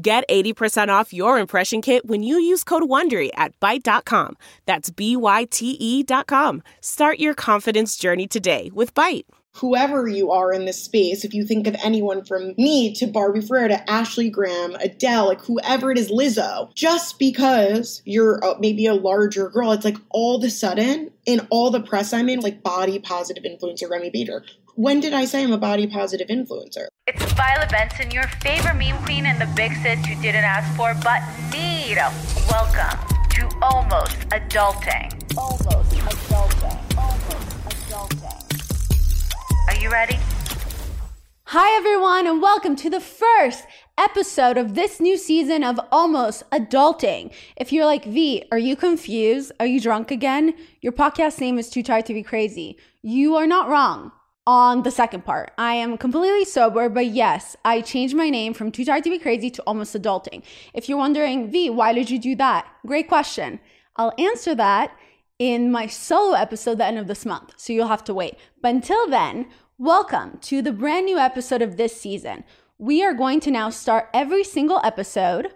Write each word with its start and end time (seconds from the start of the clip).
Get 0.00 0.28
80% 0.28 0.90
off 0.90 1.12
your 1.12 1.40
impression 1.40 1.82
kit 1.82 2.06
when 2.06 2.22
you 2.22 2.38
use 2.38 2.62
code 2.62 2.84
WONDERY 2.84 3.30
at 3.34 3.58
Byte.com. 3.58 4.36
That's 4.64 4.90
B-Y-T-E 4.90 6.02
dot 6.04 6.28
com. 6.28 6.62
Start 6.80 7.18
your 7.18 7.34
confidence 7.34 7.96
journey 7.96 8.28
today 8.28 8.70
with 8.72 8.94
Byte. 8.94 9.24
Whoever 9.56 10.06
you 10.06 10.30
are 10.30 10.52
in 10.52 10.66
this 10.66 10.80
space, 10.80 11.24
if 11.24 11.34
you 11.34 11.44
think 11.44 11.66
of 11.66 11.74
anyone 11.82 12.24
from 12.24 12.54
me 12.56 12.94
to 12.94 13.08
Barbie 13.08 13.40
Ferreira 13.40 13.70
to 13.70 13.90
Ashley 13.90 14.30
Graham, 14.30 14.76
Adele, 14.76 15.26
like 15.26 15.40
whoever 15.40 15.90
it 15.90 15.98
is, 15.98 16.12
Lizzo, 16.12 16.72
just 16.74 17.18
because 17.18 18.00
you're 18.04 18.40
maybe 18.60 18.86
a 18.86 18.94
larger 18.94 19.48
girl, 19.48 19.72
it's 19.72 19.84
like 19.84 19.96
all 20.10 20.36
of 20.36 20.44
a 20.44 20.50
sudden 20.50 21.10
in 21.26 21.40
all 21.50 21.72
the 21.72 21.80
press 21.80 22.12
I'm 22.12 22.28
in, 22.28 22.38
like 22.38 22.62
body 22.62 23.00
positive 23.00 23.42
influencer 23.42 23.90
Remi 23.90 24.10
Bader. 24.10 24.44
When 24.78 25.00
did 25.00 25.12
I 25.12 25.24
say 25.24 25.42
I'm 25.42 25.50
a 25.50 25.58
body 25.58 25.88
positive 25.88 26.28
influencer? 26.28 26.86
It's 27.08 27.32
Violet 27.32 27.68
Benson, 27.68 28.12
your 28.12 28.28
favorite 28.40 28.76
meme 28.76 29.02
queen 29.02 29.26
and 29.26 29.40
the 29.40 29.52
big 29.56 29.72
sis 29.82 30.06
you 30.06 30.14
didn't 30.22 30.44
ask 30.44 30.72
for 30.76 30.94
but 31.02 31.20
need. 31.50 31.96
Welcome 32.48 32.96
to 33.30 33.48
Almost 33.60 34.16
Adulting. 34.28 35.36
Almost 35.36 35.90
Adulting. 35.98 36.96
Almost 36.96 37.90
Adulting. 37.90 39.66
Are 39.66 39.82
you 39.82 39.90
ready? 39.90 40.16
Hi, 41.46 41.76
everyone, 41.76 42.28
and 42.28 42.40
welcome 42.40 42.76
to 42.76 42.88
the 42.88 43.00
first 43.00 43.64
episode 43.98 44.56
of 44.56 44.76
this 44.76 45.00
new 45.00 45.16
season 45.16 45.64
of 45.64 45.80
Almost 45.90 46.48
Adulting. 46.52 47.32
If 47.56 47.72
you're 47.72 47.84
like, 47.84 48.04
V, 48.04 48.44
are 48.52 48.58
you 48.58 48.76
confused? 48.76 49.50
Are 49.58 49.66
you 49.66 49.80
drunk 49.80 50.12
again? 50.12 50.54
Your 50.82 50.92
podcast 50.92 51.40
name 51.40 51.58
is 51.58 51.68
Too 51.68 51.82
Tired 51.82 52.06
to 52.06 52.14
Be 52.14 52.22
Crazy. 52.22 52.78
You 53.02 53.34
are 53.34 53.48
not 53.48 53.68
wrong 53.68 54.12
on 54.48 54.82
the 54.82 54.90
second 54.90 55.26
part. 55.26 55.52
I 55.58 55.74
am 55.74 55.98
completely 55.98 56.46
sober, 56.46 56.88
but 56.88 57.04
yes, 57.04 57.54
I 57.66 57.82
changed 57.82 58.16
my 58.16 58.30
name 58.30 58.54
from 58.54 58.72
Too 58.72 58.82
Tired 58.82 59.04
to 59.04 59.10
Be 59.10 59.18
Crazy 59.18 59.50
to 59.50 59.62
Almost 59.64 59.94
Adulting. 59.94 60.42
If 60.72 60.88
you're 60.88 60.96
wondering, 60.96 61.50
V, 61.50 61.68
why 61.68 61.92
did 61.92 62.08
you 62.08 62.18
do 62.18 62.34
that? 62.36 62.66
Great 62.86 63.08
question. 63.08 63.60
I'll 63.96 64.14
answer 64.16 64.54
that 64.54 64.96
in 65.38 65.70
my 65.70 65.86
solo 65.86 66.32
episode 66.32 66.78
the 66.78 66.86
end 66.86 66.96
of 66.96 67.08
this 67.08 67.26
month, 67.26 67.52
so 67.58 67.74
you'll 67.74 67.88
have 67.88 68.04
to 68.04 68.14
wait. 68.14 68.38
But 68.62 68.74
until 68.74 69.06
then, 69.06 69.50
welcome 69.76 70.38
to 70.44 70.62
the 70.62 70.72
brand 70.72 71.04
new 71.04 71.18
episode 71.18 71.60
of 71.60 71.76
this 71.76 72.00
season. 72.00 72.42
We 72.78 73.04
are 73.04 73.12
going 73.12 73.40
to 73.40 73.50
now 73.50 73.68
start 73.68 74.08
every 74.14 74.44
single 74.44 74.80
episode 74.82 75.52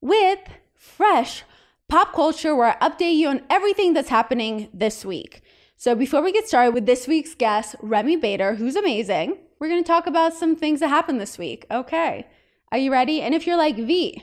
with 0.00 0.38
fresh 0.72 1.42
pop 1.88 2.12
culture 2.12 2.54
where 2.54 2.76
I 2.80 2.88
update 2.88 3.16
you 3.16 3.26
on 3.26 3.42
everything 3.50 3.92
that's 3.92 4.08
happening 4.08 4.68
this 4.72 5.04
week. 5.04 5.42
So 5.86 5.94
before 5.94 6.20
we 6.20 6.32
get 6.32 6.48
started 6.48 6.74
with 6.74 6.84
this 6.84 7.06
week's 7.06 7.36
guest, 7.36 7.76
Remi 7.80 8.16
Bader, 8.16 8.56
who's 8.56 8.74
amazing, 8.74 9.38
we're 9.60 9.68
going 9.68 9.84
to 9.84 9.86
talk 9.86 10.08
about 10.08 10.34
some 10.34 10.56
things 10.56 10.80
that 10.80 10.88
happened 10.88 11.20
this 11.20 11.38
week. 11.38 11.64
Okay. 11.70 12.26
Are 12.72 12.78
you 12.78 12.90
ready? 12.90 13.22
And 13.22 13.36
if 13.36 13.46
you're 13.46 13.56
like, 13.56 13.76
V, 13.76 14.20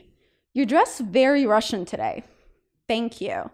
you're 0.54 0.66
dressed 0.66 1.00
very 1.00 1.46
Russian 1.46 1.86
today. 1.86 2.26
Thank 2.90 3.22
you. 3.22 3.50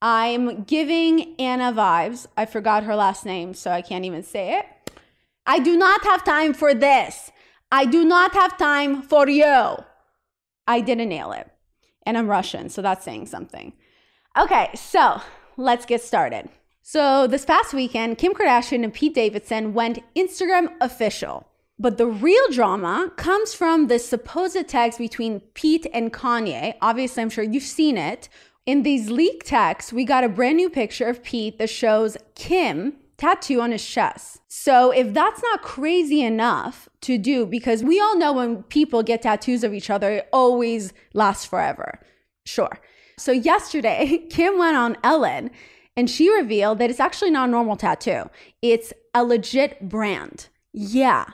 I'm 0.00 0.62
giving 0.62 1.38
Anna 1.38 1.70
vibes. 1.70 2.26
I 2.34 2.46
forgot 2.46 2.84
her 2.84 2.96
last 2.96 3.26
name, 3.26 3.52
so 3.52 3.70
I 3.70 3.82
can't 3.82 4.06
even 4.06 4.22
say 4.22 4.58
it. 4.58 4.92
I 5.44 5.58
do 5.58 5.76
not 5.76 6.02
have 6.04 6.24
time 6.24 6.54
for 6.54 6.72
this. 6.72 7.30
I 7.70 7.84
do 7.84 8.06
not 8.06 8.32
have 8.32 8.56
time 8.56 9.02
for 9.02 9.28
you. 9.28 9.76
I 10.66 10.80
didn't 10.80 11.10
nail 11.10 11.32
it. 11.32 11.46
And 12.06 12.16
I'm 12.16 12.26
Russian, 12.26 12.70
so 12.70 12.80
that's 12.80 13.04
saying 13.04 13.26
something. 13.26 13.74
Okay, 14.34 14.70
so 14.74 15.20
let's 15.58 15.84
get 15.84 16.00
started. 16.00 16.48
So, 16.92 17.28
this 17.28 17.44
past 17.44 17.72
weekend, 17.72 18.18
Kim 18.18 18.34
Kardashian 18.34 18.82
and 18.82 18.92
Pete 18.92 19.14
Davidson 19.14 19.74
went 19.74 20.00
Instagram 20.16 20.72
official. 20.80 21.46
But 21.78 21.98
the 21.98 22.08
real 22.08 22.50
drama 22.50 23.12
comes 23.14 23.54
from 23.54 23.86
the 23.86 24.00
supposed 24.00 24.66
text 24.66 24.98
between 24.98 25.38
Pete 25.54 25.86
and 25.94 26.12
Kanye. 26.12 26.74
Obviously, 26.82 27.22
I'm 27.22 27.30
sure 27.30 27.44
you've 27.44 27.62
seen 27.62 27.96
it. 27.96 28.28
In 28.66 28.82
these 28.82 29.08
leaked 29.08 29.46
texts, 29.46 29.92
we 29.92 30.04
got 30.04 30.24
a 30.24 30.28
brand 30.28 30.56
new 30.56 30.68
picture 30.68 31.06
of 31.06 31.22
Pete 31.22 31.60
that 31.60 31.70
shows 31.70 32.16
Kim 32.34 32.94
tattoo 33.18 33.60
on 33.60 33.70
his 33.70 33.86
chest. 33.86 34.40
So, 34.48 34.90
if 34.90 35.14
that's 35.14 35.40
not 35.44 35.62
crazy 35.62 36.22
enough 36.22 36.88
to 37.02 37.18
do, 37.18 37.46
because 37.46 37.84
we 37.84 38.00
all 38.00 38.18
know 38.18 38.32
when 38.32 38.64
people 38.64 39.04
get 39.04 39.22
tattoos 39.22 39.62
of 39.62 39.72
each 39.72 39.90
other, 39.90 40.10
it 40.10 40.28
always 40.32 40.92
lasts 41.14 41.44
forever. 41.44 42.00
Sure. 42.44 42.80
So, 43.16 43.30
yesterday, 43.30 44.26
Kim 44.30 44.58
went 44.58 44.76
on 44.76 44.96
Ellen 45.04 45.52
and 46.00 46.08
she 46.08 46.34
revealed 46.34 46.78
that 46.78 46.88
it's 46.88 46.98
actually 46.98 47.30
not 47.30 47.50
a 47.50 47.52
normal 47.52 47.76
tattoo, 47.76 48.30
it's 48.62 48.94
a 49.12 49.22
legit 49.22 49.86
brand. 49.86 50.48
Yeah. 50.72 51.26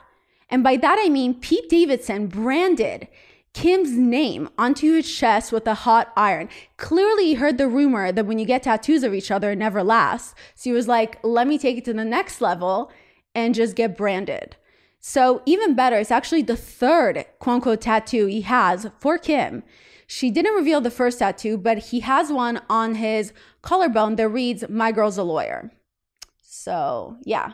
And 0.49 0.61
by 0.61 0.75
that 0.75 0.99
I 1.01 1.07
mean 1.07 1.35
Pete 1.35 1.69
Davidson 1.69 2.27
branded 2.27 3.07
Kim's 3.53 3.93
name 3.93 4.49
onto 4.57 4.93
his 4.93 5.09
chest 5.09 5.53
with 5.53 5.65
a 5.67 5.73
hot 5.73 6.11
iron. 6.17 6.49
Clearly, 6.75 7.27
he 7.27 7.33
heard 7.35 7.57
the 7.57 7.67
rumor 7.67 8.11
that 8.11 8.25
when 8.25 8.37
you 8.37 8.45
get 8.45 8.63
tattoos 8.63 9.03
of 9.03 9.15
each 9.15 9.31
other, 9.31 9.51
it 9.51 9.57
never 9.57 9.83
lasts. 9.83 10.35
So 10.53 10.69
he 10.69 10.73
was 10.73 10.87
like, 10.87 11.17
let 11.23 11.47
me 11.47 11.57
take 11.57 11.77
it 11.77 11.85
to 11.85 11.93
the 11.93 12.05
next 12.05 12.41
level 12.41 12.91
and 13.33 13.55
just 13.55 13.75
get 13.75 13.97
branded. 13.97 14.57
So, 14.99 15.41
even 15.45 15.75
better, 15.75 15.95
it's 15.95 16.11
actually 16.11 16.43
the 16.43 16.57
third 16.57 17.25
quote 17.39 17.55
unquote 17.55 17.81
tattoo 17.81 18.25
he 18.27 18.41
has 18.41 18.91
for 18.99 19.17
Kim. 19.17 19.63
She 20.07 20.31
didn't 20.31 20.55
reveal 20.55 20.79
the 20.79 20.89
first 20.89 21.19
tattoo, 21.19 21.57
but 21.57 21.77
he 21.77 21.99
has 21.99 22.31
one 22.31 22.61
on 22.69 22.95
his 22.95 23.33
collarbone 23.61 24.15
that 24.15 24.29
reads, 24.29 24.67
My 24.69 24.91
girl's 24.91 25.17
a 25.17 25.23
lawyer. 25.23 25.71
So, 26.41 27.17
yeah, 27.23 27.53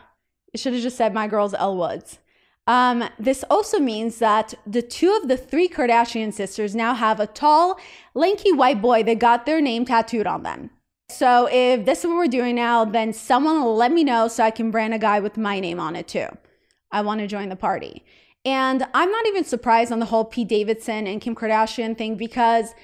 it 0.52 0.60
should 0.60 0.72
have 0.72 0.82
just 0.82 0.96
said, 0.96 1.12
My 1.12 1.26
girl's 1.26 1.54
Elle 1.54 1.76
Woods. 1.76 2.20
Um, 2.66 3.04
this 3.18 3.44
also 3.50 3.78
means 3.78 4.18
that 4.20 4.54
the 4.66 4.80
two 4.80 5.18
of 5.20 5.28
the 5.28 5.36
three 5.36 5.68
Kardashian 5.68 6.32
sisters 6.32 6.74
now 6.74 6.94
have 6.94 7.20
a 7.20 7.26
tall, 7.26 7.78
lanky 8.14 8.52
white 8.52 8.80
boy 8.80 9.02
that 9.02 9.18
got 9.18 9.44
their 9.44 9.60
name 9.60 9.84
tattooed 9.84 10.26
on 10.26 10.44
them. 10.44 10.70
So 11.10 11.48
if 11.52 11.84
this 11.84 12.00
is 12.00 12.06
what 12.06 12.16
we're 12.16 12.28
doing 12.28 12.54
now, 12.54 12.84
then 12.84 13.12
someone 13.12 13.62
let 13.62 13.92
me 13.92 14.04
know 14.04 14.28
so 14.28 14.44
I 14.44 14.50
can 14.50 14.70
brand 14.70 14.94
a 14.94 14.98
guy 14.98 15.20
with 15.20 15.36
my 15.36 15.60
name 15.60 15.78
on 15.78 15.96
it 15.96 16.08
too. 16.08 16.28
I 16.90 17.02
want 17.02 17.20
to 17.20 17.26
join 17.26 17.50
the 17.50 17.56
party. 17.56 18.04
And 18.44 18.86
I'm 18.92 19.10
not 19.10 19.26
even 19.26 19.44
surprised 19.44 19.90
on 19.90 20.00
the 20.00 20.06
whole 20.06 20.24
Pete 20.24 20.48
Davidson 20.48 21.06
and 21.06 21.20
Kim 21.20 21.34
Kardashian 21.34 21.96
thing 21.96 22.16
because 22.16 22.74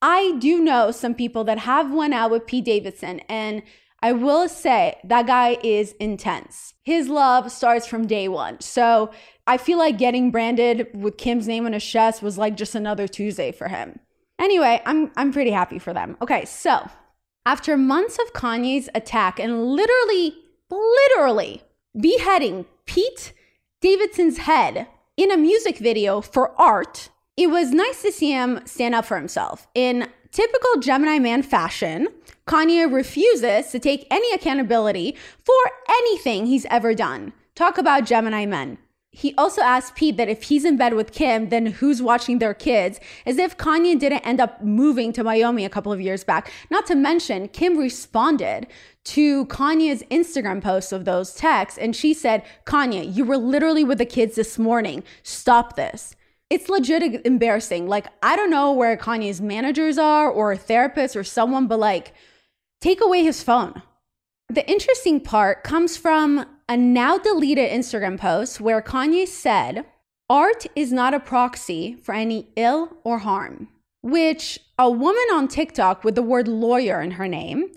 I 0.00 0.36
do 0.38 0.60
know 0.60 0.90
some 0.90 1.14
people 1.14 1.44
that 1.44 1.58
have 1.58 1.92
went 1.92 2.14
out 2.14 2.30
with 2.30 2.46
Pete 2.46 2.64
Davidson 2.64 3.20
and 3.28 3.62
I 4.02 4.12
will 4.12 4.48
say 4.48 4.98
that 5.04 5.26
guy 5.26 5.58
is 5.62 5.92
intense. 6.00 6.72
His 6.84 7.08
love 7.08 7.52
starts 7.52 7.86
from 7.86 8.06
day 8.06 8.28
one. 8.28 8.60
So 8.60 9.10
I 9.46 9.58
feel 9.58 9.78
like 9.78 9.98
getting 9.98 10.30
branded 10.30 10.88
with 10.94 11.18
Kim's 11.18 11.46
name 11.46 11.66
on 11.66 11.74
his 11.74 11.84
chest 11.84 12.22
was 12.22 12.38
like 12.38 12.56
just 12.56 12.74
another 12.74 13.06
Tuesday 13.06 13.52
for 13.52 13.68
him. 13.68 14.00
Anyway, 14.38 14.80
I'm 14.86 15.12
I'm 15.16 15.32
pretty 15.32 15.50
happy 15.50 15.78
for 15.78 15.92
them. 15.92 16.16
Okay, 16.22 16.46
so 16.46 16.88
after 17.44 17.76
months 17.76 18.18
of 18.18 18.32
Kanye's 18.32 18.88
attack 18.94 19.38
and 19.38 19.66
literally, 19.66 20.34
literally 20.70 21.62
beheading 21.98 22.64
Pete 22.86 23.34
Davidson's 23.82 24.38
head 24.38 24.86
in 25.20 25.30
a 25.30 25.36
music 25.36 25.76
video 25.76 26.22
for 26.22 26.58
art, 26.58 27.10
it 27.36 27.50
was 27.50 27.72
nice 27.72 28.00
to 28.00 28.10
see 28.10 28.30
him 28.30 28.58
stand 28.64 28.94
up 28.94 29.04
for 29.04 29.18
himself. 29.18 29.68
In 29.74 30.08
typical 30.32 30.80
Gemini 30.80 31.18
man 31.18 31.42
fashion, 31.42 32.08
Kanye 32.46 32.90
refuses 32.90 33.70
to 33.70 33.78
take 33.78 34.06
any 34.10 34.32
accountability 34.32 35.14
for 35.44 35.54
anything 35.90 36.46
he's 36.46 36.64
ever 36.70 36.94
done. 36.94 37.34
Talk 37.54 37.76
about 37.76 38.06
Gemini 38.06 38.46
men. 38.46 38.78
He 39.12 39.34
also 39.36 39.60
asked 39.60 39.96
Pete 39.96 40.16
that 40.18 40.28
if 40.28 40.44
he's 40.44 40.64
in 40.64 40.76
bed 40.76 40.94
with 40.94 41.10
Kim, 41.10 41.48
then 41.48 41.66
who's 41.66 42.00
watching 42.00 42.38
their 42.38 42.54
kids? 42.54 43.00
As 43.26 43.38
if 43.38 43.56
Kanye 43.56 43.98
didn't 43.98 44.24
end 44.24 44.40
up 44.40 44.62
moving 44.62 45.12
to 45.14 45.24
Miami 45.24 45.64
a 45.64 45.68
couple 45.68 45.92
of 45.92 46.00
years 46.00 46.22
back. 46.22 46.50
Not 46.70 46.86
to 46.86 46.94
mention, 46.94 47.48
Kim 47.48 47.76
responded 47.76 48.68
to 49.06 49.46
Kanye's 49.46 50.04
Instagram 50.04 50.62
post 50.62 50.92
of 50.92 51.04
those 51.04 51.34
texts, 51.34 51.76
and 51.76 51.96
she 51.96 52.14
said, 52.14 52.44
Kanye, 52.66 53.14
you 53.14 53.24
were 53.24 53.36
literally 53.36 53.82
with 53.82 53.98
the 53.98 54.06
kids 54.06 54.36
this 54.36 54.58
morning. 54.58 55.02
Stop 55.24 55.74
this. 55.74 56.14
It's 56.48 56.68
legit 56.68 57.24
embarrassing. 57.26 57.88
Like, 57.88 58.06
I 58.22 58.36
don't 58.36 58.50
know 58.50 58.72
where 58.72 58.96
Kanye's 58.96 59.40
managers 59.40 59.98
are 59.98 60.30
or 60.30 60.52
a 60.52 60.56
therapist 60.56 61.16
or 61.16 61.24
someone, 61.24 61.66
but 61.66 61.80
like, 61.80 62.12
take 62.80 63.00
away 63.00 63.24
his 63.24 63.42
phone. 63.42 63.82
The 64.48 64.68
interesting 64.68 65.20
part 65.20 65.64
comes 65.64 65.96
from 65.96 66.44
a 66.70 66.76
now 66.76 67.18
deleted 67.18 67.68
Instagram 67.68 68.16
post 68.16 68.60
where 68.60 68.80
Kanye 68.80 69.26
said, 69.26 69.84
Art 70.30 70.66
is 70.76 70.92
not 70.92 71.12
a 71.12 71.18
proxy 71.18 71.96
for 72.00 72.14
any 72.14 72.46
ill 72.54 72.96
or 73.02 73.18
harm. 73.18 73.68
which 74.02 74.58
a 74.78 74.88
woman 74.88 75.26
on 75.32 75.48
TikTok 75.48 76.04
with 76.04 76.14
the 76.14 76.22
word 76.22 76.48
lawyer 76.48 77.02
in 77.02 77.10
her 77.12 77.28
name, 77.28 77.70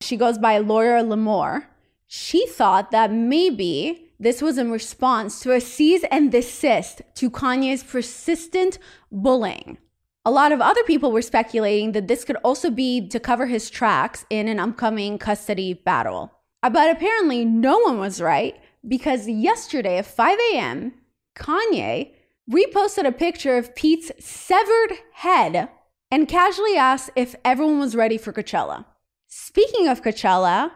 she 0.00 0.16
goes 0.16 0.38
by 0.38 0.58
Lawyer 0.58 1.02
Lamore, 1.02 1.66
she 2.06 2.46
thought 2.46 2.90
that 2.90 3.12
maybe 3.12 4.10
this 4.18 4.40
was 4.40 4.58
in 4.58 4.70
response 4.70 5.40
to 5.40 5.52
a 5.52 5.60
cease 5.60 6.04
and 6.10 6.32
desist 6.32 7.02
to 7.14 7.30
Kanye's 7.30 7.82
persistent 7.82 8.78
bullying. 9.12 9.76
A 10.24 10.30
lot 10.30 10.52
of 10.52 10.60
other 10.60 10.82
people 10.84 11.12
were 11.12 11.22
speculating 11.22 11.92
that 11.92 12.08
this 12.08 12.24
could 12.24 12.36
also 12.36 12.70
be 12.70 13.06
to 13.08 13.20
cover 13.20 13.46
his 13.46 13.68
tracks 13.70 14.24
in 14.30 14.48
an 14.48 14.58
upcoming 14.58 15.18
custody 15.18 15.74
battle. 15.74 16.32
But 16.62 16.90
apparently, 16.90 17.44
no 17.44 17.78
one 17.78 17.98
was 17.98 18.20
right 18.20 18.58
because 18.86 19.28
yesterday 19.28 19.98
at 19.98 20.06
5 20.06 20.38
a.m., 20.52 20.94
Kanye 21.36 22.12
reposted 22.50 23.06
a 23.06 23.12
picture 23.12 23.56
of 23.56 23.74
Pete's 23.74 24.12
severed 24.24 24.92
head 25.14 25.68
and 26.10 26.28
casually 26.28 26.76
asked 26.76 27.10
if 27.16 27.34
everyone 27.44 27.80
was 27.80 27.96
ready 27.96 28.18
for 28.18 28.32
Coachella. 28.32 28.84
Speaking 29.26 29.88
of 29.88 30.02
Coachella, 30.02 30.70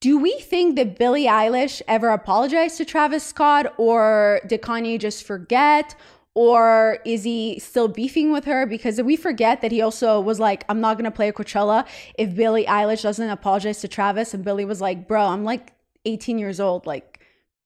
do 0.00 0.18
we 0.18 0.32
think 0.40 0.76
that 0.76 0.98
Billie 0.98 1.26
Eilish 1.26 1.82
ever 1.86 2.08
apologized 2.08 2.78
to 2.78 2.84
Travis 2.84 3.22
Scott 3.22 3.74
or 3.76 4.40
did 4.46 4.62
Kanye 4.62 4.98
just 4.98 5.24
forget? 5.24 5.94
Or 6.40 6.96
is 7.04 7.24
he 7.24 7.58
still 7.58 7.86
beefing 7.86 8.32
with 8.32 8.46
her? 8.46 8.64
Because 8.64 8.98
we 9.02 9.14
forget 9.14 9.60
that 9.60 9.72
he 9.72 9.82
also 9.82 10.18
was 10.18 10.40
like, 10.40 10.64
I'm 10.70 10.80
not 10.80 10.96
gonna 10.96 11.10
play 11.10 11.28
a 11.28 11.34
Coachella 11.34 11.86
if 12.16 12.34
Billie 12.34 12.64
Eilish 12.64 13.02
doesn't 13.02 13.28
apologize 13.28 13.82
to 13.82 13.88
Travis. 13.88 14.32
And 14.32 14.42
Billie 14.42 14.64
was 14.64 14.80
like, 14.80 15.06
Bro, 15.06 15.22
I'm 15.26 15.44
like 15.44 15.74
18 16.06 16.38
years 16.38 16.58
old. 16.58 16.86
Like, 16.86 17.20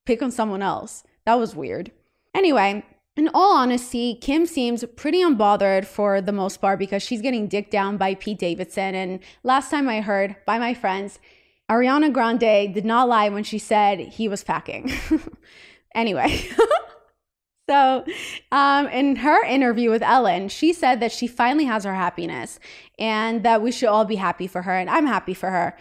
pick 0.06 0.23
on 0.23 0.32
someone 0.32 0.61
else. 0.61 1.05
That 1.25 1.38
was 1.38 1.55
weird. 1.55 1.93
Anyway, 2.35 2.85
in 3.17 3.31
all 3.32 3.56
honesty, 3.56 4.17
Kim 4.21 4.44
seems 4.44 4.85
pretty 4.97 5.23
unbothered 5.23 5.85
for 5.85 6.21
the 6.21 6.32
most 6.32 6.61
part 6.61 6.81
because 6.81 7.00
she's 7.00 7.23
getting 7.23 7.47
dicked 7.47 7.71
down 7.71 7.97
by 7.97 8.17
Pete 8.17 8.41
Davidson. 8.41 8.97
And 8.97 9.21
last 9.44 9.71
time 9.71 9.88
I 9.88 10.00
heard 10.00 10.35
by 10.47 10.59
my 10.59 10.75
friends, 10.75 11.21
Ariana 11.71 12.12
Grande 12.12 12.75
did 12.75 12.85
not 12.85 13.09
lie 13.09 13.29
when 13.29 13.44
she 13.44 13.61
said 13.61 14.00
he 14.00 14.26
was 14.26 14.43
packing. 14.43 14.91
anyway. 15.94 16.44
So, 17.69 18.05
um, 18.52 18.88
in 18.88 19.16
her 19.16 19.43
interview 19.44 19.90
with 19.90 20.02
Ellen, 20.02 20.49
she 20.49 20.72
said 20.72 21.00
that 21.00 21.12
she 21.12 21.26
finally 21.26 21.64
has 21.64 21.84
her 21.84 21.94
happiness 21.94 22.61
and 22.99 23.43
that 23.43 23.62
we 23.62 23.72
should 23.72 23.88
all 23.88 24.05
be 24.05 24.16
happy 24.16 24.46
for 24.46 24.62
her. 24.62 24.76
And 24.76 24.90
I'm 24.90 25.06
happy 25.06 25.32
for 25.32 25.50
her, 25.50 25.76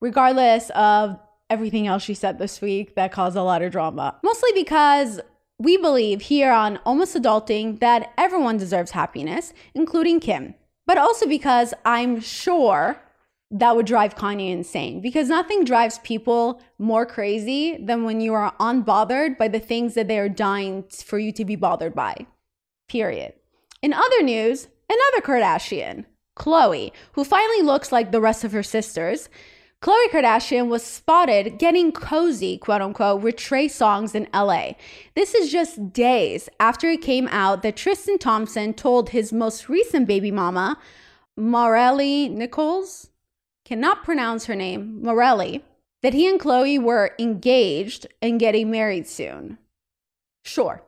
regardless 0.00 0.70
of 0.70 1.18
everything 1.48 1.86
else 1.86 2.02
she 2.02 2.14
said 2.14 2.38
this 2.38 2.60
week 2.60 2.94
that 2.96 3.12
caused 3.12 3.36
a 3.36 3.42
lot 3.42 3.62
of 3.62 3.72
drama. 3.72 4.18
Mostly 4.22 4.50
because 4.54 5.20
we 5.58 5.76
believe 5.76 6.22
here 6.22 6.52
on 6.52 6.78
Almost 6.84 7.16
Adulting 7.16 7.80
that 7.80 8.12
everyone 8.18 8.56
deserves 8.56 8.90
happiness, 8.90 9.52
including 9.74 10.20
Kim. 10.20 10.54
But 10.86 10.98
also 10.98 11.26
because 11.26 11.74
I'm 11.84 12.20
sure 12.20 13.00
that 13.50 13.74
would 13.74 13.86
drive 13.86 14.14
Kanye 14.14 14.50
insane 14.50 15.00
because 15.00 15.28
nothing 15.28 15.64
drives 15.64 15.98
people 16.00 16.60
more 16.78 17.06
crazy 17.06 17.78
than 17.78 18.04
when 18.04 18.20
you 18.20 18.34
are 18.34 18.54
unbothered 18.60 19.38
by 19.38 19.48
the 19.48 19.60
things 19.60 19.94
that 19.94 20.08
they 20.08 20.18
are 20.18 20.28
dying 20.28 20.84
for 21.04 21.18
you 21.18 21.32
to 21.32 21.44
be 21.44 21.56
bothered 21.56 21.94
by. 21.94 22.26
Period. 22.88 23.32
In 23.80 23.92
other 23.92 24.22
news, 24.22 24.68
another 24.90 25.24
Kardashian, 25.24 26.04
Khloe, 26.36 26.92
who 27.12 27.24
finally 27.24 27.62
looks 27.62 27.90
like 27.90 28.12
the 28.12 28.20
rest 28.20 28.44
of 28.44 28.52
her 28.52 28.62
sisters. 28.62 29.28
Khloe 29.80 30.08
Kardashian 30.10 30.68
was 30.68 30.82
spotted 30.82 31.58
getting 31.58 31.92
cozy, 31.92 32.58
quote 32.58 32.82
unquote, 32.82 33.22
with 33.22 33.36
Trey 33.36 33.68
Songz 33.68 34.14
in 34.14 34.28
LA. 34.34 34.72
This 35.14 35.34
is 35.34 35.52
just 35.52 35.92
days 35.92 36.48
after 36.60 36.88
it 36.88 37.00
came 37.00 37.28
out 37.28 37.62
that 37.62 37.76
Tristan 37.76 38.18
Thompson 38.18 38.74
told 38.74 39.10
his 39.10 39.32
most 39.32 39.68
recent 39.68 40.06
baby 40.06 40.32
mama, 40.32 40.76
Morelli 41.36 42.28
Nichols, 42.28 43.10
cannot 43.68 44.02
pronounce 44.02 44.46
her 44.46 44.56
name, 44.56 45.02
Morelli, 45.02 45.62
that 46.02 46.14
he 46.14 46.26
and 46.26 46.40
Khloe 46.40 46.82
were 46.82 47.14
engaged 47.18 48.06
and 48.22 48.40
getting 48.40 48.70
married 48.70 49.06
soon. 49.06 49.58
Sure. 50.42 50.82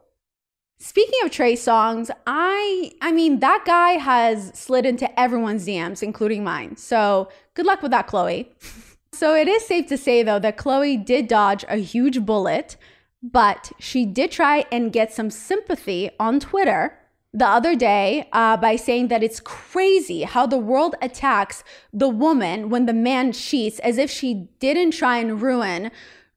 Speaking 0.79 1.19
of 1.23 1.31
Trey 1.31 1.57
Songz, 1.57 2.11
I 2.27 2.93
I 3.03 3.13
mean 3.13 3.41
that 3.41 3.65
guy 3.67 3.91
has 3.93 4.51
slid 4.59 4.87
into 4.87 5.21
everyone's 5.21 5.67
DMs, 5.67 6.03
including 6.03 6.43
mine. 6.43 6.77
So 6.77 7.29
good 7.53 7.67
luck 7.67 7.83
with 7.83 7.91
that, 7.91 8.07
Khloe. 8.07 8.47
so 9.13 9.35
it 9.35 9.47
is 9.47 9.67
safe 9.67 9.87
to 9.89 9.99
say 9.99 10.23
though 10.23 10.39
that 10.39 10.57
Khloe 10.57 11.05
did 11.05 11.29
dodge 11.29 11.67
a 11.69 11.77
huge 11.77 12.25
bullet, 12.25 12.79
but 13.23 13.73
she 13.79 14.07
did 14.07 14.31
try 14.31 14.65
and 14.73 14.91
get 14.91 15.13
some 15.13 15.29
sympathy 15.29 16.09
on 16.19 16.41
Twitter 16.41 16.99
the 17.33 17.47
other 17.47 17.77
day 17.77 18.29
uh, 18.33 18.57
by 18.57 18.77
saying 18.77 19.09
that 19.09 19.23
it's 19.23 19.41
crazy 19.41 20.23
how 20.23 20.47
the 20.47 20.59
world 20.59 20.97
attacks 21.01 21.63
the 21.93 22.09
woman 22.09 22.71
when 22.71 22.87
the 22.87 22.93
man 22.93 23.33
cheats 23.33 23.79
as 23.81 23.99
if 23.99 24.11
she 24.11 24.49
didn't 24.59 24.93
try 24.93 25.19
and 25.19 25.41
ruin 25.41 25.91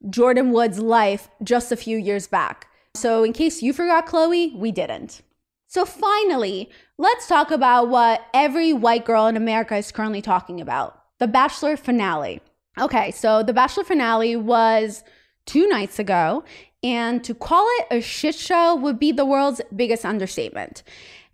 Jordyn 0.05 0.51
Woods' 0.51 0.79
life 0.79 1.29
just 1.41 1.71
a 1.71 1.77
few 1.77 1.97
years 1.97 2.27
back. 2.27 2.67
So, 2.95 3.23
in 3.23 3.33
case 3.33 3.63
you 3.63 3.73
forgot, 3.73 4.05
Khloe, 4.05 4.55
we 4.55 4.71
didn't. 4.71 5.21
So, 5.67 5.83
finally, 5.83 6.69
let's 6.99 7.27
talk 7.27 7.49
about 7.49 7.89
what 7.89 8.21
every 8.33 8.71
white 8.71 9.05
girl 9.05 9.25
in 9.25 9.35
America 9.35 9.75
is 9.75 9.91
currently 9.91 10.21
talking 10.21 10.61
about 10.61 10.99
the 11.17 11.27
Bachelor 11.27 11.75
finale. 11.75 12.41
Okay, 12.79 13.09
so 13.11 13.41
the 13.41 13.53
Bachelor 13.53 13.83
finale 13.83 14.35
was 14.35 15.03
two 15.45 15.67
nights 15.67 15.97
ago, 15.97 16.43
and 16.83 17.23
to 17.23 17.33
call 17.33 17.65
it 17.79 17.87
a 17.91 18.01
shit 18.01 18.35
show 18.35 18.75
would 18.75 18.99
be 18.99 19.11
the 19.11 19.25
world's 19.25 19.61
biggest 19.75 20.05
understatement. 20.05 20.83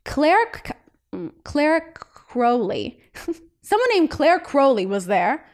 Clare, 0.06 0.52
mm, 1.14 1.32
Clare 1.44 1.94
Crawley, 1.94 3.00
someone 3.62 3.90
named 3.94 4.12
Clare 4.12 4.40
Crawley 4.40 4.86
was 4.86 5.08
there. 5.08 5.46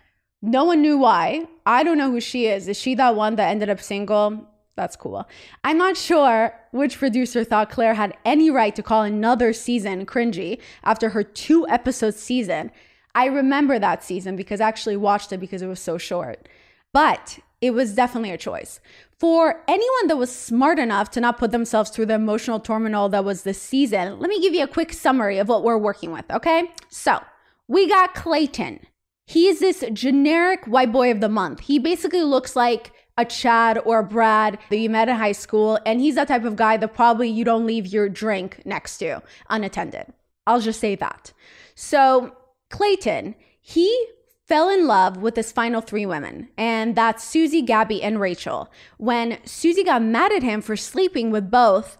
No 0.41 0.65
one 0.65 0.81
knew 0.81 0.97
why. 0.97 1.47
I 1.65 1.83
don't 1.83 1.97
know 1.97 2.11
who 2.11 2.21
she 2.21 2.45
is. 2.45 2.67
Is 2.67 2.77
she 2.79 2.93
that 2.95 3.15
one 3.15 3.35
that 3.37 3.49
ended 3.49 3.69
up 3.69 3.81
single? 3.81 4.45
That's 4.75 4.97
cool. 4.97 5.27
I'm 5.63 5.77
not 5.77 5.95
sure 5.95 6.53
which 6.71 6.99
producer 6.99 7.43
thought 7.45 7.69
Clare 7.69 7.93
had 7.93 8.15
any 8.25 8.49
right 8.49 8.75
to 8.75 8.83
call 8.83 9.03
another 9.03 9.53
season 9.53 10.05
cringy 10.05 10.59
after 10.83 11.09
her 11.09 11.23
two 11.23 11.67
episode 11.69 12.13
season. 12.13 12.71
I 13.15 13.25
remember 13.27 13.79
that 13.79 14.03
season 14.03 14.35
because 14.35 14.59
I 14.59 14.67
actually 14.67 14.97
watched 14.97 15.31
it 15.31 15.39
because 15.39 15.61
it 15.61 15.67
was 15.67 15.79
so 15.79 15.97
short. 15.97 16.49
But 16.91 17.39
it 17.61 17.71
was 17.71 17.93
definitely 17.93 18.31
a 18.31 18.37
choice. 18.37 18.79
For 19.19 19.63
anyone 19.67 20.07
that 20.07 20.17
was 20.17 20.35
smart 20.35 20.77
enough 20.77 21.09
to 21.11 21.21
not 21.21 21.37
put 21.37 21.51
themselves 21.51 21.89
through 21.89 22.07
the 22.07 22.15
emotional 22.15 22.59
turmoil 22.59 23.09
that 23.09 23.23
was 23.23 23.43
this 23.43 23.61
season, 23.61 24.19
let 24.19 24.29
me 24.29 24.41
give 24.41 24.53
you 24.53 24.63
a 24.63 24.67
quick 24.67 24.91
summary 24.93 25.37
of 25.37 25.47
what 25.47 25.63
we're 25.63 25.77
working 25.77 26.11
with, 26.11 26.25
okay? 26.29 26.71
So, 26.89 27.19
we 27.67 27.87
got 27.87 28.13
Clayton. 28.13 28.81
He 29.25 29.47
is 29.47 29.59
this 29.59 29.83
generic 29.93 30.65
white 30.65 30.91
boy 30.91 31.11
of 31.11 31.21
the 31.21 31.29
month. 31.29 31.61
He 31.61 31.79
basically 31.79 32.21
looks 32.21 32.55
like 32.55 32.91
a 33.17 33.25
Chad 33.25 33.79
or 33.85 33.99
a 33.99 34.03
Brad 34.03 34.59
that 34.69 34.77
you 34.77 34.89
met 34.89 35.09
in 35.09 35.15
high 35.15 35.31
school, 35.31 35.79
and 35.85 36.01
he's 36.01 36.15
that 36.15 36.27
type 36.27 36.43
of 36.43 36.55
guy 36.55 36.77
that 36.77 36.93
probably 36.93 37.29
you 37.29 37.43
don't 37.45 37.65
leave 37.65 37.87
your 37.87 38.09
drink 38.09 38.61
next 38.65 38.97
to 38.97 39.21
unattended. 39.49 40.07
I'll 40.45 40.59
just 40.59 40.79
say 40.79 40.95
that. 40.95 41.31
So, 41.75 42.35
Clayton, 42.69 43.35
he 43.61 44.07
fell 44.47 44.69
in 44.69 44.85
love 44.85 45.17
with 45.17 45.35
his 45.35 45.51
final 45.51 45.81
three 45.81 46.05
women, 46.05 46.49
and 46.57 46.95
that's 46.95 47.23
Susie, 47.23 47.61
Gabby, 47.61 48.03
and 48.03 48.19
Rachel. 48.19 48.71
When 48.97 49.39
Susie 49.45 49.83
got 49.83 50.03
mad 50.03 50.31
at 50.31 50.43
him 50.43 50.61
for 50.61 50.75
sleeping 50.75 51.31
with 51.31 51.49
both 51.49 51.97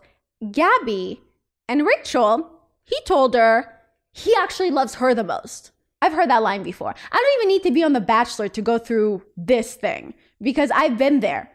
Gabby 0.52 1.22
and 1.68 1.86
Rachel, 1.86 2.52
he 2.84 2.98
told 3.06 3.34
her 3.34 3.72
he 4.14 4.34
actually 4.36 4.72
loves 4.72 4.96
her 4.96 5.14
the 5.14 5.24
most. 5.24 5.72
I've 6.02 6.14
heard 6.14 6.30
that 6.30 6.44
line 6.44 6.62
before. 6.62 6.94
I 7.12 7.16
don't 7.18 7.40
even 7.40 7.48
need 7.48 7.64
to 7.64 7.72
be 7.72 7.84
on 7.84 7.94
The 7.94 8.02
Bachelor 8.02 8.48
to 8.50 8.62
go 8.62 8.78
through 8.78 9.24
this 9.36 9.74
thing 9.74 10.14
because 10.42 10.70
I've 10.72 10.98
been 10.98 11.20
there 11.20 11.52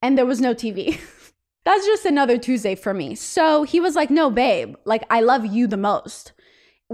and 0.00 0.16
there 0.16 0.26
was 0.26 0.40
no 0.40 0.54
TV. 0.54 0.98
That's 1.64 1.86
just 1.86 2.04
another 2.04 2.38
Tuesday 2.38 2.74
for 2.74 2.94
me. 2.94 3.14
So 3.14 3.62
he 3.64 3.80
was 3.80 3.94
like, 3.94 4.10
No, 4.10 4.30
babe, 4.30 4.76
like 4.84 5.04
I 5.10 5.20
love 5.20 5.44
you 5.44 5.66
the 5.66 5.76
most 5.76 6.32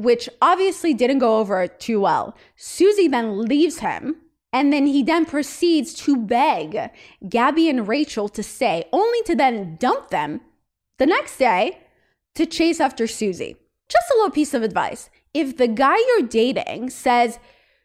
which 0.02 0.28
obviously 0.40 0.95
didn't 0.95 1.19
go 1.19 1.38
over 1.38 1.66
too 1.66 2.00
well. 2.00 2.37
Susie 2.57 3.09
then 3.09 3.42
leaves 3.42 3.78
him. 3.78 4.16
And 4.52 4.73
then 4.73 4.87
he 4.87 5.02
then 5.02 5.26
proceeds 5.26 5.95
to 5.95 6.16
beg 6.16 6.90
Gabby 7.28 7.69
and 7.69 7.87
Rachel 7.87 8.28
to 8.30 8.42
stay, 8.42 8.85
only 8.92 9.23
to 9.23 9.37
then 9.37 9.76
dump 9.76 10.11
them 10.11 10.40
the 10.99 11.07
next 11.07 11.37
day 11.38 11.78
to 12.35 12.47
chase 12.47 12.80
after 12.80 13.07
Susie. 13.07 13.57
Just 13.88 14.11
a 14.11 14.16
little 14.16 14.30
piece 14.30 14.54
of 14.54 14.62
advice. 14.62 15.09
If 15.33 15.57
the 15.57 15.69
guy 15.69 15.97
you're 15.97 16.26
dating 16.26 16.90
says, 16.90 17.38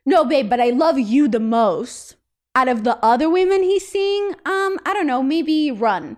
No, 0.05 0.25
babe, 0.25 0.49
but 0.49 0.59
I 0.59 0.71
love 0.71 0.97
you 0.97 1.27
the 1.27 1.39
most 1.39 2.15
out 2.55 2.67
of 2.67 2.83
the 2.83 2.97
other 3.03 3.29
women 3.29 3.61
he's 3.61 3.87
seeing, 3.87 4.33
um, 4.45 4.79
I 4.85 4.93
don't 4.93 5.07
know, 5.07 5.21
maybe 5.21 5.71
run. 5.71 6.17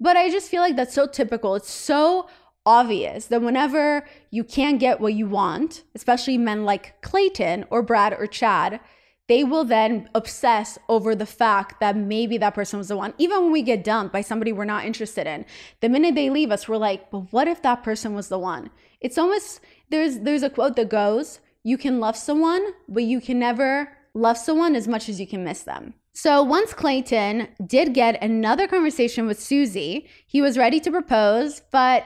But 0.00 0.16
I 0.16 0.30
just 0.30 0.50
feel 0.50 0.60
like 0.60 0.76
that's 0.76 0.94
so 0.94 1.06
typical. 1.06 1.54
It's 1.54 1.70
so 1.70 2.26
obvious 2.64 3.26
that 3.26 3.42
whenever 3.42 4.04
you 4.30 4.44
can't 4.44 4.80
get 4.80 5.00
what 5.00 5.14
you 5.14 5.26
want, 5.26 5.82
especially 5.94 6.38
men 6.38 6.64
like 6.64 7.00
Clayton 7.02 7.64
or 7.70 7.82
Brad 7.82 8.14
or 8.18 8.26
Chad, 8.26 8.80
they 9.28 9.44
will 9.44 9.64
then 9.64 10.08
obsess 10.14 10.78
over 10.88 11.14
the 11.14 11.26
fact 11.26 11.80
that 11.80 11.96
maybe 11.96 12.36
that 12.38 12.54
person 12.54 12.78
was 12.78 12.88
the 12.88 12.96
one. 12.96 13.14
Even 13.18 13.42
when 13.42 13.52
we 13.52 13.62
get 13.62 13.84
dumped 13.84 14.12
by 14.12 14.20
somebody 14.20 14.52
we're 14.52 14.64
not 14.64 14.84
interested 14.84 15.26
in, 15.26 15.44
the 15.80 15.88
minute 15.88 16.14
they 16.14 16.28
leave 16.28 16.50
us, 16.50 16.68
we're 16.68 16.76
like, 16.76 17.10
but 17.10 17.32
what 17.32 17.48
if 17.48 17.62
that 17.62 17.82
person 17.82 18.14
was 18.14 18.28
the 18.28 18.38
one? 18.38 18.70
It's 19.00 19.18
almost 19.18 19.60
there's 19.90 20.20
there's 20.20 20.42
a 20.42 20.50
quote 20.50 20.76
that 20.76 20.88
goes, 20.88 21.40
"You 21.62 21.78
can 21.78 22.00
love 22.00 22.16
someone, 22.16 22.64
but 22.88 23.04
you 23.04 23.20
can 23.20 23.38
never 23.38 23.96
love 24.14 24.36
someone 24.36 24.74
as 24.76 24.88
much 24.88 25.08
as 25.08 25.20
you 25.20 25.26
can 25.26 25.44
miss 25.44 25.62
them." 25.62 25.94
So 26.14 26.42
once 26.42 26.74
Clayton 26.74 27.48
did 27.64 27.94
get 27.94 28.22
another 28.22 28.68
conversation 28.68 29.26
with 29.26 29.40
Susie, 29.40 30.08
he 30.26 30.42
was 30.42 30.58
ready 30.58 30.78
to 30.80 30.90
propose, 30.90 31.62
but 31.70 32.04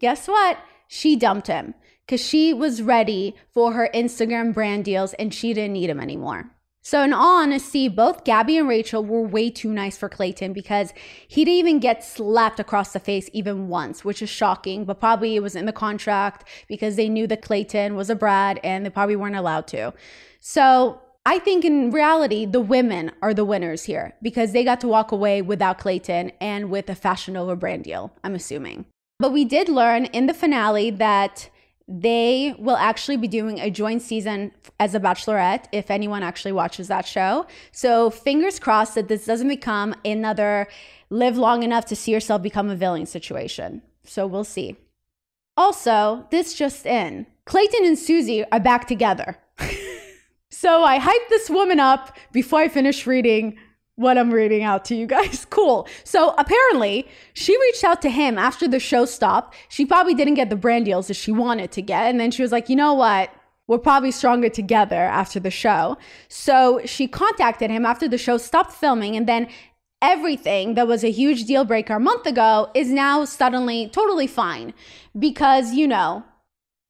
guess 0.00 0.28
what? 0.28 0.58
She 0.86 1.16
dumped 1.16 1.46
him 1.46 1.74
because 2.06 2.24
she 2.24 2.54
was 2.54 2.82
ready 2.82 3.36
for 3.52 3.72
her 3.72 3.90
Instagram 3.94 4.54
brand 4.54 4.84
deals 4.84 5.12
and 5.14 5.32
she 5.32 5.52
didn't 5.52 5.74
need 5.74 5.90
him 5.90 6.00
anymore. 6.00 6.50
So, 6.80 7.02
in 7.02 7.12
all 7.12 7.42
honesty, 7.42 7.86
both 7.88 8.24
Gabby 8.24 8.56
and 8.56 8.66
Rachel 8.66 9.04
were 9.04 9.20
way 9.20 9.50
too 9.50 9.70
nice 9.70 9.98
for 9.98 10.08
Clayton 10.08 10.54
because 10.54 10.94
he 11.26 11.44
didn't 11.44 11.58
even 11.58 11.80
get 11.80 12.02
slapped 12.02 12.58
across 12.58 12.94
the 12.94 13.00
face 13.00 13.28
even 13.34 13.68
once, 13.68 14.06
which 14.06 14.22
is 14.22 14.30
shocking, 14.30 14.86
but 14.86 14.98
probably 14.98 15.36
it 15.36 15.42
was 15.42 15.54
in 15.54 15.66
the 15.66 15.72
contract 15.72 16.48
because 16.66 16.96
they 16.96 17.10
knew 17.10 17.26
that 17.26 17.42
Clayton 17.42 17.94
was 17.94 18.08
a 18.08 18.14
Brad 18.14 18.58
and 18.64 18.86
they 18.86 18.90
probably 18.90 19.16
weren't 19.16 19.36
allowed 19.36 19.66
to. 19.66 19.92
So, 20.40 21.02
I 21.26 21.38
think 21.38 21.62
in 21.62 21.90
reality, 21.90 22.46
the 22.46 22.60
women 22.60 23.10
are 23.20 23.34
the 23.34 23.44
winners 23.44 23.84
here 23.84 24.14
because 24.22 24.52
they 24.52 24.64
got 24.64 24.80
to 24.80 24.88
walk 24.88 25.12
away 25.12 25.42
without 25.42 25.76
Clayton 25.76 26.32
and 26.40 26.70
with 26.70 26.88
a 26.88 26.94
Fashion 26.94 27.34
Nova 27.34 27.54
brand 27.54 27.84
deal, 27.84 28.14
I'm 28.24 28.34
assuming. 28.34 28.86
But 29.18 29.32
we 29.32 29.44
did 29.44 29.68
learn 29.68 30.06
in 30.06 30.26
the 30.26 30.34
finale 30.34 30.90
that 30.90 31.50
they 31.88 32.54
will 32.58 32.76
actually 32.76 33.16
be 33.16 33.26
doing 33.26 33.58
a 33.58 33.70
joint 33.70 34.02
season 34.02 34.52
as 34.78 34.94
a 34.94 35.00
bachelorette 35.00 35.64
if 35.72 35.90
anyone 35.90 36.22
actually 36.22 36.52
watches 36.52 36.86
that 36.88 37.06
show. 37.06 37.46
So 37.72 38.10
fingers 38.10 38.60
crossed 38.60 38.94
that 38.94 39.08
this 39.08 39.24
doesn't 39.24 39.48
become 39.48 39.94
another 40.04 40.68
live 41.10 41.38
long 41.38 41.62
enough 41.62 41.86
to 41.86 41.96
see 41.96 42.12
yourself 42.12 42.42
become 42.42 42.68
a 42.68 42.76
villain 42.76 43.06
situation. 43.06 43.82
So 44.04 44.26
we'll 44.26 44.44
see. 44.44 44.76
Also, 45.56 46.26
this 46.30 46.54
just 46.54 46.86
in 46.86 47.26
Clayton 47.46 47.84
and 47.84 47.98
Susie 47.98 48.44
are 48.52 48.60
back 48.60 48.86
together. 48.86 49.38
so 50.50 50.84
I 50.84 50.98
hyped 51.00 51.28
this 51.30 51.50
woman 51.50 51.80
up 51.80 52.16
before 52.30 52.60
I 52.60 52.68
finished 52.68 53.06
reading 53.06 53.58
what 53.98 54.16
I'm 54.16 54.30
reading 54.32 54.62
out 54.62 54.84
to 54.86 54.94
you 54.94 55.06
guys. 55.06 55.44
Cool. 55.58 55.88
So 56.04 56.34
apparently, 56.38 57.08
she 57.32 57.58
reached 57.58 57.82
out 57.82 58.00
to 58.02 58.10
him 58.10 58.38
after 58.38 58.68
the 58.68 58.78
show 58.78 59.06
stopped. 59.06 59.56
She 59.68 59.84
probably 59.84 60.14
didn't 60.14 60.34
get 60.34 60.50
the 60.50 60.56
brand 60.56 60.84
deals 60.84 61.08
that 61.08 61.14
she 61.14 61.32
wanted 61.32 61.72
to 61.72 61.82
get. 61.82 62.02
And 62.02 62.20
then 62.20 62.30
she 62.30 62.42
was 62.42 62.52
like, 62.52 62.68
you 62.68 62.76
know 62.76 62.94
what? 62.94 63.30
We're 63.66 63.78
probably 63.78 64.12
stronger 64.12 64.50
together 64.50 64.96
after 64.96 65.40
the 65.40 65.50
show. 65.50 65.96
So 66.28 66.80
she 66.84 67.08
contacted 67.08 67.70
him 67.70 67.84
after 67.84 68.08
the 68.08 68.18
show 68.18 68.36
stopped 68.36 68.72
filming. 68.72 69.16
And 69.16 69.26
then 69.26 69.48
everything 70.00 70.74
that 70.74 70.86
was 70.86 71.02
a 71.02 71.10
huge 71.10 71.44
deal 71.44 71.64
breaker 71.64 71.94
a 71.94 72.00
month 72.00 72.26
ago 72.26 72.70
is 72.74 72.88
now 72.88 73.24
suddenly 73.24 73.88
totally 73.88 74.28
fine 74.28 74.74
because, 75.18 75.72
you 75.72 75.88
know, 75.88 76.22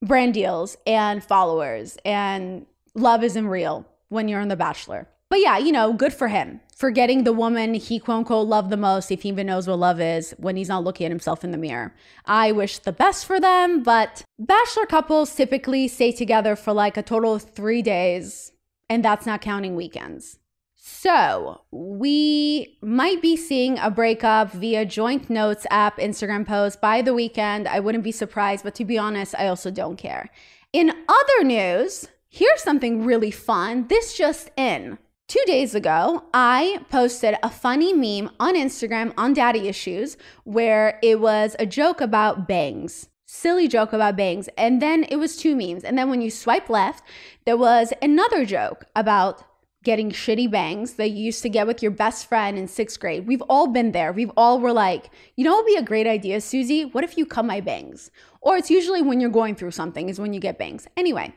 brand 0.05 0.35
deals 0.35 0.77
and 0.85 1.23
followers 1.23 1.97
and 2.05 2.67
love 2.93 3.23
isn't 3.23 3.47
real 3.47 3.87
when 4.09 4.27
you're 4.27 4.41
on 4.41 4.49
The 4.49 4.55
Bachelor. 4.55 5.07
But 5.29 5.39
yeah, 5.39 5.57
you 5.57 5.71
know, 5.71 5.93
good 5.93 6.13
for 6.13 6.27
him 6.27 6.61
for 6.79 6.91
getting 6.91 7.25
the 7.25 7.33
woman 7.33 7.73
he 7.73 7.99
quote 7.99 8.19
unquote 8.19 8.47
loved 8.47 8.69
the 8.69 8.77
most, 8.77 9.11
if 9.11 9.23
he 9.23 9.29
even 9.29 9.47
knows 9.47 9.67
what 9.67 9.77
love 9.77 9.99
is, 9.99 10.33
when 10.37 10.55
he's 10.55 10.69
not 10.69 10.81
looking 10.81 11.05
at 11.05 11.11
himself 11.11 11.43
in 11.43 11.51
the 11.51 11.57
mirror. 11.57 11.93
I 12.25 12.53
wish 12.53 12.79
the 12.79 12.93
best 12.93 13.25
for 13.25 13.37
them, 13.37 13.83
but 13.83 14.23
bachelor 14.39 14.85
couples 14.85 15.35
typically 15.35 15.89
stay 15.89 16.13
together 16.13 16.55
for 16.55 16.71
like 16.71 16.95
a 16.95 17.03
total 17.03 17.35
of 17.35 17.43
three 17.43 17.81
days, 17.81 18.53
and 18.89 19.03
that's 19.03 19.25
not 19.25 19.41
counting 19.41 19.75
weekends. 19.75 20.39
So, 20.73 21.61
we 21.69 22.77
might 22.81 23.21
be 23.21 23.35
seeing 23.35 23.77
a 23.77 23.91
breakup 23.91 24.53
via 24.53 24.85
joint 24.85 25.29
notes 25.29 25.67
app 25.69 25.97
Instagram 25.97 26.47
post 26.47 26.79
by 26.79 27.01
the 27.01 27.13
weekend. 27.13 27.67
I 27.67 27.81
wouldn't 27.81 28.05
be 28.05 28.13
surprised, 28.13 28.63
but 28.63 28.75
to 28.75 28.85
be 28.85 28.97
honest, 28.97 29.35
I 29.37 29.49
also 29.49 29.69
don't 29.69 29.97
care. 29.97 30.29
In 30.71 30.91
other 31.09 31.43
news, 31.43 32.07
here's 32.29 32.63
something 32.63 33.03
really 33.03 33.31
fun. 33.31 33.87
This 33.89 34.17
just 34.17 34.49
in. 34.55 34.97
Two 35.29 35.43
days 35.45 35.75
ago, 35.75 36.23
I 36.33 36.83
posted 36.89 37.35
a 37.43 37.51
funny 37.51 37.93
meme 37.93 38.31
on 38.39 38.55
Instagram 38.55 39.13
on 39.15 39.35
Daddy 39.35 39.67
Issues 39.67 40.17
where 40.43 40.97
it 41.03 41.19
was 41.19 41.55
a 41.59 41.67
joke 41.67 42.01
about 42.01 42.47
bangs. 42.47 43.09
Silly 43.27 43.67
joke 43.67 43.93
about 43.93 44.17
bangs. 44.17 44.49
And 44.57 44.81
then 44.81 45.03
it 45.03 45.17
was 45.17 45.37
two 45.37 45.55
memes. 45.55 45.83
And 45.83 45.95
then 45.95 46.09
when 46.09 46.21
you 46.21 46.31
swipe 46.31 46.67
left, 46.67 47.03
there 47.45 47.57
was 47.57 47.93
another 48.01 48.43
joke 48.43 48.85
about 48.95 49.43
getting 49.83 50.09
shitty 50.09 50.49
bangs 50.49 50.93
that 50.93 51.11
you 51.11 51.25
used 51.25 51.43
to 51.43 51.49
get 51.49 51.67
with 51.67 51.83
your 51.83 51.91
best 51.91 52.27
friend 52.27 52.57
in 52.57 52.67
sixth 52.67 52.99
grade. 52.99 53.27
We've 53.27 53.43
all 53.43 53.67
been 53.67 53.91
there. 53.91 54.11
We've 54.11 54.31
all 54.35 54.59
were 54.59 54.73
like, 54.73 55.11
you 55.35 55.43
know 55.43 55.51
what 55.51 55.65
would 55.65 55.73
be 55.73 55.77
a 55.77 55.83
great 55.83 56.07
idea, 56.07 56.41
Susie? 56.41 56.85
What 56.85 57.03
if 57.03 57.19
you 57.19 57.27
cut 57.27 57.45
my 57.45 57.61
bangs? 57.61 58.09
Or 58.41 58.57
it's 58.57 58.71
usually 58.71 59.03
when 59.03 59.21
you're 59.21 59.29
going 59.29 59.53
through 59.53 59.71
something, 59.71 60.09
is 60.09 60.19
when 60.19 60.33
you 60.33 60.39
get 60.39 60.57
bangs. 60.57 60.87
Anyway, 60.97 61.35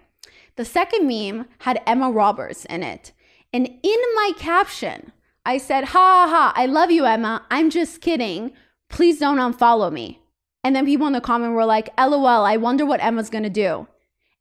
the 0.57 0.65
second 0.65 1.07
meme 1.07 1.47
had 1.59 1.83
Emma 1.87 2.11
Roberts 2.11 2.65
in 2.65 2.83
it. 2.83 3.13
And 3.53 3.67
in 3.67 4.01
my 4.15 4.33
caption, 4.39 5.13
I 5.45 5.59
said, 5.59 5.85
ha 5.85 6.27
ha 6.29 6.53
I 6.57 6.67
love 6.67 6.91
you, 6.91 7.05
Emma. 7.05 7.45
I'm 7.51 7.71
just 7.71 8.01
kidding. 8.01 8.53
Please 8.89 9.19
don't 9.19 9.39
unfollow 9.39 9.93
me. 9.93 10.21
And 10.65 10.77
then 10.77 10.87
people 10.87 11.07
in 11.07 11.13
the 11.13 11.21
comment 11.21 11.55
were 11.55 11.65
like, 11.65 11.91
LOL, 11.99 12.27
I 12.45 12.57
wonder 12.57 12.87
what 12.87 13.03
Emma's 13.03 13.31
gonna 13.31 13.51
do. 13.51 13.89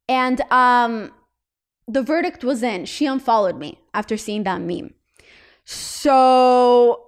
And 0.08 0.40
um, 0.52 1.10
the 1.88 2.02
verdict 2.02 2.44
was 2.44 2.62
in. 2.62 2.84
She 2.84 3.06
unfollowed 3.06 3.58
me 3.58 3.80
after 3.92 4.16
seeing 4.16 4.44
that 4.44 4.60
meme. 4.60 4.94
So 5.64 7.06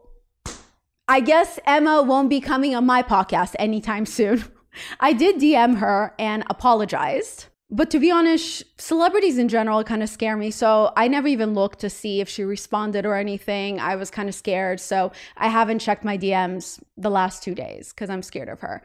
I 1.06 1.20
guess 1.20 1.58
Emma 1.66 2.02
won't 2.02 2.30
be 2.30 2.40
coming 2.40 2.74
on 2.74 2.86
my 2.86 3.02
podcast 3.02 3.54
anytime 3.58 4.06
soon. 4.06 4.44
I 5.00 5.12
did 5.12 5.36
DM 5.36 5.78
her 5.78 6.14
and 6.18 6.44
apologized. 6.50 7.46
But 7.70 7.90
to 7.90 7.98
be 7.98 8.10
honest, 8.10 8.62
celebrities 8.80 9.38
in 9.38 9.48
general 9.48 9.82
kind 9.84 10.02
of 10.02 10.08
scare 10.08 10.36
me. 10.36 10.50
So 10.50 10.92
I 10.96 11.08
never 11.08 11.26
even 11.26 11.54
looked 11.54 11.80
to 11.80 11.90
see 11.90 12.20
if 12.20 12.28
she 12.28 12.44
responded 12.44 13.06
or 13.06 13.16
anything. 13.16 13.80
I 13.80 13.96
was 13.96 14.10
kind 14.10 14.28
of 14.28 14.34
scared. 14.34 14.80
So 14.80 15.12
I 15.36 15.48
haven't 15.48 15.78
checked 15.80 16.04
my 16.04 16.18
DMs 16.18 16.82
the 16.96 17.10
last 17.10 17.42
two 17.42 17.54
days 17.54 17.92
because 17.92 18.10
I'm 18.10 18.22
scared 18.22 18.48
of 18.48 18.60
her. 18.60 18.82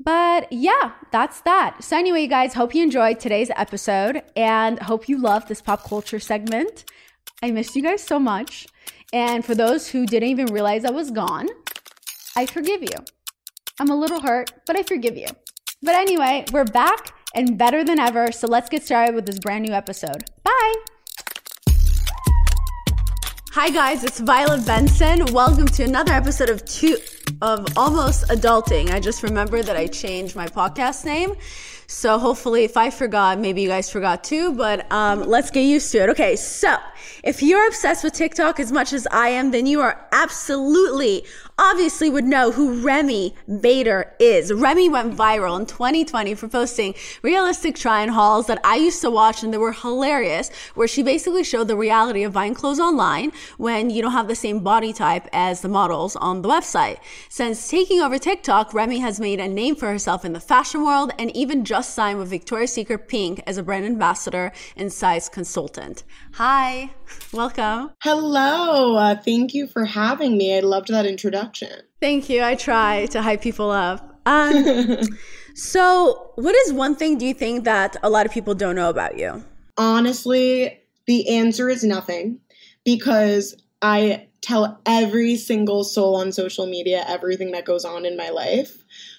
But 0.00 0.52
yeah, 0.52 0.92
that's 1.10 1.40
that. 1.40 1.82
So, 1.82 1.96
anyway, 1.96 2.22
you 2.22 2.28
guys, 2.28 2.54
hope 2.54 2.72
you 2.72 2.84
enjoyed 2.84 3.18
today's 3.18 3.50
episode 3.56 4.22
and 4.36 4.78
hope 4.78 5.08
you 5.08 5.18
love 5.18 5.48
this 5.48 5.60
pop 5.60 5.82
culture 5.82 6.20
segment. 6.20 6.84
I 7.42 7.50
missed 7.50 7.74
you 7.74 7.82
guys 7.82 8.04
so 8.04 8.20
much. 8.20 8.68
And 9.12 9.44
for 9.44 9.56
those 9.56 9.88
who 9.88 10.06
didn't 10.06 10.28
even 10.28 10.46
realize 10.46 10.84
I 10.84 10.90
was 10.90 11.10
gone, 11.10 11.48
I 12.36 12.46
forgive 12.46 12.82
you. 12.82 13.04
I'm 13.80 13.90
a 13.90 13.96
little 13.96 14.20
hurt, 14.20 14.52
but 14.66 14.76
I 14.76 14.84
forgive 14.84 15.16
you. 15.16 15.28
But 15.82 15.96
anyway, 15.96 16.44
we're 16.52 16.64
back 16.64 17.17
and 17.34 17.58
better 17.58 17.84
than 17.84 17.98
ever. 17.98 18.32
So 18.32 18.46
let's 18.46 18.68
get 18.68 18.84
started 18.84 19.14
with 19.14 19.26
this 19.26 19.38
brand 19.38 19.64
new 19.64 19.72
episode. 19.72 20.24
Bye. 20.42 20.74
Hi 23.52 23.70
guys, 23.70 24.04
it's 24.04 24.20
Violet 24.20 24.64
Benson. 24.64 25.24
Welcome 25.32 25.66
to 25.66 25.82
another 25.82 26.12
episode 26.12 26.48
of 26.48 26.64
two 26.64 26.96
of 27.42 27.66
almost 27.76 28.28
adulting. 28.28 28.90
I 28.90 29.00
just 29.00 29.22
remembered 29.22 29.64
that 29.66 29.76
I 29.76 29.86
changed 29.86 30.36
my 30.36 30.46
podcast 30.46 31.04
name. 31.04 31.34
So 31.86 32.18
hopefully 32.18 32.64
if 32.64 32.76
I 32.76 32.90
forgot, 32.90 33.40
maybe 33.40 33.62
you 33.62 33.68
guys 33.68 33.90
forgot 33.90 34.22
too, 34.22 34.54
but 34.54 34.90
um, 34.92 35.26
let's 35.26 35.50
get 35.50 35.62
used 35.62 35.90
to 35.92 36.02
it. 36.02 36.10
Okay, 36.10 36.36
so 36.36 36.76
if 37.22 37.42
you're 37.42 37.66
obsessed 37.66 38.04
with 38.04 38.12
TikTok 38.12 38.60
as 38.60 38.72
much 38.72 38.92
as 38.92 39.06
I 39.10 39.28
am, 39.28 39.50
then 39.50 39.66
you 39.66 39.80
are 39.80 40.06
absolutely 40.12 41.24
obviously 41.58 42.08
would 42.08 42.24
know 42.24 42.52
who 42.52 42.80
Remi 42.80 43.34
Bader 43.60 44.14
is. 44.20 44.52
Remi 44.52 44.88
went 44.88 45.16
viral 45.16 45.58
in 45.58 45.66
2020 45.66 46.34
for 46.34 46.48
posting 46.48 46.94
realistic 47.22 47.74
try 47.74 48.02
on 48.02 48.08
hauls 48.08 48.46
that 48.46 48.60
I 48.62 48.76
used 48.76 49.00
to 49.02 49.10
watch 49.10 49.42
and 49.42 49.52
they 49.52 49.58
were 49.58 49.72
hilarious, 49.72 50.50
where 50.74 50.86
she 50.86 51.02
basically 51.02 51.42
showed 51.42 51.68
the 51.68 51.76
reality 51.76 52.22
of 52.22 52.32
buying 52.32 52.54
clothes 52.54 52.78
online 52.78 53.32
when 53.56 53.90
you 53.90 54.02
don't 54.02 54.12
have 54.12 54.28
the 54.28 54.36
same 54.36 54.60
body 54.60 54.92
type 54.92 55.26
as 55.32 55.60
the 55.60 55.68
models 55.68 56.14
on 56.16 56.42
the 56.42 56.48
website. 56.48 56.98
Since 57.28 57.68
taking 57.68 58.00
over 58.00 58.18
TikTok, 58.18 58.72
Remi 58.72 59.00
has 59.00 59.18
made 59.18 59.40
a 59.40 59.48
name 59.48 59.74
for 59.74 59.88
herself 59.88 60.24
in 60.24 60.32
the 60.32 60.40
fashion 60.40 60.84
world 60.84 61.12
and 61.18 61.34
even 61.36 61.64
just 61.64 61.94
signed 61.94 62.18
with 62.18 62.28
Victoria's 62.28 62.72
Secret 62.72 63.08
Pink 63.08 63.42
as 63.46 63.58
a 63.58 63.62
brand 63.62 63.84
ambassador 63.84 64.52
and 64.76 64.92
size 64.92 65.28
consultant. 65.28 66.04
Hi, 66.38 66.92
welcome. 67.32 67.90
Hello. 68.00 68.94
Uh, 68.94 69.16
thank 69.16 69.54
you 69.54 69.66
for 69.66 69.84
having 69.84 70.38
me. 70.38 70.56
I 70.56 70.60
loved 70.60 70.86
that 70.86 71.04
introduction. 71.04 71.80
Thank 72.00 72.28
you. 72.28 72.44
I 72.44 72.54
try 72.54 73.06
to 73.06 73.22
hype 73.22 73.42
people 73.42 73.72
up. 73.72 74.20
Um, 74.24 75.00
so, 75.56 76.30
what 76.36 76.54
is 76.54 76.72
one 76.72 76.94
thing 76.94 77.18
do 77.18 77.26
you 77.26 77.34
think 77.34 77.64
that 77.64 77.96
a 78.04 78.08
lot 78.08 78.24
of 78.24 78.30
people 78.30 78.54
don't 78.54 78.76
know 78.76 78.88
about 78.88 79.18
you? 79.18 79.42
Honestly, 79.78 80.78
the 81.08 81.28
answer 81.28 81.68
is 81.68 81.82
nothing 81.82 82.38
because 82.84 83.60
I 83.82 84.28
tell 84.40 84.80
every 84.86 85.34
single 85.34 85.82
soul 85.82 86.14
on 86.14 86.30
social 86.30 86.68
media 86.68 87.04
everything 87.08 87.50
that 87.50 87.64
goes 87.64 87.84
on 87.84 88.06
in 88.06 88.16
my 88.16 88.28
life. 88.28 88.77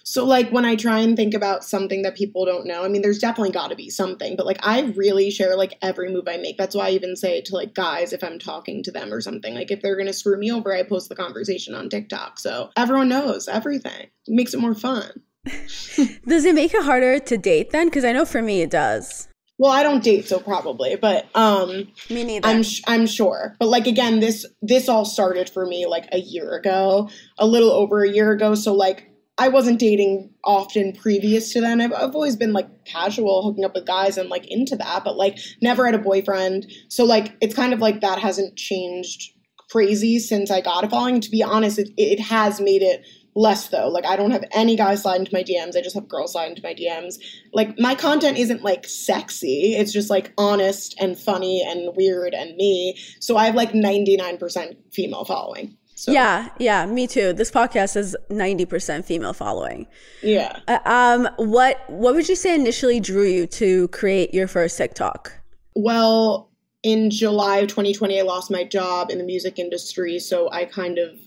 So, 0.10 0.26
like, 0.26 0.50
when 0.50 0.66
I 0.66 0.76
try 0.76 1.02
and 1.02 1.16
think 1.16 1.36
about 1.36 1.64
something 1.64 2.02
that 2.02 2.16
people 2.16 2.44
don't 2.44 2.66
know, 2.66 2.84
I 2.84 2.88
mean, 2.88 3.04
there's 3.04 3.20
definitely 3.20 3.52
got 3.52 3.68
to 3.68 3.76
be 3.76 3.92
something, 3.92 4.36
but 4.36 4.48
like, 4.48 4.58
I 4.66 4.82
really 4.96 5.30
share 5.30 5.56
like 5.56 5.78
every 5.84 6.12
move 6.12 6.28
I 6.28 6.38
make. 6.38 6.58
That's 6.58 6.74
why 6.74 6.88
I 6.88 6.92
even 6.94 7.16
say 7.16 7.42
to 7.42 7.54
like 7.54 7.76
guys 7.76 8.12
if 8.12 8.24
I'm 8.24 8.40
talking 8.40 8.82
to 8.86 8.92
them 8.92 9.14
or 9.14 9.22
something, 9.22 9.54
like, 9.54 9.70
if 9.70 9.84
they're 9.84 9.96
gonna 9.96 10.12
screw 10.12 10.36
me 10.40 10.52
over, 10.52 10.74
I 10.74 10.82
post 10.82 11.10
the 11.10 11.16
conversation 11.16 11.76
on 11.76 11.90
TikTok. 11.90 12.40
So 12.40 12.72
everyone 12.76 13.08
knows 13.08 13.48
everything, 13.48 14.02
it 14.02 14.12
makes 14.26 14.56
it 14.56 14.60
more 14.60 14.74
fun. 14.74 15.12
does 15.46 16.44
it 16.44 16.56
make 16.56 16.74
it 16.74 16.84
harder 16.84 17.20
to 17.20 17.38
date 17.38 17.70
then? 17.70 17.86
Because 17.86 18.04
I 18.04 18.12
know 18.12 18.26
for 18.26 18.42
me 18.42 18.64
it 18.64 18.72
does. 18.72 19.28
Well, 19.60 19.72
I 19.72 19.84
don't 19.84 20.04
date, 20.04 20.28
so 20.28 20.40
probably, 20.40 20.96
but 20.96 21.28
um, 21.36 21.88
me 22.10 22.24
neither. 22.24 22.48
I'm 22.48 22.64
sh- 22.64 22.82
I'm 22.88 23.06
sure, 23.06 23.56
but 23.60 23.68
like 23.68 23.86
again, 23.86 24.22
this 24.22 24.44
this 24.64 24.90
all 24.90 25.06
started 25.06 25.52
for 25.52 25.68
me 25.68 25.86
like 25.86 26.10
a 26.12 26.18
year 26.18 26.56
ago, 26.56 27.12
a 27.38 27.46
little 27.46 27.72
over 27.72 28.04
a 28.04 28.10
year 28.10 28.32
ago. 28.32 28.56
So 28.56 28.74
like 28.74 29.06
I 29.40 29.48
wasn't 29.48 29.80
dating 29.80 30.32
often 30.44 30.92
previous 30.92 31.54
to 31.54 31.62
then. 31.62 31.80
I've, 31.80 31.94
I've 31.94 32.14
always 32.14 32.36
been 32.36 32.52
like 32.52 32.86
casual, 32.86 33.42
hooking 33.42 33.64
up 33.64 33.74
with 33.74 33.88
guys 33.88 34.18
and 34.18 34.30
like 34.30 34.46
into 34.52 34.76
that, 34.76 35.06
but 35.06 35.16
like 35.16 35.40
never 35.62 35.86
had 35.86 35.96
a 35.96 36.00
boyfriend. 36.00 36.70
So 36.90 37.06
like 37.06 37.38
it's 37.40 37.56
kind 37.56 37.74
of 37.74 37.80
like 37.80 38.02
that 38.02 38.20
hasn't 38.20 38.58
changed 38.58 39.32
crazy 39.72 40.20
since 40.20 40.52
I 40.52 40.60
got 40.60 40.84
a 40.84 40.90
following. 40.90 41.22
To 41.22 41.30
be 41.30 41.42
honest, 41.42 41.80
it, 41.80 41.90
it 41.96 42.20
has 42.20 42.60
made 42.60 42.82
it 42.82 43.06
less 43.34 43.70
though. 43.70 43.88
Like 43.88 44.06
I 44.06 44.18
don't 44.18 44.32
have 44.32 44.44
any 44.52 44.76
guys 44.76 45.04
slide 45.04 45.22
into 45.22 45.34
my 45.34 45.44
DMs. 45.44 45.78
I 45.78 45.82
just 45.82 45.96
have 45.96 46.10
girls 46.10 46.34
slide 46.34 46.50
into 46.50 46.62
my 46.62 46.74
DMs. 46.74 47.16
Like 47.54 47.80
my 47.80 47.96
content 47.96 48.38
isn't 48.38 48.64
like 48.64 48.86
sexy. 48.86 49.76
It's 49.76 49.94
just 49.94 50.10
like 50.10 50.34
honest 50.38 50.96
and 51.00 51.18
funny 51.18 51.64
and 51.66 51.96
weird 51.96 52.34
and 52.34 52.58
me. 52.58 52.98
So 53.22 53.38
I 53.38 53.46
have 53.46 53.56
like 53.56 53.72
99% 53.72 54.76
female 54.92 55.24
following. 55.24 55.78
So. 56.00 56.14
Yeah, 56.14 56.48
yeah, 56.60 56.86
me 56.86 57.08
too. 57.08 57.34
This 57.34 57.52
podcast 57.52 57.98
is 57.98 58.16
90% 58.30 59.04
female 59.04 59.34
following. 59.34 59.86
Yeah. 60.24 60.58
Uh, 60.66 60.80
um 60.86 61.28
what 61.36 61.84
what 61.90 62.16
would 62.16 62.30
you 62.30 62.38
say 62.38 62.56
initially 62.56 63.02
drew 63.02 63.26
you 63.26 63.46
to 63.48 63.90
create 63.90 64.34
your 64.34 64.48
first 64.48 64.78
TikTok? 64.78 65.34
Well, 65.76 66.52
in 66.84 67.10
July 67.10 67.58
of 67.58 67.68
2020 67.68 68.18
I 68.18 68.24
lost 68.24 68.50
my 68.50 68.64
job 68.64 69.12
in 69.12 69.18
the 69.18 69.26
music 69.26 69.60
industry, 69.60 70.20
so 70.20 70.50
I 70.54 70.64
kind 70.64 71.00
of 71.00 71.20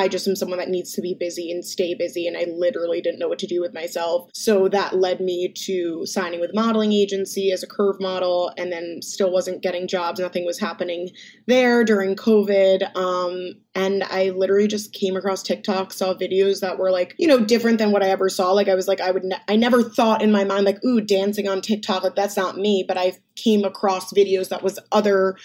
I 0.00 0.08
just 0.08 0.26
am 0.26 0.34
someone 0.34 0.58
that 0.58 0.68
needs 0.68 0.92
to 0.94 1.02
be 1.02 1.14
busy 1.14 1.50
and 1.52 1.64
stay 1.64 1.94
busy, 1.94 2.26
and 2.26 2.36
I 2.36 2.46
literally 2.50 3.00
didn't 3.00 3.18
know 3.18 3.28
what 3.28 3.38
to 3.40 3.46
do 3.46 3.60
with 3.60 3.74
myself. 3.74 4.30
So 4.32 4.68
that 4.68 4.96
led 4.96 5.20
me 5.20 5.52
to 5.66 6.06
signing 6.06 6.40
with 6.40 6.50
a 6.50 6.54
modeling 6.54 6.92
agency 6.92 7.52
as 7.52 7.62
a 7.62 7.66
curve 7.66 8.00
model, 8.00 8.52
and 8.56 8.72
then 8.72 9.00
still 9.02 9.30
wasn't 9.30 9.62
getting 9.62 9.86
jobs. 9.86 10.18
Nothing 10.18 10.46
was 10.46 10.58
happening 10.58 11.10
there 11.46 11.84
during 11.84 12.16
COVID. 12.16 12.96
Um, 12.96 13.60
and 13.74 14.02
I 14.04 14.30
literally 14.30 14.66
just 14.66 14.94
came 14.94 15.16
across 15.16 15.42
TikTok, 15.42 15.92
saw 15.92 16.14
videos 16.14 16.60
that 16.60 16.78
were 16.78 16.90
like, 16.90 17.14
you 17.18 17.28
know, 17.28 17.44
different 17.44 17.78
than 17.78 17.92
what 17.92 18.02
I 18.02 18.08
ever 18.08 18.28
saw. 18.28 18.52
Like 18.52 18.68
I 18.68 18.74
was 18.74 18.88
like, 18.88 19.00
I 19.00 19.10
would, 19.10 19.24
ne- 19.24 19.42
I 19.48 19.56
never 19.56 19.82
thought 19.82 20.22
in 20.22 20.32
my 20.32 20.44
mind 20.44 20.64
like, 20.64 20.82
ooh, 20.84 21.00
dancing 21.00 21.46
on 21.46 21.60
TikTok, 21.60 22.02
like 22.02 22.16
that's 22.16 22.36
not 22.36 22.56
me. 22.56 22.84
But 22.88 22.98
I 22.98 23.12
came 23.36 23.64
across 23.64 24.12
videos 24.12 24.48
that 24.48 24.62
was 24.62 24.78
other 24.90 25.36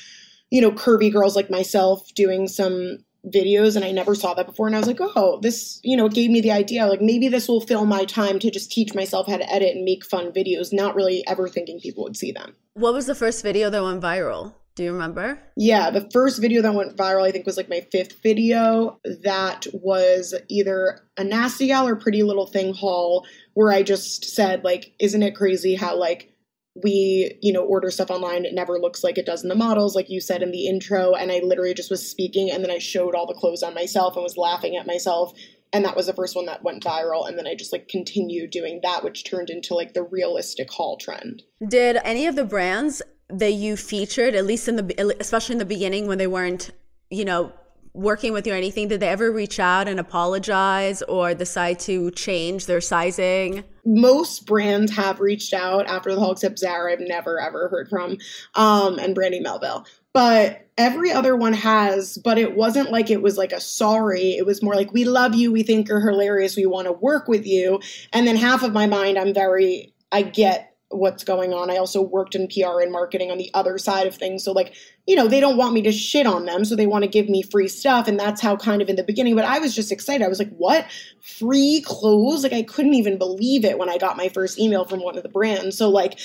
you 0.52 0.62
know, 0.62 0.72
curvy 0.72 1.12
girls 1.12 1.36
like 1.36 1.50
myself 1.50 2.08
doing 2.14 2.48
some 2.48 3.00
videos 3.30 3.76
and 3.76 3.84
I 3.84 3.92
never 3.92 4.16
saw 4.16 4.34
that 4.34 4.46
before 4.46 4.68
and 4.68 4.76
I 4.76 4.80
was 4.80 4.88
like, 4.88 5.00
"Oh, 5.02 5.40
this, 5.42 5.80
you 5.84 5.98
know, 5.98 6.10
gave 6.10 6.30
me 6.30 6.42
the 6.42 6.52
idea 6.52 6.86
like 6.88 7.02
maybe 7.02 7.28
this 7.28 7.48
will 7.48 7.62
fill 7.62 7.86
my 7.86 8.06
time 8.06 8.40
to 8.40 8.52
just 8.52 8.72
teach 8.72 8.94
myself 8.94 9.28
how 9.28 9.38
to 9.38 9.54
edit 9.54 9.76
and 9.76 9.84
make 9.84 10.06
fun 10.06 10.32
videos, 10.32 10.72
not 10.72 10.96
really 10.96 11.26
ever 11.28 11.48
thinking 11.48 11.80
people 11.80 12.04
would 12.04 12.18
see 12.18 12.32
them." 12.32 12.56
What 12.74 12.94
was 12.94 13.06
the 13.06 13.16
first 13.16 13.44
video 13.44 13.70
that 13.70 13.84
went 13.84 14.02
viral? 14.02 14.54
Do 14.76 14.84
you 14.84 14.92
remember? 14.92 15.40
Yeah, 15.56 15.90
the 15.90 16.10
first 16.12 16.42
video 16.42 16.62
that 16.62 16.74
went 16.74 16.98
viral 16.98 17.26
I 17.26 17.32
think 17.32 17.46
was 17.46 17.56
like 17.56 17.70
my 17.70 17.88
fifth 17.94 18.22
video 18.22 19.00
that 19.24 19.66
was 19.72 20.36
either 20.50 21.00
a 21.18 21.24
nasty 21.24 21.68
gal 21.68 21.88
or 21.88 21.96
pretty 21.96 22.24
little 22.24 22.46
thing 22.46 22.74
haul 22.74 23.26
where 23.54 23.72
I 23.72 23.84
just 23.84 24.26
said 24.26 24.66
like, 24.66 24.92
"Isn't 25.00 25.24
it 25.24 25.36
crazy 25.36 25.76
how 25.76 25.98
like 25.98 26.35
we 26.84 27.38
you 27.42 27.54
know 27.54 27.64
order 27.64 27.90
stuff 27.90 28.12
online. 28.12 28.46
It 28.46 28.54
never 28.54 28.78
looks 28.78 29.04
like 29.04 29.18
it 29.18 29.26
does 29.26 29.44
in 29.44 29.50
the 29.50 29.56
models 29.56 29.96
like 29.96 30.10
you 30.10 30.20
said 30.20 30.42
in 30.42 30.52
the 30.52 30.68
intro. 30.68 31.14
And 31.14 31.32
i 31.32 31.40
literally 31.40 31.74
just 31.74 31.90
was 31.90 32.08
speaking 32.08 32.52
and 32.52 32.64
then 32.64 32.72
i 32.72 32.78
showed 32.78 33.16
all 33.16 33.26
the 33.26 33.34
clothes 33.34 33.64
on 33.64 33.74
myself 33.74 34.16
and 34.16 34.24
was 34.24 34.38
laughing 34.38 34.76
at 34.76 34.88
myself. 34.88 35.34
And 35.74 35.84
that 35.84 35.96
was 35.96 36.06
the 36.06 36.14
first 36.14 36.36
one 36.36 36.46
that 36.46 36.64
went 36.64 36.84
viral. 36.84 37.28
And 37.28 37.38
then 37.38 37.48
i 37.48 37.56
just 37.56 37.72
like 37.72 37.88
continued 37.88 38.50
doing 38.50 38.82
that 38.84 39.04
which 39.04 39.24
turned 39.24 39.50
into 39.50 39.74
like 39.74 39.94
the 39.94 40.04
realistic 40.04 40.70
haul 40.72 40.98
trend. 40.98 41.44
Did 41.66 41.98
any 42.04 42.28
of 42.28 42.36
the 42.36 42.46
brands 42.46 43.02
that 43.30 43.54
you 43.54 43.78
featured 43.78 44.36
at 44.36 44.46
least 44.46 44.68
in 44.68 44.76
the 44.76 45.16
especially 45.20 45.54
in 45.54 45.60
the 45.60 45.66
beginning 45.66 46.08
when 46.08 46.18
they 46.18 46.28
weren't 46.28 46.70
you 47.10 47.26
know 47.26 47.52
working 47.96 48.34
with 48.34 48.46
you 48.46 48.54
or 48.54 48.56
anything, 48.56 48.88
did 48.88 49.00
they 49.00 49.08
ever 49.08 49.32
reach 49.32 49.60
out 49.60 49.88
and 49.88 50.00
apologize 50.00 51.02
or 51.04 51.34
decide 51.34 51.80
to 51.80 52.12
change 52.12 52.66
their 52.66 52.82
sizing? 52.82 53.64
Most 53.86 54.46
brands 54.46 54.92
have 54.96 55.20
reached 55.20 55.54
out 55.54 55.88
after 55.88 56.14
the 56.14 56.20
haul, 56.20 56.34
except 56.34 56.60
Zara, 56.60 56.92
I've 56.92 57.00
never 57.00 57.40
ever 57.40 57.70
heard 57.70 57.90
from, 57.90 58.18
um, 58.56 59.00
and 59.00 59.16
Brandy 59.16 59.40
Melville. 59.40 59.86
But 60.14 60.68
every 60.78 61.12
other 61.12 61.36
one 61.36 61.54
has, 61.54 62.18
but 62.18 62.38
it 62.38 62.56
wasn't 62.56 62.92
like 62.92 63.10
it 63.10 63.22
was 63.22 63.38
like 63.38 63.52
a 63.52 63.62
sorry. 63.62 64.32
It 64.38 64.46
was 64.46 64.62
more 64.62 64.76
like, 64.76 64.94
we 64.94 65.06
love 65.06 65.36
you, 65.36 65.52
we 65.52 65.64
think 65.64 65.88
you're 65.88 66.00
hilarious, 66.00 66.56
we 66.56 66.66
want 66.66 66.86
to 66.86 66.92
work 66.92 67.28
with 67.28 67.46
you. 67.46 67.80
And 68.14 68.28
then 68.28 68.36
half 68.36 68.64
of 68.64 68.74
my 68.74 68.88
mind, 68.88 69.18
I'm 69.18 69.34
very, 69.34 69.94
I 70.12 70.22
get 70.22 70.75
what's 70.96 71.24
going 71.24 71.54
on. 71.54 71.70
I 71.70 71.78
also 71.78 72.02
worked 72.02 72.36
in 72.36 72.48
PR 72.48 72.82
and 72.82 72.92
marketing 72.92 73.32
on 73.32 73.38
the 73.38 73.52
other 73.54 73.78
side 73.78 74.08
of 74.08 74.16
things. 74.16 74.44
So, 74.44 74.52
like, 74.52 74.74
you 75.06 75.16
know, 75.16 75.28
they 75.28 75.40
don't 75.40 75.58
want 75.58 75.74
me 75.74 75.82
to 75.84 75.92
shit 75.92 76.26
on 76.26 76.46
them. 76.46 76.66
So 76.66 76.76
they 76.76 76.88
want 76.88 77.04
to 77.04 77.10
give 77.10 77.30
me 77.30 77.42
free 77.42 77.68
stuff. 77.68 78.08
And 78.08 78.20
that's 78.20 78.42
how 78.42 78.56
kind 78.56 78.82
of 78.82 78.90
in 78.90 78.96
the 78.96 79.04
beginning, 79.04 79.36
but 79.36 79.46
I 79.46 79.60
was 79.60 79.76
just 79.76 79.92
excited. 79.92 80.24
I 80.24 80.30
was 80.30 80.40
like, 80.40 80.56
what? 80.56 80.86
Free 81.22 81.82
clothes? 81.86 82.44
Like, 82.44 82.54
I 82.54 82.64
couldn't 82.64 82.96
even 82.96 83.18
believe 83.18 83.66
it 83.66 83.78
when 83.78 83.90
I 83.90 83.98
got 83.98 84.18
my 84.18 84.30
first 84.30 84.60
email 84.60 84.86
from 84.86 85.02
one 85.02 85.18
of 85.18 85.24
the 85.24 85.30
brands. 85.30 85.78
So, 85.78 85.90
like, 85.90 86.20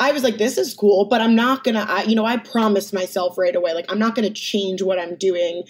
I 0.00 0.10
was 0.10 0.24
like, 0.24 0.38
this 0.38 0.58
is 0.58 0.74
cool, 0.74 1.04
but 1.04 1.20
I'm 1.20 1.36
not 1.36 1.62
gonna, 1.62 1.86
I, 1.88 2.02
you 2.02 2.16
know, 2.16 2.24
I 2.24 2.36
promised 2.36 2.92
myself 2.92 3.38
right 3.38 3.54
away, 3.54 3.72
like, 3.72 3.90
I'm 3.90 4.00
not 4.00 4.16
gonna 4.16 4.30
change 4.30 4.82
what 4.82 4.98
I'm 4.98 5.14
doing 5.14 5.62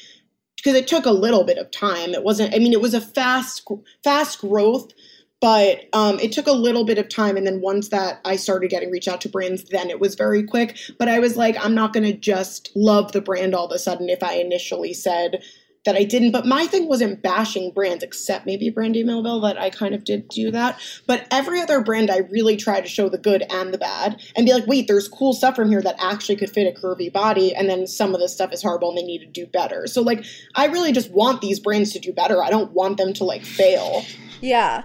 because 0.57 0.75
it 0.75 0.87
took 0.87 1.05
a 1.05 1.11
little 1.11 1.45
bit 1.45 1.59
of 1.59 1.71
time. 1.71 2.15
It 2.15 2.23
wasn't, 2.23 2.55
I 2.55 2.59
mean, 2.59 2.73
it 2.73 2.81
was 2.81 2.95
a 2.95 3.01
fast, 3.01 3.69
fast 4.03 4.41
growth 4.41 4.93
but 5.43 5.89
um, 5.93 6.21
it 6.21 6.31
took 6.31 6.47
a 6.47 6.53
little 6.53 6.85
bit 6.85 6.99
of 6.99 7.09
time 7.09 7.37
and 7.37 7.47
then 7.47 7.61
once 7.61 7.89
that 7.89 8.21
i 8.25 8.37
started 8.37 8.71
getting 8.71 8.91
reach 8.91 9.09
out 9.09 9.21
to 9.21 9.29
brands 9.29 9.65
then 9.65 9.91
it 9.91 10.01
was 10.01 10.15
very 10.15 10.43
quick. 10.43 10.79
But 10.99 11.09
i 11.09 11.19
was 11.19 11.37
like 11.37 11.57
i'm 11.63 11.75
not 11.75 11.93
going 11.93 12.05
to 12.05 12.17
just 12.17 12.71
love 12.75 13.13
the 13.13 13.21
brand 13.21 13.55
all 13.55 13.67
of 13.67 13.73
a 13.73 13.79
sudden 13.79 14.09
if 14.09 14.23
i 14.23 14.35
initially 14.35 14.95
said 14.95 15.43
that 15.85 15.97
i 15.97 16.05
didn't. 16.05 16.31
But 16.31 16.47
my 16.47 16.67
thing 16.67 16.87
wasn't 16.87 17.23
bashing 17.23 17.73
brands 17.73 18.05
except 18.05 18.47
maybe 18.47 18.71
brandy 18.71 19.03
melville 19.03 19.41
that 19.41 19.59
i 19.59 19.69
kind 19.69 19.97
of 19.97 20.05
did 20.05 20.29
do 20.29 20.53
that. 20.53 20.81
But 21.09 21.27
every 21.33 21.61
other 21.61 21.83
brand 21.83 22.09
i 22.09 22.19
really 22.19 22.57
try 22.57 22.81
to 22.81 22.89
show 22.89 23.09
the 23.09 23.19
good 23.19 23.43
and 23.51 23.75
the 23.75 23.79
bad 23.79 24.23
and 24.37 24.47
be 24.47 24.53
like 24.53 24.69
wait 24.69 24.87
there's 24.87 25.09
cool 25.09 25.33
stuff 25.33 25.57
from 25.57 25.71
here 25.71 25.83
that 25.83 25.97
actually 25.99 26.37
could 26.37 26.51
fit 26.51 26.73
a 26.73 26.81
curvy 26.81 27.13
body 27.13 27.53
and 27.53 27.69
then 27.69 27.89
some 27.89 28.15
of 28.15 28.21
this 28.21 28.33
stuff 28.33 28.53
is 28.53 28.63
horrible 28.63 28.91
and 28.91 28.99
they 28.99 29.03
need 29.03 29.19
to 29.19 29.27
do 29.27 29.47
better. 29.47 29.89
So 29.89 30.03
like 30.03 30.25
i 30.55 30.67
really 30.67 30.93
just 30.93 31.11
want 31.11 31.41
these 31.41 31.59
brands 31.59 31.93
to 31.95 31.99
do 31.99 32.13
better. 32.13 32.41
I 32.45 32.51
don't 32.51 32.71
want 32.71 32.97
them 32.97 33.13
to 33.15 33.25
like 33.25 33.45
fail. 33.45 34.05
Yeah 34.41 34.85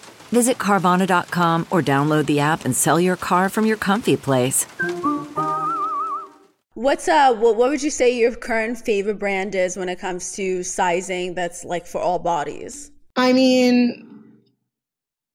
Visit 0.31 0.57
Carvana.com 0.57 1.67
or 1.69 1.81
download 1.81 2.25
the 2.25 2.39
app 2.39 2.65
and 2.65 2.75
sell 2.75 2.99
your 2.99 3.15
car 3.15 3.49
from 3.49 3.65
your 3.65 3.77
comfy 3.77 4.17
place. 4.17 4.65
What's 6.73 7.07
uh 7.07 7.35
what, 7.35 7.57
what 7.57 7.69
would 7.69 7.83
you 7.83 7.91
say 7.91 8.17
your 8.17 8.33
current 8.35 8.77
favorite 8.79 9.19
brand 9.19 9.55
is 9.55 9.77
when 9.77 9.89
it 9.89 9.99
comes 9.99 10.31
to 10.33 10.63
sizing 10.63 11.35
that's 11.35 11.65
like 11.65 11.85
for 11.85 11.99
all 11.99 12.17
bodies? 12.17 12.91
I 13.15 13.33
mean 13.33 14.07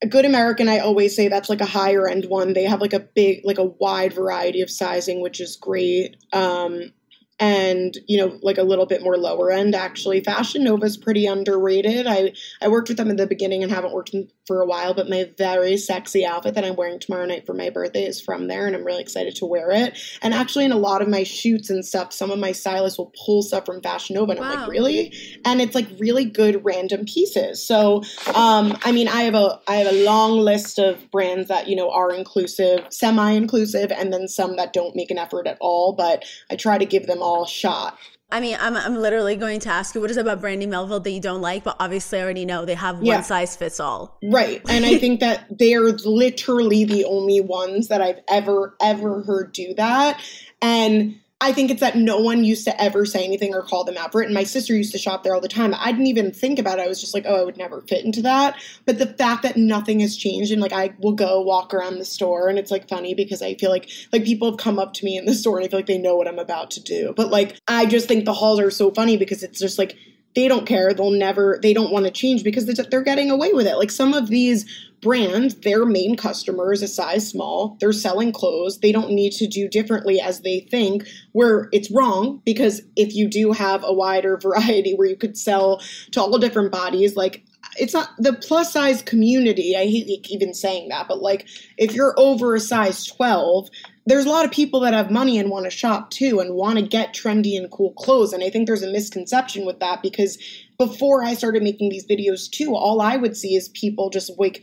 a 0.02 0.06
good 0.06 0.24
American, 0.24 0.68
I 0.68 0.78
always 0.78 1.16
say 1.16 1.28
that's 1.28 1.48
like 1.48 1.60
a 1.60 1.66
higher 1.66 2.08
end 2.08 2.26
one. 2.26 2.52
They 2.52 2.64
have 2.64 2.80
like 2.80 2.92
a 2.92 3.00
big, 3.00 3.40
like 3.44 3.58
a 3.58 3.64
wide 3.64 4.12
variety 4.12 4.60
of 4.60 4.70
sizing, 4.70 5.20
which 5.20 5.40
is 5.40 5.56
great. 5.56 6.16
Um, 6.32 6.92
and 7.38 7.98
you 8.06 8.18
know 8.18 8.38
like 8.42 8.58
a 8.58 8.62
little 8.62 8.86
bit 8.86 9.02
more 9.02 9.16
lower 9.16 9.50
end 9.50 9.74
actually. 9.74 10.20
Fashion 10.20 10.64
nova 10.64 10.86
is 10.86 10.96
pretty 10.96 11.26
underrated. 11.26 12.06
I 12.06 12.32
i 12.62 12.68
worked 12.68 12.88
with 12.88 12.96
them 12.96 13.10
in 13.10 13.16
the 13.16 13.26
beginning 13.26 13.62
and 13.62 13.70
haven't 13.70 13.92
worked 13.92 14.14
for 14.46 14.60
a 14.62 14.66
while 14.66 14.94
but 14.94 15.08
my 15.08 15.28
very 15.36 15.76
sexy 15.76 16.24
outfit 16.24 16.54
that 16.54 16.64
i'm 16.64 16.76
wearing 16.76 17.00
tomorrow 17.00 17.26
night 17.26 17.44
for 17.44 17.52
my 17.52 17.68
birthday 17.68 18.04
is 18.04 18.20
from 18.20 18.46
there 18.46 18.66
and 18.66 18.76
i'm 18.76 18.84
really 18.84 19.02
excited 19.02 19.34
to 19.34 19.44
wear 19.44 19.70
it. 19.70 19.98
And 20.22 20.32
actually 20.32 20.64
in 20.64 20.72
a 20.72 20.76
lot 20.76 21.02
of 21.02 21.08
my 21.08 21.24
shoots 21.24 21.68
and 21.68 21.84
stuff 21.84 22.12
some 22.12 22.30
of 22.30 22.38
my 22.38 22.52
stylists 22.52 22.98
will 22.98 23.12
pull 23.24 23.42
stuff 23.42 23.66
from 23.66 23.82
fashion 23.82 24.14
nova 24.14 24.32
and 24.32 24.40
wow. 24.40 24.52
i'm 24.52 24.60
like 24.60 24.68
really? 24.68 25.12
And 25.44 25.60
it's 25.60 25.74
like 25.74 25.88
really 25.98 26.24
good 26.24 26.64
random 26.64 27.04
pieces. 27.04 27.66
So 27.66 28.02
um 28.34 28.78
i 28.84 28.92
mean 28.92 29.08
i 29.08 29.22
have 29.22 29.34
a 29.34 29.60
i 29.68 29.76
have 29.76 29.92
a 29.92 30.04
long 30.04 30.38
list 30.38 30.78
of 30.78 31.10
brands 31.10 31.48
that 31.48 31.68
you 31.68 31.76
know 31.76 31.90
are 31.90 32.12
inclusive 32.12 32.86
semi 32.90 33.32
inclusive 33.32 33.90
and 33.90 34.12
then 34.12 34.28
some 34.28 34.56
that 34.56 34.72
don't 34.72 34.94
make 34.94 35.10
an 35.10 35.18
effort 35.18 35.46
at 35.46 35.58
all 35.60 35.92
but 35.92 36.24
i 36.50 36.56
try 36.56 36.78
to 36.78 36.84
give 36.84 37.06
them 37.06 37.22
all 37.26 37.46
shot. 37.46 37.98
I 38.30 38.40
mean, 38.40 38.56
I'm, 38.60 38.76
I'm 38.76 38.96
literally 38.96 39.36
going 39.36 39.60
to 39.60 39.68
ask 39.68 39.94
you 39.94 40.00
what 40.00 40.10
is 40.10 40.16
it 40.16 40.20
about 40.20 40.40
Brandy 40.40 40.66
Melville 40.66 41.00
that 41.00 41.10
you 41.10 41.20
don't 41.20 41.40
like, 41.40 41.62
but 41.62 41.76
obviously 41.78 42.18
I 42.18 42.22
already 42.22 42.44
know 42.44 42.64
they 42.64 42.74
have 42.74 42.96
one 42.96 43.06
yeah. 43.06 43.20
size 43.20 43.54
fits 43.54 43.78
all. 43.78 44.18
Right. 44.24 44.60
And 44.68 44.84
I 44.84 44.98
think 44.98 45.20
that 45.20 45.46
they're 45.58 45.92
literally 45.92 46.84
the 46.84 47.04
only 47.04 47.40
ones 47.40 47.88
that 47.88 48.00
I've 48.00 48.20
ever, 48.28 48.76
ever 48.80 49.22
heard 49.22 49.52
do 49.52 49.74
that. 49.74 50.20
And 50.60 51.20
I 51.46 51.52
think 51.52 51.70
it's 51.70 51.80
that 51.80 51.94
no 51.94 52.18
one 52.18 52.42
used 52.42 52.64
to 52.64 52.82
ever 52.82 53.06
say 53.06 53.24
anything 53.24 53.54
or 53.54 53.62
call 53.62 53.84
them 53.84 53.96
out 53.96 54.10
for 54.10 54.20
it. 54.20 54.24
And 54.24 54.34
my 54.34 54.42
sister 54.42 54.74
used 54.74 54.90
to 54.90 54.98
shop 54.98 55.22
there 55.22 55.32
all 55.32 55.40
the 55.40 55.46
time. 55.46 55.72
I 55.78 55.92
didn't 55.92 56.08
even 56.08 56.32
think 56.32 56.58
about 56.58 56.80
it. 56.80 56.82
I 56.82 56.88
was 56.88 57.00
just 57.00 57.14
like, 57.14 57.22
oh, 57.24 57.40
I 57.40 57.44
would 57.44 57.56
never 57.56 57.82
fit 57.82 58.04
into 58.04 58.20
that. 58.22 58.60
But 58.84 58.98
the 58.98 59.06
fact 59.06 59.44
that 59.44 59.56
nothing 59.56 60.00
has 60.00 60.16
changed 60.16 60.50
and 60.50 60.60
like 60.60 60.72
I 60.72 60.94
will 60.98 61.12
go 61.12 61.40
walk 61.40 61.72
around 61.72 61.98
the 61.98 62.04
store 62.04 62.48
and 62.48 62.58
it's 62.58 62.72
like 62.72 62.88
funny 62.88 63.14
because 63.14 63.42
I 63.42 63.54
feel 63.54 63.70
like 63.70 63.88
like 64.12 64.24
people 64.24 64.50
have 64.50 64.58
come 64.58 64.80
up 64.80 64.92
to 64.94 65.04
me 65.04 65.16
in 65.16 65.24
the 65.24 65.34
store 65.34 65.58
and 65.58 65.64
I 65.64 65.70
feel 65.70 65.78
like 65.78 65.86
they 65.86 65.98
know 65.98 66.16
what 66.16 66.26
I'm 66.26 66.40
about 66.40 66.72
to 66.72 66.82
do. 66.82 67.14
But 67.16 67.28
like 67.30 67.56
I 67.68 67.86
just 67.86 68.08
think 68.08 68.24
the 68.24 68.34
halls 68.34 68.58
are 68.58 68.72
so 68.72 68.90
funny 68.90 69.16
because 69.16 69.44
it's 69.44 69.60
just 69.60 69.78
like 69.78 69.96
they 70.36 70.48
don't 70.48 70.66
care. 70.66 70.92
They'll 70.92 71.10
never, 71.10 71.58
they 71.62 71.72
don't 71.72 71.90
want 71.90 72.04
to 72.04 72.10
change 72.10 72.44
because 72.44 72.66
they're 72.66 73.02
getting 73.02 73.30
away 73.30 73.54
with 73.54 73.66
it. 73.66 73.76
Like 73.76 73.90
some 73.90 74.12
of 74.12 74.28
these 74.28 74.66
brands, 75.00 75.54
their 75.54 75.86
main 75.86 76.14
customer 76.14 76.74
is 76.74 76.82
a 76.82 76.88
size 76.88 77.26
small. 77.26 77.78
They're 77.80 77.92
selling 77.92 78.32
clothes. 78.32 78.78
They 78.78 78.92
don't 78.92 79.12
need 79.12 79.32
to 79.32 79.46
do 79.46 79.66
differently 79.66 80.20
as 80.20 80.42
they 80.42 80.60
think, 80.60 81.08
where 81.32 81.70
it's 81.72 81.90
wrong 81.90 82.42
because 82.44 82.82
if 82.96 83.14
you 83.14 83.28
do 83.28 83.52
have 83.52 83.82
a 83.82 83.94
wider 83.94 84.36
variety 84.42 84.94
where 84.94 85.08
you 85.08 85.16
could 85.16 85.38
sell 85.38 85.80
to 86.10 86.20
all 86.20 86.38
different 86.38 86.70
bodies, 86.70 87.16
like 87.16 87.42
it's 87.78 87.94
not 87.94 88.10
the 88.18 88.34
plus 88.34 88.74
size 88.74 89.00
community. 89.00 89.74
I 89.74 89.86
hate 89.86 90.30
even 90.30 90.52
saying 90.52 90.90
that, 90.90 91.08
but 91.08 91.22
like 91.22 91.48
if 91.78 91.94
you're 91.94 92.14
over 92.18 92.54
a 92.54 92.60
size 92.60 93.06
12, 93.06 93.70
there's 94.06 94.24
a 94.24 94.30
lot 94.30 94.44
of 94.44 94.52
people 94.52 94.80
that 94.80 94.94
have 94.94 95.10
money 95.10 95.36
and 95.38 95.50
want 95.50 95.64
to 95.64 95.70
shop 95.70 96.10
too 96.10 96.38
and 96.38 96.54
want 96.54 96.78
to 96.78 96.86
get 96.86 97.12
trendy 97.12 97.56
and 97.56 97.70
cool 97.70 97.92
clothes. 97.94 98.32
And 98.32 98.42
I 98.42 98.50
think 98.50 98.66
there's 98.66 98.82
a 98.82 98.90
misconception 98.90 99.66
with 99.66 99.80
that 99.80 100.00
because 100.00 100.38
before 100.78 101.24
I 101.24 101.34
started 101.34 101.62
making 101.62 101.90
these 101.90 102.06
videos 102.06 102.48
too, 102.48 102.74
all 102.74 103.00
I 103.00 103.16
would 103.16 103.36
see 103.36 103.56
is 103.56 103.68
people 103.70 104.10
just 104.10 104.30
like 104.38 104.62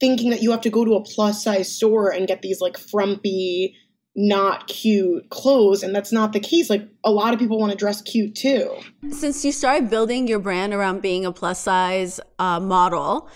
thinking 0.00 0.30
that 0.30 0.42
you 0.42 0.50
have 0.52 0.62
to 0.62 0.70
go 0.70 0.84
to 0.84 0.94
a 0.94 1.02
plus 1.02 1.44
size 1.44 1.70
store 1.70 2.10
and 2.10 2.26
get 2.26 2.40
these 2.40 2.62
like 2.62 2.78
frumpy, 2.78 3.76
not 4.16 4.68
cute 4.68 5.28
clothes. 5.28 5.82
And 5.82 5.94
that's 5.94 6.12
not 6.12 6.32
the 6.32 6.40
case. 6.40 6.70
Like 6.70 6.88
a 7.04 7.10
lot 7.10 7.34
of 7.34 7.38
people 7.38 7.58
want 7.58 7.72
to 7.72 7.78
dress 7.78 8.00
cute 8.00 8.34
too. 8.34 8.74
Since 9.10 9.44
you 9.44 9.52
started 9.52 9.90
building 9.90 10.26
your 10.26 10.38
brand 10.38 10.72
around 10.72 11.02
being 11.02 11.26
a 11.26 11.32
plus 11.32 11.60
size 11.60 12.20
uh, 12.38 12.58
model, 12.58 13.28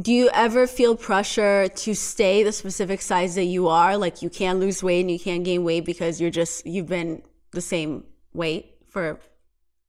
do 0.00 0.12
you 0.12 0.30
ever 0.32 0.66
feel 0.66 0.96
pressure 0.96 1.68
to 1.68 1.94
stay 1.94 2.42
the 2.42 2.52
specific 2.52 3.02
size 3.02 3.34
that 3.34 3.44
you 3.44 3.68
are? 3.68 3.96
Like 3.96 4.22
you 4.22 4.30
can't 4.30 4.60
lose 4.60 4.82
weight 4.82 5.00
and 5.00 5.10
you 5.10 5.18
can't 5.18 5.44
gain 5.44 5.64
weight 5.64 5.84
because 5.84 6.20
you're 6.20 6.30
just 6.30 6.66
you've 6.66 6.86
been 6.86 7.22
the 7.52 7.60
same 7.60 8.04
weight 8.32 8.76
for 8.88 9.18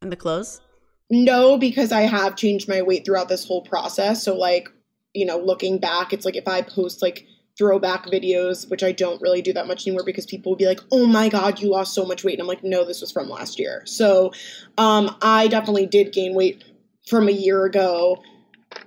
in 0.02 0.10
the 0.10 0.16
clothes? 0.16 0.62
No 1.10 1.58
because 1.58 1.92
i 1.92 2.02
have 2.02 2.36
changed 2.36 2.68
my 2.68 2.82
weight 2.82 3.06
throughout 3.06 3.30
this 3.30 3.46
whole 3.46 3.62
process. 3.62 4.24
So 4.24 4.36
like 4.36 4.70
you 5.14 5.26
know 5.26 5.38
looking 5.38 5.78
back 5.78 6.14
it's 6.14 6.26
like 6.26 6.38
if 6.38 6.48
i 6.48 6.62
post 6.62 7.02
like 7.02 7.28
throwback 7.58 8.06
videos 8.06 8.70
which 8.70 8.82
i 8.82 8.94
don't 8.94 9.22
really 9.22 9.42
do 9.42 9.52
that 9.52 9.68
much 9.68 9.86
anymore 9.86 10.06
because 10.06 10.26
people 10.26 10.54
will 10.54 10.58
be 10.58 10.66
like 10.66 10.80
oh 10.90 11.06
my 11.06 11.28
god 11.28 11.60
you 11.60 11.70
lost 11.70 11.94
so 11.94 12.06
much 12.06 12.24
weight. 12.24 12.34
And 12.34 12.42
i'm 12.42 12.48
like 12.48 12.64
no 12.64 12.84
this 12.86 13.02
was 13.02 13.12
from 13.12 13.30
last 13.30 13.60
year. 13.60 13.84
So 13.86 14.34
um 14.78 15.16
i 15.22 15.48
definitely 15.48 15.86
did 15.86 16.12
gain 16.12 16.34
weight 16.34 16.64
from 17.08 17.28
a 17.28 17.32
year 17.32 17.66
ago 17.66 18.22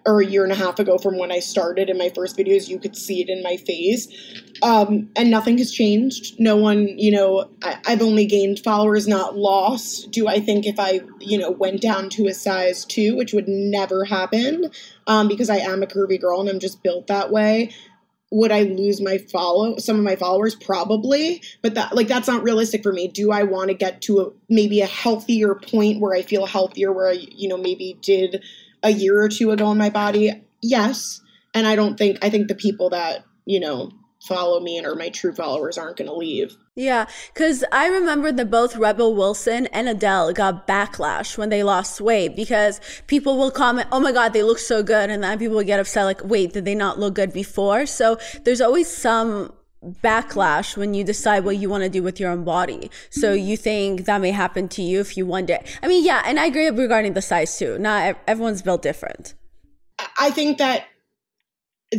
or 0.06 0.20
a 0.20 0.26
year 0.26 0.44
and 0.44 0.52
a 0.52 0.56
half 0.56 0.78
ago 0.78 0.98
from 0.98 1.18
when 1.18 1.32
I 1.32 1.38
started 1.38 1.88
in 1.88 1.96
my 1.96 2.10
first 2.10 2.36
videos, 2.36 2.68
you 2.68 2.78
could 2.78 2.96
see 2.96 3.22
it 3.22 3.28
in 3.28 3.42
my 3.42 3.56
face. 3.56 4.08
Um, 4.62 5.08
and 5.16 5.30
nothing 5.30 5.58
has 5.58 5.72
changed. 5.72 6.38
No 6.38 6.56
one, 6.56 6.98
you 6.98 7.10
know, 7.10 7.50
I, 7.62 7.78
have 7.86 8.02
only 8.02 8.26
gained 8.26 8.60
followers, 8.60 9.08
not 9.08 9.36
lost. 9.36 10.10
Do 10.10 10.28
I 10.28 10.40
think 10.40 10.66
if 10.66 10.78
I, 10.78 11.00
you 11.20 11.38
know, 11.38 11.50
went 11.50 11.80
down 11.80 12.10
to 12.10 12.26
a 12.26 12.34
size 12.34 12.84
two, 12.84 13.16
which 13.16 13.32
would 13.32 13.48
never 13.48 14.04
happen 14.04 14.70
um, 15.06 15.28
because 15.28 15.48
I 15.48 15.56
am 15.56 15.82
a 15.82 15.86
curvy 15.86 16.20
girl 16.20 16.40
and 16.40 16.48
I'm 16.48 16.60
just 16.60 16.82
built 16.82 17.06
that 17.06 17.30
way, 17.30 17.74
would 18.30 18.50
I 18.50 18.62
lose 18.62 19.00
my 19.00 19.18
follow 19.18 19.78
some 19.78 19.96
of 19.96 20.02
my 20.02 20.16
followers? 20.16 20.56
Probably, 20.56 21.40
but 21.62 21.74
that 21.74 21.94
like 21.94 22.08
that's 22.08 22.26
not 22.26 22.42
realistic 22.42 22.82
for 22.82 22.92
me. 22.92 23.06
Do 23.06 23.30
I 23.30 23.44
want 23.44 23.68
to 23.68 23.74
get 23.74 24.02
to 24.02 24.20
a 24.20 24.30
maybe 24.48 24.80
a 24.80 24.86
healthier 24.86 25.54
point 25.54 26.00
where 26.00 26.14
I 26.14 26.22
feel 26.22 26.44
healthier, 26.44 26.92
where 26.92 27.08
I 27.08 27.12
you 27.12 27.48
know 27.48 27.56
maybe 27.56 27.96
did 28.02 28.42
a 28.84 28.90
year 28.90 29.20
or 29.20 29.28
two 29.28 29.50
ago 29.50 29.72
in 29.72 29.78
my 29.78 29.90
body? 29.90 30.44
Yes. 30.62 31.20
And 31.54 31.66
I 31.66 31.74
don't 31.74 31.96
think, 31.96 32.18
I 32.22 32.30
think 32.30 32.46
the 32.46 32.54
people 32.54 32.90
that, 32.90 33.24
you 33.44 33.58
know, 33.58 33.90
follow 34.26 34.60
me 34.60 34.78
and 34.78 34.86
are 34.86 34.94
my 34.94 35.08
true 35.10 35.34
followers 35.34 35.76
aren't 35.76 35.96
going 35.96 36.08
to 36.08 36.14
leave. 36.14 36.56
Yeah, 36.76 37.06
because 37.32 37.62
I 37.70 37.86
remember 37.86 38.32
that 38.32 38.50
both 38.50 38.74
Rebel 38.74 39.14
Wilson 39.14 39.66
and 39.66 39.88
Adele 39.88 40.32
got 40.32 40.66
backlash 40.66 41.38
when 41.38 41.50
they 41.50 41.62
lost 41.62 42.00
weight 42.00 42.34
because 42.34 42.80
people 43.06 43.38
will 43.38 43.50
comment, 43.50 43.88
oh 43.92 44.00
my 44.00 44.12
God, 44.12 44.32
they 44.32 44.42
look 44.42 44.58
so 44.58 44.82
good. 44.82 45.10
And 45.10 45.22
then 45.22 45.38
people 45.38 45.56
will 45.56 45.64
get 45.64 45.78
upset, 45.78 46.04
like, 46.04 46.24
wait, 46.24 46.52
did 46.52 46.64
they 46.64 46.74
not 46.74 46.98
look 46.98 47.14
good 47.14 47.32
before? 47.32 47.86
So 47.86 48.18
there's 48.44 48.60
always 48.60 48.88
some 48.88 49.52
backlash 50.02 50.76
when 50.76 50.94
you 50.94 51.04
decide 51.04 51.44
what 51.44 51.56
you 51.56 51.68
want 51.68 51.84
to 51.84 51.90
do 51.90 52.02
with 52.02 52.18
your 52.20 52.30
own 52.30 52.44
body. 52.44 52.90
So 53.10 53.32
you 53.32 53.56
think 53.56 54.04
that 54.06 54.20
may 54.20 54.30
happen 54.30 54.68
to 54.70 54.82
you 54.82 55.00
if 55.00 55.16
you 55.16 55.26
one 55.26 55.46
day. 55.46 55.64
I 55.82 55.88
mean, 55.88 56.04
yeah, 56.04 56.22
and 56.24 56.38
I 56.38 56.46
agree 56.46 56.68
regarding 56.68 57.14
the 57.14 57.22
size 57.22 57.58
too. 57.58 57.78
Not 57.78 58.16
everyone's 58.26 58.62
built 58.62 58.82
different. 58.82 59.34
I 60.18 60.30
think 60.30 60.58
that 60.58 60.86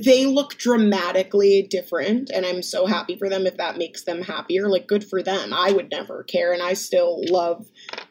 they 0.03 0.25
look 0.25 0.57
dramatically 0.57 1.67
different 1.69 2.29
and 2.33 2.45
i'm 2.45 2.61
so 2.61 2.85
happy 2.85 3.15
for 3.17 3.29
them 3.29 3.45
if 3.45 3.57
that 3.57 3.77
makes 3.77 4.03
them 4.03 4.21
happier 4.21 4.67
like 4.67 4.87
good 4.87 5.03
for 5.03 5.21
them 5.21 5.53
i 5.53 5.71
would 5.71 5.89
never 5.91 6.23
care 6.23 6.51
and 6.51 6.61
i 6.61 6.73
still 6.73 7.21
love 7.29 7.65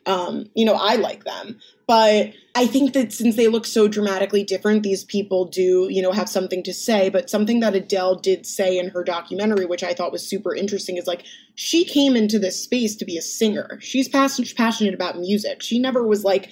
um 0.06 0.46
you 0.54 0.64
know 0.64 0.74
i 0.74 0.96
like 0.96 1.24
them. 1.24 1.58
But 1.86 2.32
i 2.54 2.66
think 2.66 2.92
that 2.94 3.12
since 3.12 3.36
they 3.36 3.48
look 3.48 3.66
so 3.66 3.88
dramatically 3.88 4.44
different 4.44 4.82
these 4.82 5.04
people 5.04 5.44
do 5.46 5.88
you 5.90 6.02
know 6.02 6.12
have 6.12 6.28
something 6.28 6.62
to 6.62 6.74
say. 6.74 7.08
But 7.08 7.30
something 7.30 7.60
that 7.60 7.74
adele 7.74 8.16
did 8.16 8.46
say 8.46 8.78
in 8.78 8.88
her 8.90 9.04
documentary 9.04 9.66
which 9.66 9.82
i 9.82 9.94
thought 9.94 10.12
was 10.12 10.26
super 10.26 10.54
interesting 10.54 10.96
is 10.96 11.06
like 11.06 11.24
she 11.54 11.84
came 11.84 12.16
into 12.16 12.38
this 12.38 12.60
space 12.62 12.96
to 12.96 13.04
be 13.04 13.16
a 13.16 13.22
singer. 13.22 13.78
She's 13.80 14.08
passionate 14.08 14.94
about 14.94 15.18
music. 15.18 15.62
She 15.62 15.78
never 15.78 16.06
was 16.06 16.24
like 16.24 16.50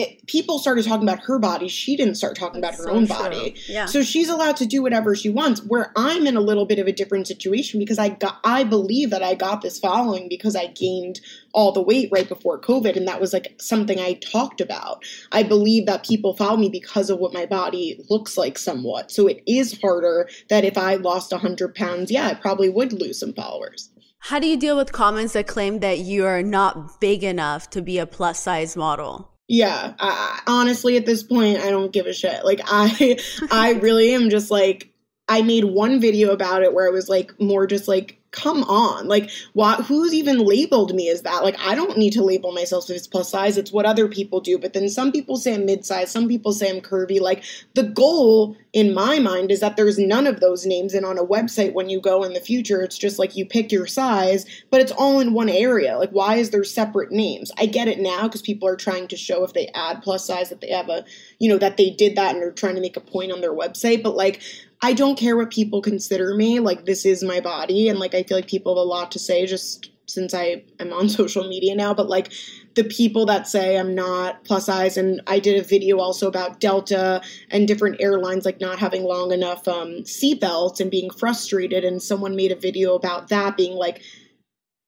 it, 0.00 0.26
people 0.26 0.58
started 0.58 0.84
talking 0.84 1.08
about 1.08 1.20
her 1.24 1.38
body. 1.38 1.68
She 1.68 1.96
didn't 1.96 2.16
start 2.16 2.36
talking 2.36 2.60
That's 2.60 2.78
about 2.78 2.88
her 2.88 2.92
so 2.92 2.96
own 2.96 3.06
true. 3.06 3.16
body. 3.16 3.56
Yeah. 3.68 3.86
So 3.86 4.02
she's 4.02 4.28
allowed 4.28 4.56
to 4.56 4.66
do 4.66 4.82
whatever 4.82 5.14
she 5.14 5.28
wants. 5.28 5.62
Where 5.62 5.92
I'm 5.96 6.26
in 6.26 6.36
a 6.36 6.40
little 6.40 6.66
bit 6.66 6.78
of 6.78 6.86
a 6.86 6.92
different 6.92 7.26
situation 7.26 7.78
because 7.78 7.98
I 7.98 8.10
got, 8.10 8.40
I 8.44 8.64
believe 8.64 9.10
that 9.10 9.22
I 9.22 9.34
got 9.34 9.62
this 9.62 9.78
following 9.78 10.28
because 10.28 10.56
I 10.56 10.66
gained 10.68 11.20
all 11.52 11.72
the 11.72 11.82
weight 11.82 12.08
right 12.12 12.28
before 12.28 12.60
COVID, 12.60 12.96
and 12.96 13.08
that 13.08 13.20
was 13.20 13.32
like 13.32 13.54
something 13.60 13.98
I 13.98 14.14
talked 14.14 14.60
about. 14.60 15.04
I 15.32 15.42
believe 15.42 15.86
that 15.86 16.04
people 16.06 16.36
follow 16.36 16.56
me 16.56 16.68
because 16.68 17.10
of 17.10 17.18
what 17.18 17.34
my 17.34 17.46
body 17.46 18.04
looks 18.08 18.36
like, 18.36 18.58
somewhat. 18.58 19.10
So 19.10 19.26
it 19.26 19.42
is 19.46 19.80
harder 19.80 20.28
that 20.48 20.64
if 20.64 20.78
I 20.78 20.94
lost 20.94 21.32
100 21.32 21.74
pounds, 21.74 22.10
yeah, 22.10 22.28
I 22.28 22.34
probably 22.34 22.68
would 22.68 22.92
lose 22.92 23.18
some 23.18 23.32
followers. 23.32 23.90
How 24.24 24.38
do 24.38 24.46
you 24.46 24.58
deal 24.58 24.76
with 24.76 24.92
comments 24.92 25.32
that 25.32 25.46
claim 25.46 25.80
that 25.80 25.98
you 25.98 26.26
are 26.26 26.42
not 26.42 27.00
big 27.00 27.24
enough 27.24 27.70
to 27.70 27.80
be 27.80 27.98
a 27.98 28.06
plus 28.06 28.38
size 28.38 28.76
model? 28.76 29.29
Yeah 29.50 29.94
I, 29.98 30.40
honestly 30.46 30.96
at 30.96 31.06
this 31.06 31.24
point 31.24 31.58
i 31.58 31.70
don't 31.70 31.92
give 31.92 32.06
a 32.06 32.12
shit. 32.12 32.44
Like 32.44 32.60
i 32.66 33.18
i 33.50 33.72
really 33.72 34.14
am 34.14 34.30
just 34.30 34.50
like 34.50 34.92
i 35.28 35.42
made 35.42 35.64
one 35.64 36.00
video 36.00 36.30
about 36.30 36.62
it 36.62 36.72
where 36.72 36.86
it 36.86 36.92
was 36.92 37.08
like 37.08 37.38
more 37.40 37.66
just 37.66 37.88
like 37.88 38.19
come 38.32 38.62
on. 38.64 39.08
Like 39.08 39.30
what 39.54 39.84
who's 39.84 40.14
even 40.14 40.38
labeled 40.38 40.94
me 40.94 41.08
as 41.08 41.22
that? 41.22 41.42
Like 41.42 41.58
i 41.60 41.74
don't 41.74 41.98
need 41.98 42.12
to 42.12 42.22
label 42.22 42.52
myself 42.52 42.88
as 42.90 43.08
plus 43.08 43.30
size 43.30 43.56
it's 43.56 43.72
what 43.72 43.86
other 43.86 44.08
people 44.08 44.40
do. 44.40 44.58
But 44.58 44.72
then 44.72 44.88
some 44.88 45.10
people 45.10 45.36
say 45.36 45.54
i'm 45.54 45.66
mid-size 45.66 46.10
some 46.10 46.28
people 46.28 46.52
say 46.52 46.70
i'm 46.70 46.80
curvy. 46.80 47.20
Like 47.20 47.44
the 47.74 47.82
goal 47.82 48.56
in 48.72 48.94
my 48.94 49.18
mind 49.18 49.50
is 49.50 49.60
that 49.60 49.76
there's 49.76 49.98
none 49.98 50.26
of 50.26 50.40
those 50.40 50.64
names. 50.64 50.94
And 50.94 51.04
on 51.04 51.18
a 51.18 51.24
website 51.24 51.72
when 51.72 51.88
you 51.88 52.00
go 52.00 52.22
in 52.22 52.32
the 52.32 52.40
future 52.40 52.82
it's 52.82 52.98
just 52.98 53.18
like 53.18 53.36
you 53.36 53.44
pick 53.44 53.72
your 53.72 53.86
size 53.86 54.46
but 54.70 54.80
it's 54.80 54.92
all 54.92 55.20
in 55.20 55.32
one 55.32 55.48
area. 55.48 55.98
Like 55.98 56.10
why 56.10 56.36
is 56.36 56.50
there 56.50 56.64
separate 56.64 57.10
names? 57.10 57.50
I 57.58 57.66
get 57.66 57.88
it 57.88 57.98
now 57.98 58.22
because 58.22 58.42
people 58.42 58.68
are 58.68 58.76
trying 58.76 59.08
to 59.08 59.16
show 59.16 59.42
if 59.44 59.54
they 59.54 59.68
add 59.74 60.02
plus 60.02 60.26
size 60.26 60.50
that 60.50 60.60
they 60.60 60.70
have 60.70 60.88
a 60.88 61.04
you 61.38 61.48
know 61.48 61.58
that 61.58 61.76
they 61.76 61.90
did 61.90 62.16
that 62.16 62.34
and 62.34 62.42
they're 62.42 62.52
trying 62.52 62.76
to 62.76 62.80
make 62.80 62.96
a 62.96 63.00
point 63.00 63.32
on 63.32 63.40
their 63.40 63.54
website. 63.54 64.02
But 64.02 64.14
like 64.14 64.40
I 64.82 64.94
don't 64.94 65.18
care 65.18 65.36
what 65.36 65.50
people 65.50 65.82
consider 65.82 66.34
me. 66.34 66.58
Like, 66.58 66.86
this 66.86 67.04
is 67.04 67.22
my 67.22 67.40
body. 67.40 67.88
And, 67.88 67.98
like, 67.98 68.14
I 68.14 68.22
feel 68.22 68.38
like 68.38 68.48
people 68.48 68.74
have 68.74 68.80
a 68.80 68.88
lot 68.88 69.10
to 69.12 69.18
say. 69.18 69.46
Just 69.46 69.90
since 70.10 70.34
I 70.34 70.64
am 70.78 70.92
on 70.92 71.08
social 71.20 71.48
media 71.48 71.74
now, 71.74 71.94
but 71.94 72.08
like 72.08 72.32
the 72.74 72.84
people 72.84 73.26
that 73.26 73.48
say 73.48 73.78
I'm 73.78 73.94
not 73.94 74.44
plus 74.44 74.66
size, 74.66 74.96
and 74.96 75.20
I 75.26 75.38
did 75.38 75.58
a 75.58 75.66
video 75.66 75.98
also 75.98 76.28
about 76.28 76.60
Delta 76.60 77.22
and 77.50 77.66
different 77.66 78.00
airlines 78.00 78.44
like 78.44 78.60
not 78.60 78.78
having 78.78 79.04
long 79.04 79.32
enough 79.32 79.66
um, 79.66 80.02
seatbelts 80.02 80.80
and 80.80 80.90
being 80.90 81.10
frustrated, 81.10 81.84
and 81.84 82.02
someone 82.02 82.36
made 82.36 82.52
a 82.52 82.56
video 82.56 82.94
about 82.94 83.28
that 83.28 83.56
being 83.56 83.76
like. 83.76 84.02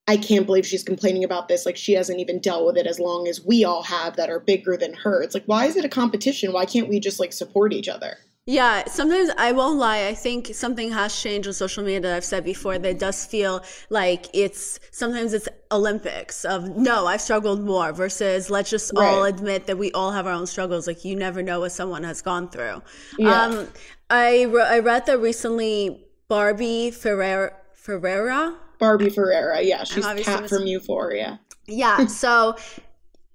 I 0.08 0.16
can't 0.16 0.46
believe 0.46 0.66
she's 0.66 0.82
complaining 0.82 1.22
about 1.22 1.46
this. 1.46 1.64
Like, 1.64 1.76
she 1.76 1.92
hasn't 1.92 2.18
even 2.18 2.40
dealt 2.40 2.66
with 2.66 2.76
it 2.76 2.88
as 2.88 2.98
long 2.98 3.28
as 3.28 3.40
we 3.46 3.64
all 3.64 3.84
have 3.84 4.16
that 4.16 4.30
are 4.30 4.40
bigger 4.40 4.76
than 4.76 4.94
her. 4.94 5.22
It's 5.22 5.32
like, 5.32 5.44
why 5.46 5.66
is 5.66 5.76
it 5.76 5.84
a 5.84 5.88
competition? 5.88 6.52
Why 6.52 6.64
can't 6.64 6.88
we 6.88 6.98
just 6.98 7.20
like 7.20 7.32
support 7.32 7.72
each 7.72 7.88
other? 7.88 8.16
Yeah, 8.44 8.88
sometimes 8.88 9.30
I 9.38 9.52
won't 9.52 9.78
lie. 9.78 10.08
I 10.08 10.14
think 10.14 10.52
something 10.52 10.90
has 10.90 11.16
changed 11.20 11.46
on 11.46 11.54
social 11.54 11.84
media 11.84 12.00
that 12.00 12.16
I've 12.16 12.24
said 12.24 12.44
before 12.44 12.76
that 12.76 12.98
does 12.98 13.24
feel 13.24 13.62
like 13.88 14.26
it's 14.34 14.80
sometimes 14.90 15.32
it's 15.32 15.48
Olympics 15.70 16.44
of 16.44 16.76
no, 16.76 17.06
I've 17.06 17.20
struggled 17.20 17.62
more 17.62 17.92
versus 17.92 18.50
let's 18.50 18.68
just 18.68 18.90
right. 18.96 19.06
all 19.06 19.24
admit 19.24 19.68
that 19.68 19.78
we 19.78 19.92
all 19.92 20.10
have 20.10 20.26
our 20.26 20.32
own 20.32 20.48
struggles. 20.48 20.88
Like 20.88 21.04
you 21.04 21.14
never 21.14 21.40
know 21.40 21.60
what 21.60 21.70
someone 21.70 22.02
has 22.02 22.20
gone 22.20 22.48
through. 22.48 22.82
Yeah. 23.16 23.42
Um, 23.42 23.68
I, 24.10 24.42
re- 24.42 24.62
I 24.62 24.78
read 24.80 25.06
that 25.06 25.20
recently 25.20 26.04
Barbie 26.26 26.90
Ferreira, 26.90 27.52
Ferreira? 27.74 28.56
Barbie 28.80 29.10
Ferreira, 29.10 29.62
yeah. 29.62 29.84
She's 29.84 30.04
Kat 30.04 30.48
from 30.48 30.66
Euphoria. 30.66 31.38
Yeah, 31.68 32.06
so 32.06 32.56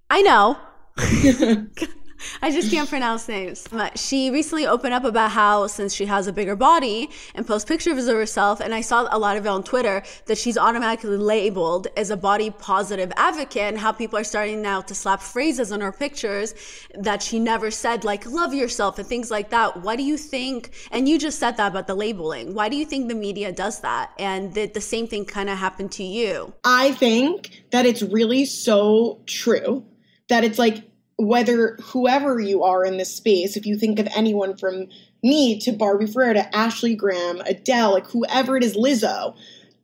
I 0.10 0.22
know. 0.22 0.58
I 2.42 2.52
just 2.52 2.72
can't 2.72 2.90
pronounce 2.90 3.28
names. 3.28 3.68
But 3.72 3.98
she 3.98 4.32
recently 4.32 4.66
opened 4.66 4.94
up 4.94 5.04
about 5.04 5.32
how 5.32 5.68
since 5.68 5.94
she 5.94 6.06
has 6.06 6.28
a 6.28 6.34
bigger 6.34 6.56
body 6.56 7.10
and 7.36 7.46
posts 7.46 7.68
pictures 7.68 8.08
of 8.08 8.16
herself, 8.16 8.60
and 8.60 8.74
I 8.74 8.82
saw 8.82 9.08
a 9.12 9.20
lot 9.20 9.38
of 9.38 9.46
it 9.46 9.50
on 9.50 9.64
Twitter 9.64 10.04
that 10.26 10.38
she's 10.38 10.58
automatically 10.58 11.18
labeled 11.18 11.88
as 11.96 12.10
a 12.10 12.18
body 12.18 12.50
positive 12.50 13.12
advocate, 13.18 13.58
and 13.58 13.78
how 13.78 13.92
people 13.92 14.18
are 14.18 14.24
starting 14.24 14.62
now 14.62 14.82
to 14.82 14.96
slap 14.96 15.22
phrases 15.22 15.72
on 15.72 15.82
her 15.82 15.92
pictures 15.92 16.54
that 16.96 17.22
she 17.22 17.40
never 17.40 17.72
said, 17.72 18.04
like 18.04 18.26
"love 18.26 18.54
yourself" 18.54 19.00
and 19.00 19.08
things 19.08 19.32
like 19.32 19.50
that. 19.50 19.82
Why 19.82 19.96
do 19.96 20.04
you 20.04 20.18
think? 20.18 20.72
And 20.92 21.08
you 21.08 21.18
just 21.20 21.40
said 21.40 21.58
that 21.58 21.68
about 21.68 21.88
the 21.88 21.96
labeling. 21.96 22.54
Why 22.54 22.70
do 22.70 22.76
you 22.76 22.86
think 22.86 23.08
the 23.08 23.16
media 23.16 23.52
does 23.52 23.82
that? 23.82 24.12
And 24.18 24.54
that 24.54 24.74
the 24.74 24.82
same 24.82 25.08
thing 25.08 25.26
kind 25.26 25.50
of 25.50 25.58
happened 25.58 25.92
to 25.94 26.04
you? 26.04 26.54
I 26.64 26.92
think 26.94 27.64
that 27.72 27.86
it's 27.86 28.02
really 28.02 28.46
so 28.46 29.22
true 29.26 29.86
that 30.30 30.44
it's 30.44 30.60
like 30.60 30.87
whether 31.18 31.78
whoever 31.82 32.40
you 32.40 32.64
are 32.64 32.86
in 32.86 32.98
this 32.98 33.16
space, 33.16 33.58
if 33.58 33.66
you 33.66 33.78
think 33.78 34.00
of 34.00 34.08
anyone 34.16 34.56
from 34.56 34.88
me 35.24 35.60
to 35.60 35.72
Barbie 35.72 36.06
Ferreira 36.06 36.36
to 36.36 36.56
Ashley 36.56 36.96
Graham, 36.96 37.42
Adele, 37.42 37.94
like 37.94 38.08
whoever 38.08 38.56
it 38.56 38.64
is, 38.64 38.78
Lizzo, 38.78 39.36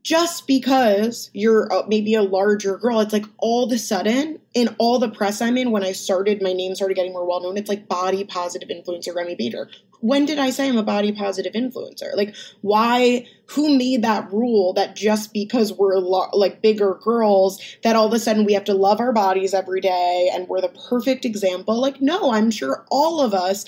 just 0.04 0.46
because 0.48 1.32
you're 1.34 1.70
maybe 1.88 2.14
a 2.14 2.22
larger 2.22 2.78
girl, 2.78 3.00
it's 3.00 3.14
like 3.14 3.26
all 3.40 3.64
of 3.64 3.72
a 3.72 3.78
sudden 3.78 4.38
in 4.54 4.76
all 4.78 5.00
the 5.00 5.10
press 5.10 5.42
I'm 5.42 5.58
in, 5.58 5.72
when 5.72 5.84
I 5.84 5.94
started, 5.94 6.42
my 6.42 6.54
name 6.54 6.76
started 6.76 6.96
getting 6.96 7.14
more 7.14 7.28
well 7.28 7.42
known. 7.42 7.58
It's 7.58 7.70
like 7.70 7.88
body 7.88 8.24
positive 8.24 8.70
influencer 8.70 9.16
Remi 9.16 9.36
Bader. 9.36 9.70
When 10.04 10.26
did 10.26 10.38
I 10.38 10.50
say 10.50 10.68
I'm 10.68 10.78
a 10.78 10.84
body 10.84 11.14
positive 11.14 11.54
influencer? 11.54 12.14
Like, 12.14 12.36
why? 12.60 13.26
Who 13.48 13.78
made 13.78 14.02
that 14.02 14.30
rule 14.34 14.74
that 14.74 14.98
just 14.98 15.32
because 15.32 15.72
we're 15.72 15.98
lo- 15.98 16.30
like 16.34 16.62
bigger 16.62 17.00
girls, 17.02 17.62
that 17.84 17.96
all 17.96 18.08
of 18.08 18.14
a 18.14 18.20
sudden 18.20 18.44
we 18.44 18.52
have 18.52 18.66
to 18.66 18.74
love 18.74 19.00
our 19.00 19.14
bodies 19.14 19.54
every 19.54 19.80
day 19.80 20.30
and 20.34 20.50
we're 20.50 20.60
the 20.60 20.76
perfect 20.90 21.24
example? 21.24 21.80
Like, 21.80 22.02
no, 22.02 22.34
I'm 22.34 22.52
sure 22.52 22.86
all 22.92 23.22
of 23.22 23.34
us 23.34 23.64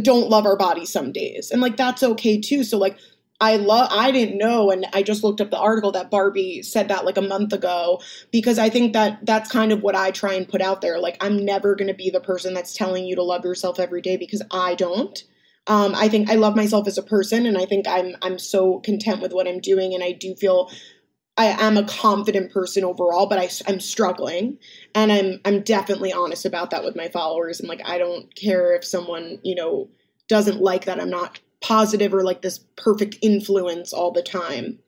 don't 0.00 0.30
love 0.30 0.46
our 0.46 0.56
bodies 0.56 0.90
some 0.90 1.12
days. 1.12 1.50
And 1.50 1.60
like, 1.60 1.76
that's 1.76 2.02
okay 2.02 2.40
too. 2.40 2.64
So, 2.64 2.78
like, 2.78 2.96
I 3.38 3.56
love 3.56 3.88
I 3.90 4.12
didn't 4.12 4.38
know 4.38 4.70
and 4.70 4.86
I 4.94 5.02
just 5.02 5.22
looked 5.22 5.42
up 5.42 5.50
the 5.50 5.58
article 5.58 5.92
that 5.92 6.10
Barbie 6.10 6.62
said 6.62 6.88
that 6.88 7.04
like 7.04 7.18
a 7.18 7.22
month 7.22 7.52
ago 7.52 8.00
because 8.30 8.58
I 8.58 8.70
think 8.70 8.94
that 8.94 9.24
that's 9.26 9.50
kind 9.50 9.72
of 9.72 9.82
what 9.82 9.94
I 9.94 10.10
try 10.10 10.34
and 10.34 10.48
put 10.48 10.60
out 10.60 10.82
there 10.82 10.98
like 10.98 11.16
I'm 11.20 11.42
never 11.44 11.74
going 11.74 11.88
to 11.88 11.94
be 11.94 12.10
the 12.10 12.20
person 12.20 12.54
that's 12.54 12.74
telling 12.74 13.06
you 13.06 13.16
to 13.16 13.22
love 13.22 13.44
yourself 13.44 13.80
every 13.80 14.02
day 14.02 14.16
because 14.16 14.42
I 14.50 14.74
don't. 14.74 15.22
Um, 15.66 15.94
I 15.94 16.08
think 16.08 16.30
I 16.30 16.34
love 16.34 16.56
myself 16.56 16.88
as 16.88 16.98
a 16.98 17.02
person 17.02 17.46
and 17.46 17.56
I 17.56 17.66
think 17.66 17.86
I'm 17.86 18.16
I'm 18.22 18.38
so 18.38 18.80
content 18.80 19.20
with 19.20 19.32
what 19.32 19.46
I'm 19.46 19.60
doing 19.60 19.94
and 19.94 20.02
I 20.02 20.12
do 20.12 20.34
feel 20.34 20.70
I 21.40 21.46
am 21.58 21.78
a 21.78 21.84
confident 21.84 22.52
person 22.52 22.84
overall, 22.84 23.26
but 23.26 23.38
I, 23.38 23.48
I'm 23.66 23.80
struggling, 23.80 24.58
and 24.94 25.10
I'm 25.10 25.40
I'm 25.46 25.62
definitely 25.62 26.12
honest 26.12 26.44
about 26.44 26.70
that 26.70 26.84
with 26.84 26.96
my 26.96 27.08
followers. 27.08 27.60
And 27.60 27.68
like, 27.68 27.80
I 27.82 27.96
don't 27.96 28.34
care 28.34 28.74
if 28.74 28.84
someone 28.84 29.38
you 29.42 29.54
know 29.54 29.88
doesn't 30.28 30.60
like 30.60 30.84
that 30.84 31.00
I'm 31.00 31.08
not 31.08 31.40
positive 31.62 32.12
or 32.12 32.22
like 32.22 32.42
this 32.42 32.58
perfect 32.76 33.16
influence 33.22 33.92
all 33.92 34.12
the 34.12 34.22
time. 34.22 34.80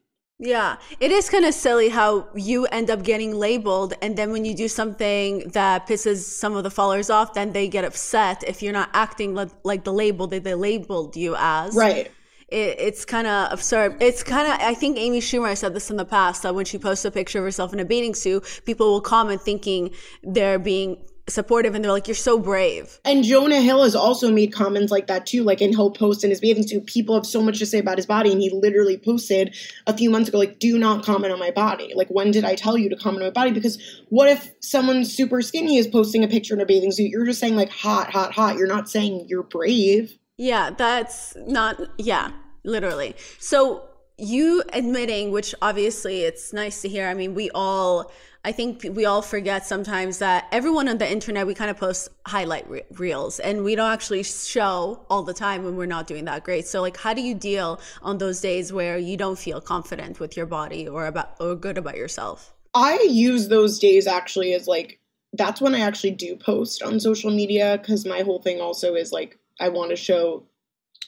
Yeah, 0.44 0.78
it 0.98 1.12
is 1.12 1.30
kind 1.30 1.44
of 1.44 1.54
silly 1.54 1.88
how 1.88 2.26
you 2.34 2.66
end 2.66 2.90
up 2.90 3.04
getting 3.04 3.32
labeled, 3.32 3.94
and 4.02 4.16
then 4.16 4.32
when 4.32 4.44
you 4.44 4.56
do 4.56 4.66
something 4.66 5.50
that 5.50 5.86
pisses 5.86 6.16
some 6.24 6.56
of 6.56 6.64
the 6.64 6.70
followers 6.70 7.10
off, 7.10 7.34
then 7.34 7.52
they 7.52 7.68
get 7.68 7.84
upset 7.84 8.42
if 8.44 8.60
you're 8.60 8.72
not 8.72 8.90
acting 8.92 9.36
like, 9.36 9.50
like 9.62 9.84
the 9.84 9.92
label 9.92 10.26
that 10.26 10.42
they 10.42 10.54
labeled 10.54 11.14
you 11.14 11.36
as. 11.38 11.76
Right. 11.76 12.10
It, 12.48 12.76
it's 12.80 13.04
kind 13.04 13.28
of 13.28 13.52
absurd. 13.52 14.02
It's 14.02 14.24
kind 14.24 14.52
of, 14.52 14.58
I 14.60 14.74
think 14.74 14.98
Amy 14.98 15.20
Schumer 15.20 15.56
said 15.56 15.74
this 15.74 15.92
in 15.92 15.96
the 15.96 16.04
past 16.04 16.42
that 16.42 16.56
when 16.56 16.64
she 16.64 16.76
posts 16.76 17.04
a 17.04 17.12
picture 17.12 17.38
of 17.38 17.44
herself 17.44 17.72
in 17.72 17.78
a 17.78 17.84
bathing 17.84 18.16
suit, 18.16 18.62
people 18.66 18.90
will 18.90 19.00
comment 19.00 19.42
thinking 19.42 19.94
they're 20.24 20.58
being 20.58 21.04
supportive 21.28 21.74
and 21.74 21.84
they're 21.84 21.92
like, 21.92 22.08
You're 22.08 22.14
so 22.14 22.38
brave. 22.38 22.98
And 23.04 23.24
Jonah 23.24 23.60
Hill 23.60 23.82
has 23.84 23.94
also 23.94 24.30
made 24.30 24.52
comments 24.52 24.90
like 24.90 25.06
that 25.06 25.26
too. 25.26 25.44
Like, 25.44 25.60
and 25.60 25.74
he'll 25.74 25.90
post 25.90 26.24
in 26.24 26.30
his 26.30 26.40
bathing 26.40 26.66
suit, 26.66 26.86
people 26.86 27.14
have 27.14 27.26
so 27.26 27.42
much 27.42 27.58
to 27.58 27.66
say 27.66 27.78
about 27.78 27.98
his 27.98 28.06
body. 28.06 28.32
And 28.32 28.40
he 28.40 28.50
literally 28.50 28.98
posted 28.98 29.56
a 29.86 29.96
few 29.96 30.10
months 30.10 30.28
ago, 30.28 30.38
like, 30.38 30.58
Do 30.58 30.78
not 30.78 31.04
comment 31.04 31.32
on 31.32 31.38
my 31.38 31.50
body. 31.50 31.92
Like, 31.94 32.08
when 32.08 32.30
did 32.30 32.44
I 32.44 32.54
tell 32.54 32.76
you 32.76 32.88
to 32.90 32.96
comment 32.96 33.22
on 33.22 33.28
my 33.28 33.32
body? 33.32 33.52
Because 33.52 33.80
what 34.08 34.28
if 34.28 34.52
someone 34.60 35.04
super 35.04 35.42
skinny 35.42 35.76
is 35.76 35.86
posting 35.86 36.24
a 36.24 36.28
picture 36.28 36.54
in 36.54 36.60
a 36.60 36.66
bathing 36.66 36.92
suit? 36.92 37.10
You're 37.10 37.26
just 37.26 37.40
saying, 37.40 37.56
like, 37.56 37.70
hot, 37.70 38.10
hot, 38.10 38.32
hot. 38.32 38.56
You're 38.56 38.66
not 38.66 38.88
saying 38.90 39.26
you're 39.28 39.42
brave. 39.42 40.18
Yeah, 40.38 40.70
that's 40.70 41.36
not, 41.46 41.80
yeah, 41.98 42.32
literally. 42.64 43.14
So, 43.38 43.88
you 44.18 44.62
admitting, 44.72 45.30
which 45.30 45.54
obviously 45.62 46.22
it's 46.22 46.52
nice 46.52 46.82
to 46.82 46.88
hear. 46.88 47.08
I 47.08 47.14
mean, 47.14 47.34
we 47.34 47.50
all 47.50 48.10
I 48.44 48.50
think 48.50 48.84
we 48.90 49.04
all 49.04 49.22
forget 49.22 49.66
sometimes 49.66 50.18
that 50.18 50.48
everyone 50.50 50.88
on 50.88 50.98
the 50.98 51.10
internet, 51.10 51.46
we 51.46 51.54
kind 51.54 51.70
of 51.70 51.76
post 51.76 52.08
highlight 52.26 52.68
re- 52.68 52.82
reels 52.94 53.38
and 53.38 53.62
we 53.62 53.76
don't 53.76 53.90
actually 53.90 54.24
show 54.24 55.06
all 55.08 55.22
the 55.22 55.32
time 55.32 55.64
when 55.64 55.76
we're 55.76 55.86
not 55.86 56.08
doing 56.08 56.24
that 56.24 56.42
great. 56.42 56.66
So 56.66 56.80
like, 56.80 56.96
how 56.96 57.14
do 57.14 57.22
you 57.22 57.36
deal 57.36 57.80
on 58.02 58.18
those 58.18 58.40
days 58.40 58.72
where 58.72 58.98
you 58.98 59.16
don't 59.16 59.38
feel 59.38 59.60
confident 59.60 60.18
with 60.18 60.36
your 60.36 60.46
body 60.46 60.88
or 60.88 61.06
about, 61.06 61.36
or 61.38 61.54
good 61.54 61.78
about 61.78 61.96
yourself? 61.96 62.52
I 62.74 63.06
use 63.08 63.46
those 63.46 63.78
days 63.78 64.08
actually 64.08 64.54
as 64.54 64.66
like, 64.66 64.98
that's 65.34 65.60
when 65.60 65.76
I 65.76 65.80
actually 65.80 66.10
do 66.10 66.34
post 66.34 66.82
on 66.82 66.98
social 66.98 67.30
media 67.30 67.78
because 67.80 68.04
my 68.04 68.22
whole 68.22 68.42
thing 68.42 68.60
also 68.60 68.94
is 68.96 69.12
like, 69.12 69.38
I 69.60 69.68
want 69.68 69.90
to 69.90 69.96
show 69.96 70.48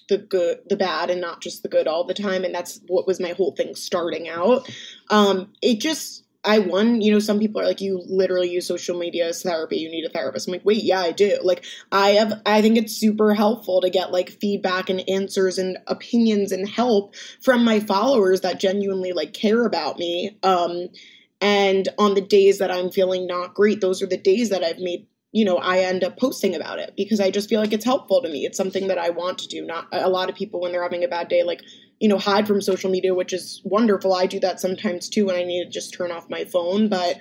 the 0.09 0.19
good 0.19 0.59
the 0.69 0.77
bad 0.77 1.09
and 1.09 1.21
not 1.21 1.41
just 1.41 1.63
the 1.63 1.69
good 1.69 1.89
all 1.89 2.05
the 2.05 2.13
time 2.13 2.45
and 2.45 2.55
that's 2.55 2.81
what 2.89 3.07
was 3.07 3.21
my 3.21 3.31
whole 3.31 3.53
thing 3.53 3.75
starting 3.75 4.29
out 4.29 4.69
um 5.09 5.51
it 5.63 5.81
just 5.81 6.24
I 6.45 6.59
one, 6.59 7.01
you 7.01 7.13
know, 7.13 7.19
some 7.19 7.39
people 7.39 7.61
are 7.61 7.65
like, 7.67 7.81
you 7.81 8.03
literally 8.07 8.51
use 8.51 8.67
social 8.67 8.99
media 8.99 9.29
as 9.29 9.43
therapy. 9.43 9.77
You 9.79 9.91
need 9.91 10.05
a 10.05 10.11
therapist. 10.11 10.47
I'm 10.47 10.53
like, 10.53 10.65
wait, 10.65 10.83
yeah, 10.83 11.01
I 11.01 11.13
do. 11.13 11.39
Like, 11.43 11.65
I 11.91 12.11
have, 12.11 12.41
I 12.45 12.61
think 12.61 12.77
it's 12.77 12.95
super 12.95 13.35
helpful 13.35 13.81
to 13.81 13.91
get 13.91 14.13
like 14.13 14.31
feedback 14.41 14.91
and 14.91 15.09
answers 15.09 15.59
and 15.59 15.79
opinions 15.87 16.53
and 16.53 16.69
help 16.69 17.15
from 17.43 17.65
my 17.65 17.81
followers 17.81 18.43
that 18.43 18.61
genuinely 18.61 19.13
like 19.13 19.33
care 19.33 19.65
about 19.65 19.99
me. 19.99 20.39
Um, 20.43 20.89
and 21.41 21.89
on 21.99 22.15
the 22.15 22.21
days 22.21 22.59
that 22.59 22.71
I'm 22.71 22.91
feeling 22.91 23.27
not 23.27 23.55
great, 23.55 23.81
those 23.81 24.03
are 24.03 24.07
the 24.07 24.17
days 24.17 24.51
that 24.51 24.63
I've 24.63 24.79
made 24.79 25.07
you 25.35 25.45
know, 25.45 25.57
I 25.57 25.81
end 25.81 26.05
up 26.05 26.17
posting 26.17 26.55
about 26.55 26.79
it 26.79 26.95
because 26.97 27.19
I 27.19 27.33
just 27.33 27.49
feel 27.49 27.61
like 27.61 27.73
it's 27.73 27.85
helpful 27.85 28.23
to 28.23 28.29
me. 28.29 28.47
It's 28.47 28.57
something 28.57 28.87
that 28.87 28.99
I 28.99 29.11
want 29.11 29.39
to 29.39 29.49
do. 29.49 29.67
Not 29.67 29.89
a 29.91 30.09
lot 30.09 30.31
of 30.31 30.37
people 30.37 30.61
when 30.61 30.71
they're 30.71 30.85
having 30.85 31.03
a 31.03 31.09
bad 31.09 31.27
day, 31.27 31.43
like, 31.43 31.61
you 32.01 32.09
know, 32.09 32.19
hide 32.19 32.47
from 32.47 32.61
social 32.61 32.91
media, 32.91 33.15
which 33.15 33.33
is 33.33 33.61
wonderful. 33.65 34.15
I 34.15 34.27
do 34.27 34.41
that 34.41 34.61
sometimes 34.61 35.09
too 35.09 35.27
when 35.27 35.37
I 35.37 35.45
need 35.45 35.65
to 35.65 35.71
just 35.71 35.95
turn 35.95 36.11
off 36.11 36.31
my 36.31 36.45
phone. 36.45 36.89
But 36.89 37.19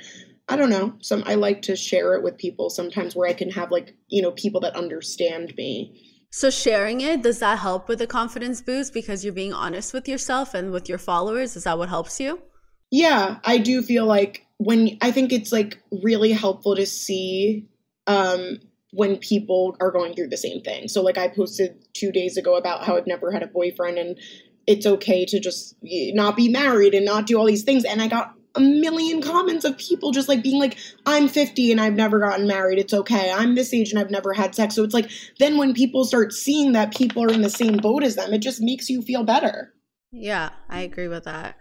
I 0.49 0.55
don't 0.55 0.69
know. 0.69 0.93
Some 1.01 1.23
I 1.25 1.35
like 1.35 1.61
to 1.63 1.75
share 1.75 2.15
it 2.15 2.23
with 2.23 2.37
people 2.37 2.69
sometimes 2.69 3.15
where 3.15 3.29
I 3.29 3.33
can 3.33 3.49
have 3.51 3.71
like, 3.71 3.95
you 4.09 4.21
know, 4.21 4.31
people 4.31 4.61
that 4.61 4.75
understand 4.75 5.53
me. 5.57 6.09
So 6.31 6.49
sharing 6.49 7.01
it, 7.01 7.21
does 7.21 7.39
that 7.39 7.59
help 7.59 7.87
with 7.87 7.99
the 7.99 8.07
confidence 8.07 8.61
boost 8.61 8.93
because 8.93 9.23
you're 9.23 9.33
being 9.33 9.53
honest 9.53 9.93
with 9.93 10.07
yourself 10.07 10.53
and 10.53 10.71
with 10.71 10.89
your 10.89 10.97
followers? 10.97 11.55
Is 11.55 11.65
that 11.65 11.77
what 11.77 11.89
helps 11.89 12.19
you? 12.19 12.41
Yeah, 12.89 13.37
I 13.43 13.59
do 13.59 13.81
feel 13.81 14.05
like 14.05 14.45
when 14.57 14.97
I 15.01 15.11
think 15.11 15.31
it's 15.31 15.51
like 15.51 15.81
really 16.03 16.31
helpful 16.31 16.75
to 16.75 16.85
see 16.85 17.67
um, 18.07 18.59
when 18.91 19.17
people 19.17 19.75
are 19.79 19.91
going 19.91 20.13
through 20.13 20.29
the 20.29 20.37
same 20.37 20.61
thing. 20.61 20.87
So, 20.87 21.01
like, 21.01 21.17
I 21.17 21.27
posted 21.27 21.85
two 21.93 22.11
days 22.11 22.37
ago 22.37 22.55
about 22.55 22.83
how 22.83 22.97
I've 22.97 23.07
never 23.07 23.31
had 23.31 23.43
a 23.43 23.47
boyfriend 23.47 23.97
and 23.97 24.17
it's 24.67 24.85
okay 24.85 25.25
to 25.25 25.39
just 25.39 25.75
not 25.81 26.35
be 26.35 26.49
married 26.49 26.93
and 26.93 27.05
not 27.05 27.27
do 27.27 27.37
all 27.37 27.45
these 27.45 27.63
things. 27.63 27.83
And 27.85 28.01
I 28.01 28.07
got 28.07 28.33
a 28.55 28.59
million 28.59 29.21
comments 29.21 29.65
of 29.65 29.77
people 29.77 30.11
just 30.11 30.29
like 30.29 30.43
being 30.43 30.59
like, 30.59 30.77
I'm 31.05 31.27
50 31.27 31.71
and 31.71 31.81
I've 31.81 31.95
never 31.95 32.19
gotten 32.19 32.47
married. 32.47 32.79
It's 32.79 32.93
okay. 32.93 33.31
I'm 33.31 33.55
this 33.55 33.73
age 33.73 33.91
and 33.91 33.99
I've 33.99 34.11
never 34.11 34.33
had 34.33 34.53
sex. 34.53 34.75
So 34.75 34.83
it's 34.83 34.93
like, 34.93 35.09
then 35.39 35.57
when 35.57 35.73
people 35.73 36.05
start 36.05 36.33
seeing 36.33 36.73
that 36.73 36.95
people 36.95 37.23
are 37.23 37.33
in 37.33 37.41
the 37.41 37.49
same 37.49 37.77
boat 37.77 38.03
as 38.03 38.15
them, 38.15 38.33
it 38.33 38.39
just 38.39 38.61
makes 38.61 38.89
you 38.89 39.01
feel 39.01 39.23
better. 39.23 39.73
Yeah, 40.11 40.51
I 40.69 40.81
agree 40.81 41.07
with 41.07 41.23
that. 41.23 41.55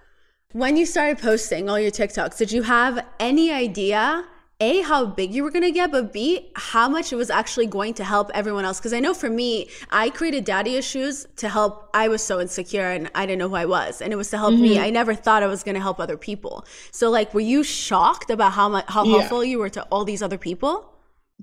When 0.52 0.76
you 0.76 0.84
started 0.84 1.18
posting 1.18 1.70
all 1.70 1.80
your 1.80 1.90
TikToks, 1.90 2.36
did 2.36 2.52
you 2.52 2.62
have 2.62 3.06
any 3.18 3.50
idea 3.50 4.26
a 4.62 4.80
how 4.82 5.04
big 5.04 5.34
you 5.34 5.42
were 5.42 5.50
going 5.50 5.68
to 5.70 5.72
get 5.72 5.90
but 5.90 6.12
b 6.12 6.50
how 6.54 6.88
much 6.88 7.12
it 7.12 7.16
was 7.16 7.30
actually 7.30 7.66
going 7.66 7.92
to 7.94 8.04
help 8.04 8.30
everyone 8.32 8.64
else. 8.64 8.78
Because 8.78 8.92
i 8.92 9.00
know 9.00 9.14
for 9.14 9.28
me 9.28 9.68
i 9.90 10.08
created 10.10 10.44
daddy 10.44 10.76
issues 10.76 11.26
to 11.36 11.48
help 11.48 11.90
i 11.94 12.08
was 12.08 12.22
so 12.22 12.40
insecure 12.40 12.90
and 12.96 13.10
i 13.14 13.26
didn't 13.26 13.40
know 13.40 13.48
who 13.48 13.56
i 13.56 13.66
was 13.66 14.00
and 14.00 14.12
it 14.12 14.16
was 14.16 14.30
to 14.30 14.38
help 14.38 14.54
mm-hmm. 14.54 14.62
me 14.62 14.78
i 14.78 14.88
never 14.90 15.14
thought 15.14 15.42
i 15.42 15.46
was 15.46 15.62
going 15.62 15.74
to 15.74 15.80
help 15.80 15.98
other 16.00 16.16
people. 16.16 16.64
So 16.92 17.10
like 17.10 17.34
were 17.34 17.48
you 17.54 17.64
shocked 17.64 18.30
about 18.30 18.52
how 18.52 18.68
much 18.68 18.84
how 18.88 19.04
yeah. 19.04 19.18
helpful 19.18 19.44
you 19.44 19.58
were 19.58 19.70
to 19.70 19.82
all 19.90 20.04
these 20.04 20.22
other 20.22 20.38
people? 20.38 20.88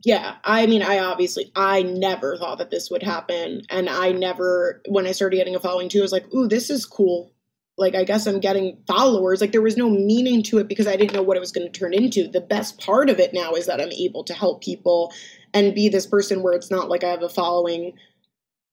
Yeah. 0.04 0.36
I 0.44 0.66
mean 0.68 0.82
i 0.82 1.00
obviously 1.00 1.52
i 1.56 1.82
never 1.84 2.38
thought 2.38 2.58
that 2.60 2.72
this 2.72 2.90
would 2.90 3.04
happen 3.04 3.62
and 3.70 3.90
i 3.90 4.12
never 4.12 4.82
when 4.88 5.06
i 5.08 5.12
started 5.12 5.38
getting 5.38 5.56
a 5.56 5.60
following 5.60 5.90
too 5.90 6.00
i 6.00 6.08
was 6.10 6.12
like 6.12 6.34
ooh 6.34 6.48
this 6.48 6.70
is 6.70 6.86
cool 6.86 7.34
like 7.80 7.96
I 7.96 8.04
guess 8.04 8.28
I'm 8.28 8.40
getting 8.40 8.78
followers. 8.88 9.42
Like 9.42 9.52
there 9.52 9.62
was 9.62 9.78
no 9.78 9.90
meaning 9.90 10.44
to 10.44 10.60
it 10.60 10.68
because 10.68 10.88
I 10.88 10.96
didn't 10.96 11.14
know 11.14 11.24
what 11.24 11.38
it 11.38 11.42
was 11.42 11.52
going 11.52 11.72
to 11.72 11.80
turn 11.80 11.94
into. 11.94 12.28
The 12.28 12.42
best 12.42 12.80
part 12.80 13.10
of 13.10 13.20
it 13.20 13.34
now 13.34 13.54
is 13.54 13.66
that 13.66 13.82
I'm 13.82 13.92
able 13.92 14.24
to 14.26 14.34
help 14.34 14.64
people 14.64 15.14
and 15.54 15.74
be 15.74 15.90
this 15.90 16.06
person 16.06 16.44
where 16.44 16.54
it's 16.54 16.72
not 16.72 16.90
like 16.90 17.04
I 17.04 17.10
have 17.10 17.24
a 17.24 17.30
following 17.30 17.94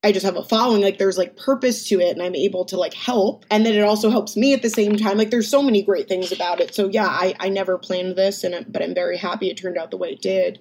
I 0.05 0.13
just 0.13 0.27
have 0.27 0.37
a 0.37 0.45
following 0.45 0.83
like 0.83 0.99
there's 0.99 1.19
like 1.19 1.37
purpose 1.37 1.89
to 1.89 1.99
it 2.01 2.13
and 2.13 2.23
I'm 2.23 2.37
able 2.37 2.65
to 2.67 2.77
like 2.77 2.95
help 2.95 3.45
and 3.51 3.67
then 3.67 3.75
it 3.75 3.83
also 3.83 4.11
helps 4.11 4.37
me 4.37 4.53
at 4.53 4.63
the 4.63 4.71
same 4.71 4.97
time 4.97 5.19
like 5.19 5.31
there's 5.31 5.49
so 5.49 5.63
many 5.63 5.83
great 5.83 6.07
things 6.07 6.31
about 6.31 6.61
it. 6.61 6.75
So 6.75 6.89
yeah, 6.89 7.09
I 7.09 7.35
I 7.41 7.49
never 7.49 7.79
planned 7.79 8.17
this 8.17 8.45
and 8.45 8.71
but 8.73 8.83
I'm 8.83 8.95
very 8.95 9.17
happy 9.17 9.51
it 9.51 9.57
turned 9.57 9.79
out 9.79 9.91
the 9.91 9.97
way 9.97 10.11
it 10.11 10.23
did. 10.23 10.61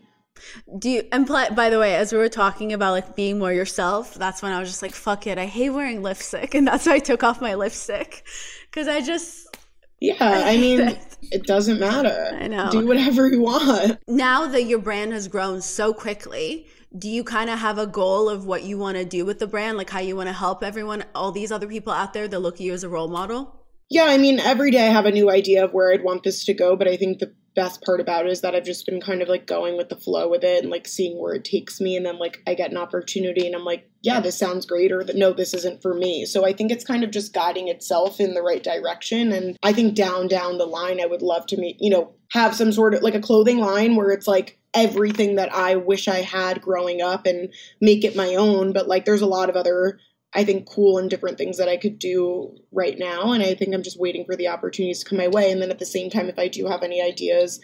Do 0.78 0.90
you, 0.90 1.04
and 1.12 1.28
by 1.28 1.70
the 1.70 1.80
way, 1.80 1.96
as 1.96 2.12
we 2.12 2.18
were 2.18 2.30
talking 2.30 2.74
about 2.74 2.92
like 2.92 3.16
being 3.16 3.40
more 3.40 3.54
yourself, 3.54 4.16
that's 4.16 4.42
when 4.42 4.52
I 4.52 4.60
was 4.60 4.70
just 4.70 4.82
like, 4.82 4.94
fuck 4.94 5.28
it. 5.28 5.38
I 5.38 5.46
hate 5.46 5.70
wearing 5.70 6.02
lipstick. 6.02 6.54
And 6.56 6.68
that's 6.68 6.86
why 6.86 6.94
I 6.94 7.00
took 7.00 7.24
off 7.24 7.42
my 7.42 7.56
lipstick. 7.56 8.26
Cause 8.72 8.88
I 8.88 9.02
just. 9.02 9.58
Yeah. 10.00 10.16
I 10.20 10.58
mean, 10.58 10.98
it 11.32 11.44
doesn't 11.44 11.80
matter. 11.80 12.38
I 12.40 12.48
know. 12.48 12.70
Do 12.70 12.86
whatever 12.86 13.28
you 13.28 13.42
want. 13.42 14.00
Now 14.08 14.46
that 14.48 14.64
your 14.64 14.80
brand 14.80 15.14
has 15.14 15.28
grown 15.28 15.62
so 15.62 15.94
quickly, 15.94 16.68
do 16.98 17.10
you 17.10 17.24
kind 17.24 17.50
of 17.50 17.60
have 17.60 17.78
a 17.78 17.88
goal 17.88 18.30
of 18.30 18.46
what 18.46 18.64
you 18.64 18.78
want 18.78 18.98
to 18.98 19.06
do 19.06 19.26
with 19.26 19.40
the 19.40 19.48
brand? 19.48 19.78
Like 19.78 19.90
how 19.90 20.00
you 20.00 20.16
want 20.16 20.28
to 20.28 20.34
help 20.34 20.64
everyone, 20.64 21.06
all 21.14 21.32
these 21.32 21.52
other 21.52 21.68
people 21.68 21.94
out 21.94 22.14
there 22.14 22.28
that 22.28 22.40
look 22.40 22.56
at 22.56 22.62
you 22.62 22.74
as 22.74 22.84
a 22.84 22.90
role 22.90 23.08
model? 23.08 23.66
Yeah. 23.90 24.06
I 24.06 24.18
mean, 24.18 24.40
every 24.40 24.72
day 24.72 24.88
I 24.88 24.92
have 24.92 25.06
a 25.06 25.12
new 25.12 25.30
idea 25.30 25.64
of 25.64 25.74
where 25.74 25.94
I'd 25.94 26.04
want 26.04 26.24
this 26.24 26.46
to 26.46 26.54
go. 26.54 26.76
But 26.76 26.88
I 26.88 26.98
think 26.98 27.20
the 27.20 27.34
best 27.56 27.82
part 27.84 28.02
about 28.02 28.26
it 28.26 28.32
is 28.32 28.42
that 28.42 28.54
I've 28.54 28.66
just 28.66 28.86
been 28.86 29.02
kind 29.02 29.22
of 29.22 29.30
like 29.30 29.48
going 29.48 29.78
with 29.78 29.90
the 29.90 29.96
flow 29.96 30.30
with 30.30 30.44
it 30.44 30.62
and 30.62 30.72
like 30.72 30.88
seeing 30.88 31.20
where 31.20 31.34
it 31.34 31.46
takes 31.46 31.80
me. 31.80 31.96
And 31.96 32.06
then 32.06 32.20
like 32.20 32.44
I 32.46 32.54
get 32.54 32.72
an 32.72 32.78
opportunity 32.78 33.48
and 33.48 33.56
I'm 33.56 33.64
like, 33.64 33.90
yeah, 34.02 34.20
this 34.20 34.38
sounds 34.38 34.66
great, 34.66 34.92
or 34.92 35.04
no, 35.16 35.34
this 35.34 35.54
isn't 35.54 35.82
for 35.82 35.94
me. 35.94 36.26
So 36.26 36.46
I 36.46 36.54
think 36.54 36.72
it's 36.72 36.86
kind 36.86 37.04
of 37.04 37.12
just 37.12 37.34
guiding 37.34 37.70
itself 37.70 38.20
in 38.20 38.34
the 38.34 38.44
right 38.44 38.62
direction. 38.62 39.32
And 39.32 39.58
I 39.64 39.74
think 39.74 39.96
down, 39.96 40.28
down 40.28 40.58
the 40.58 40.66
line, 40.66 41.02
I 41.02 41.08
would 41.08 41.24
love 41.24 41.48
to 41.48 41.58
meet, 41.58 41.78
you 41.80 41.90
know, 41.90 42.14
have 42.32 42.56
some 42.56 42.72
sort 42.72 42.94
of 42.94 43.02
like 43.02 43.16
a 43.16 43.22
clothing 43.22 43.60
line 43.60 43.96
where 43.96 44.12
it's 44.12 44.28
like 44.28 44.60
everything 44.74 45.38
that 45.38 45.54
I 45.54 45.76
wish 45.78 46.08
I 46.08 46.22
had 46.22 46.62
growing 46.62 47.02
up 47.02 47.26
and 47.26 47.52
make 47.82 48.04
it 48.04 48.16
my 48.16 48.36
own. 48.36 48.74
But 48.74 48.88
like 48.88 49.06
there's 49.06 49.22
a 49.22 49.28
lot 49.28 49.50
of 49.50 49.56
other 49.56 50.00
I 50.36 50.44
think, 50.44 50.70
cool 50.70 50.98
and 50.98 51.10
different 51.10 51.38
things 51.38 51.58
that 51.58 51.70
I 51.70 51.78
could 51.78 51.98
do 51.98 52.56
right 52.72 53.00
now. 53.00 53.32
And 53.32 53.42
I 53.42 53.56
think 53.56 53.74
I'm 53.74 53.84
just 53.84 54.00
waiting 54.00 54.26
for 54.26 54.36
the 54.36 54.50
opportunities 54.50 55.00
to 55.00 55.10
come 55.10 55.18
my 55.18 55.30
way. 55.30 55.50
And 55.50 55.62
then 55.62 55.72
at 55.72 55.80
the 55.80 55.86
same 55.86 56.10
time, 56.10 56.28
if 56.28 56.38
I 56.38 56.50
do 56.50 56.68
have 56.68 56.84
any 56.84 57.02
ideas, 57.02 57.62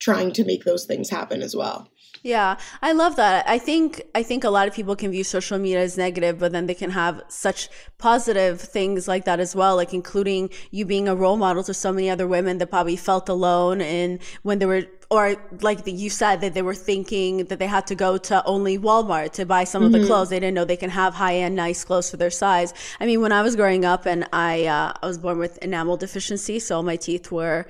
trying 0.00 0.32
to 0.32 0.44
make 0.44 0.64
those 0.64 0.84
things 0.86 1.10
happen 1.10 1.42
as 1.42 1.54
well. 1.54 1.88
Yeah, 2.22 2.58
I 2.82 2.92
love 2.92 3.16
that. 3.16 3.48
I 3.48 3.58
think 3.58 4.02
I 4.14 4.22
think 4.22 4.44
a 4.44 4.50
lot 4.50 4.68
of 4.68 4.74
people 4.74 4.94
can 4.94 5.10
view 5.10 5.24
social 5.24 5.58
media 5.58 5.80
as 5.80 5.96
negative, 5.96 6.38
but 6.38 6.52
then 6.52 6.66
they 6.66 6.74
can 6.74 6.90
have 6.90 7.22
such 7.28 7.70
positive 7.96 8.60
things 8.60 9.08
like 9.08 9.24
that 9.24 9.40
as 9.40 9.56
well, 9.56 9.76
like 9.76 9.94
including 9.94 10.50
you 10.70 10.84
being 10.84 11.08
a 11.08 11.16
role 11.16 11.38
model 11.38 11.64
to 11.64 11.72
so 11.72 11.92
many 11.92 12.10
other 12.10 12.28
women 12.28 12.58
that 12.58 12.66
probably 12.66 12.96
felt 12.96 13.28
alone 13.30 13.80
and 13.80 14.18
when 14.42 14.58
they 14.58 14.66
were 14.66 14.82
or 15.10 15.34
like 15.60 15.80
you 15.86 16.08
said 16.08 16.40
that 16.40 16.54
they 16.54 16.62
were 16.62 16.74
thinking 16.74 17.46
that 17.46 17.58
they 17.58 17.66
had 17.66 17.86
to 17.88 17.94
go 17.96 18.16
to 18.16 18.44
only 18.44 18.78
Walmart 18.78 19.32
to 19.32 19.44
buy 19.44 19.64
some 19.64 19.80
mm-hmm. 19.80 19.86
of 19.86 19.92
the 19.92 19.98
mm-hmm. 19.98 20.06
clothes. 20.06 20.28
They 20.28 20.38
didn't 20.38 20.54
know 20.54 20.64
they 20.64 20.76
can 20.76 20.90
have 20.90 21.14
high 21.14 21.36
end, 21.36 21.56
nice 21.56 21.84
clothes 21.84 22.10
for 22.10 22.16
their 22.16 22.30
size. 22.30 22.72
I 23.00 23.06
mean, 23.06 23.20
when 23.20 23.32
I 23.32 23.42
was 23.42 23.56
growing 23.56 23.84
up 23.84 24.06
and 24.06 24.28
I 24.32 24.66
uh, 24.66 24.92
I 25.02 25.06
was 25.06 25.18
born 25.18 25.38
with 25.38 25.58
enamel 25.58 25.96
deficiency, 25.96 26.58
so 26.60 26.82
my 26.82 26.96
teeth 26.96 27.32
were 27.32 27.66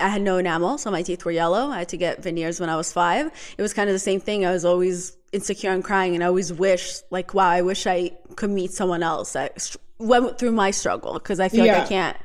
I 0.00 0.08
had 0.08 0.22
no 0.22 0.38
enamel, 0.38 0.78
so 0.78 0.90
my 0.90 1.02
teeth 1.02 1.24
were 1.24 1.32
yellow. 1.32 1.70
I 1.70 1.80
had 1.80 1.88
to 1.88 1.96
get 1.96 2.22
veneers 2.22 2.60
when 2.60 2.70
I 2.70 2.76
was 2.76 2.92
five. 2.92 3.32
It 3.58 3.62
was 3.62 3.74
kind 3.74 3.88
of 3.88 3.94
the 3.94 3.98
same 3.98 4.20
thing. 4.20 4.46
I 4.46 4.52
was 4.52 4.64
always 4.64 5.16
insecure 5.32 5.72
and 5.72 5.82
crying, 5.82 6.14
and 6.14 6.22
I 6.22 6.28
always 6.28 6.52
wish, 6.52 7.00
like, 7.10 7.34
wow, 7.34 7.48
I 7.48 7.62
wish 7.62 7.86
I 7.86 8.12
could 8.36 8.50
meet 8.50 8.72
someone 8.72 9.02
else 9.02 9.32
that 9.32 9.76
went 9.98 10.38
through 10.38 10.52
my 10.52 10.70
struggle 10.70 11.14
because 11.14 11.40
I 11.40 11.48
feel 11.48 11.66
yeah. 11.66 11.78
like 11.78 11.86
I 11.86 11.88
can't. 11.88 12.16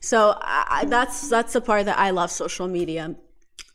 So 0.00 0.36
I, 0.40 0.86
that's 0.88 1.28
that's 1.28 1.52
the 1.52 1.60
part 1.60 1.84
that 1.86 1.98
I 1.98 2.10
love 2.10 2.30
social 2.30 2.66
media. 2.66 3.14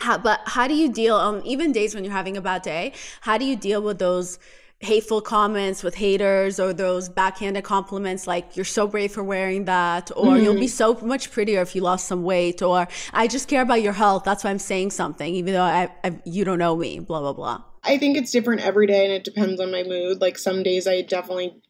How, 0.01 0.17
but 0.17 0.41
how 0.45 0.67
do 0.67 0.75
you 0.75 0.91
deal, 0.91 1.15
um, 1.15 1.41
even 1.45 1.71
days 1.71 1.95
when 1.95 2.03
you're 2.03 2.11
having 2.11 2.35
a 2.35 2.41
bad 2.41 2.61
day, 2.61 2.91
how 3.21 3.37
do 3.37 3.45
you 3.45 3.55
deal 3.55 3.81
with 3.81 3.99
those? 3.99 4.37
Hateful 4.79 5.21
comments 5.21 5.83
with 5.83 5.95
haters 5.95 6.59
or 6.59 6.73
those 6.73 7.07
backhanded 7.07 7.63
compliments 7.63 8.27
like 8.27 8.55
you're 8.57 8.65
so 8.65 8.85
brave 8.85 9.11
for 9.11 9.23
wearing 9.23 9.65
that 9.65 10.11
or 10.15 10.25
mm-hmm. 10.25 10.43
you'll 10.43 10.59
be 10.59 10.67
so 10.67 10.93
much 10.95 11.31
prettier 11.31 11.61
if 11.61 11.75
you 11.75 11.81
lost 11.81 12.07
some 12.07 12.23
weight 12.23 12.61
or 12.61 12.87
I 13.13 13.27
just 13.27 13.47
care 13.47 13.61
about 13.61 13.81
your 13.81 13.93
health 13.93 14.25
that's 14.25 14.43
why 14.43 14.49
I'm 14.49 14.59
saying 14.59 14.91
something 14.91 15.33
even 15.33 15.53
though 15.53 15.61
I, 15.61 15.89
I, 16.03 16.19
you 16.25 16.43
don't 16.43 16.59
know 16.59 16.75
me 16.75 16.99
blah 16.99 17.21
blah 17.21 17.33
blah. 17.33 17.63
I 17.85 17.97
think 17.97 18.17
it's 18.17 18.31
different 18.31 18.61
every 18.61 18.87
day 18.87 19.05
and 19.05 19.13
it 19.13 19.23
depends 19.23 19.61
on 19.61 19.71
my 19.71 19.83
mood. 19.83 20.19
Like 20.19 20.37
some 20.37 20.63
days 20.63 20.87
I 20.87 21.01
definitely 21.01 21.61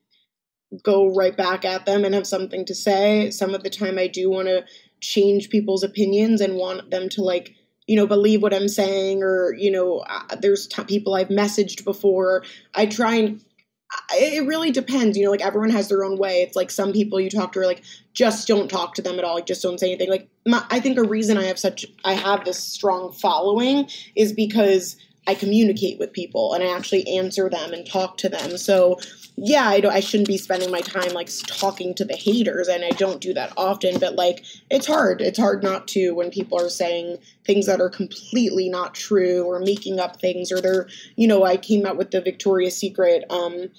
go 0.84 1.14
right 1.14 1.36
back 1.36 1.66
at 1.66 1.86
them 1.86 2.06
and 2.06 2.16
have 2.16 2.26
something 2.26 2.66
to 2.66 2.76
say. 2.76 3.30
Some 3.32 3.54
of 3.54 3.64
the 3.64 3.70
time 3.70 3.98
I 3.98 4.08
do 4.08 4.30
want 4.30 4.48
to 4.48 4.66
change 5.02 5.50
people's 5.50 5.84
opinions 5.84 6.42
and 6.42 6.56
want 6.56 6.90
them 6.90 7.10
to 7.10 7.22
like 7.22 7.56
you 7.88 7.96
know 7.96 8.08
believe 8.08 8.42
what 8.42 8.54
i'm 8.54 8.68
saying 8.68 9.22
or 9.24 9.54
you 9.54 9.72
know 9.72 10.00
uh, 10.00 10.36
there's 10.38 10.68
t- 10.68 10.84
people 10.86 11.14
i've 11.16 11.30
messaged 11.30 11.84
before. 11.84 12.44
I 12.74 12.86
try 12.86 13.16
and 13.16 13.42
it 14.14 14.46
really 14.46 14.72
depends 14.72 15.18
you 15.18 15.24
know 15.24 15.32
like 15.32 15.46
everyone 15.46 15.70
has 15.70 15.88
their 15.90 16.04
own 16.04 16.18
way. 16.18 16.42
It's 16.42 16.56
like 16.56 16.72
some 16.72 16.92
people 16.92 17.20
you 17.20 17.30
talk 17.30 17.54
to 17.54 17.60
are 17.60 17.66
like 17.66 17.84
just 18.14 18.48
don't 18.48 18.70
talk 18.70 18.96
to 18.96 19.02
them 19.02 19.20
at 19.20 19.26
all 19.26 19.36
like 19.36 19.46
just 19.46 19.62
don't 19.62 19.80
say 19.80 19.88
anything. 19.88 20.10
Like 20.10 20.28
my, 20.46 20.64
i 20.70 20.80
think 20.80 20.98
a 20.98 21.04
reason 21.04 21.38
i 21.38 21.44
have 21.44 21.60
such 21.60 21.86
i 22.04 22.14
have 22.14 22.46
this 22.46 22.60
strong 22.60 23.12
following 23.12 23.90
is 24.16 24.34
because 24.34 24.98
i 25.28 25.34
communicate 25.36 25.98
with 26.00 26.14
people 26.14 26.54
and 26.54 26.64
i 26.64 26.68
actually 26.76 27.08
answer 27.08 27.50
them 27.50 27.74
and 27.74 27.88
talk 27.88 28.18
to 28.18 28.30
them. 28.30 28.58
So 28.58 29.00
yeah, 29.38 29.68
I 29.68 29.82
don't 29.82 29.92
I 29.92 30.00
shouldn't 30.00 30.28
be 30.28 30.38
spending 30.38 30.72
my 30.72 30.82
time 30.82 31.12
like 31.14 31.30
talking 31.48 31.94
to 31.96 32.06
the 32.06 32.16
haters 32.16 32.68
and 32.68 32.86
I 32.86 32.90
don't 32.92 33.20
do 33.20 33.34
that 33.34 33.52
often, 33.58 34.00
but 34.00 34.16
like 34.16 34.46
it's 34.70 34.88
hard. 34.88 35.22
It's 35.22 35.40
hard 35.40 35.62
not 35.62 35.88
to 35.90 36.12
when 36.12 36.32
people 36.32 36.60
are 36.60 36.70
saying 36.70 37.18
things 37.46 37.66
that 37.66 37.82
are 37.82 37.90
completely 37.90 38.70
not 38.70 38.96
true 38.96 39.44
or 39.44 39.60
making 39.60 40.00
up 40.00 40.22
things 40.22 40.52
or 40.52 40.62
they're, 40.62 40.88
you 41.18 41.28
know, 41.28 41.44
I 41.44 41.58
came 41.58 41.86
out 41.86 41.98
with 41.98 42.12
the 42.12 42.22
Victoria's 42.22 42.78
Secret 42.78 43.26
um 43.30 43.70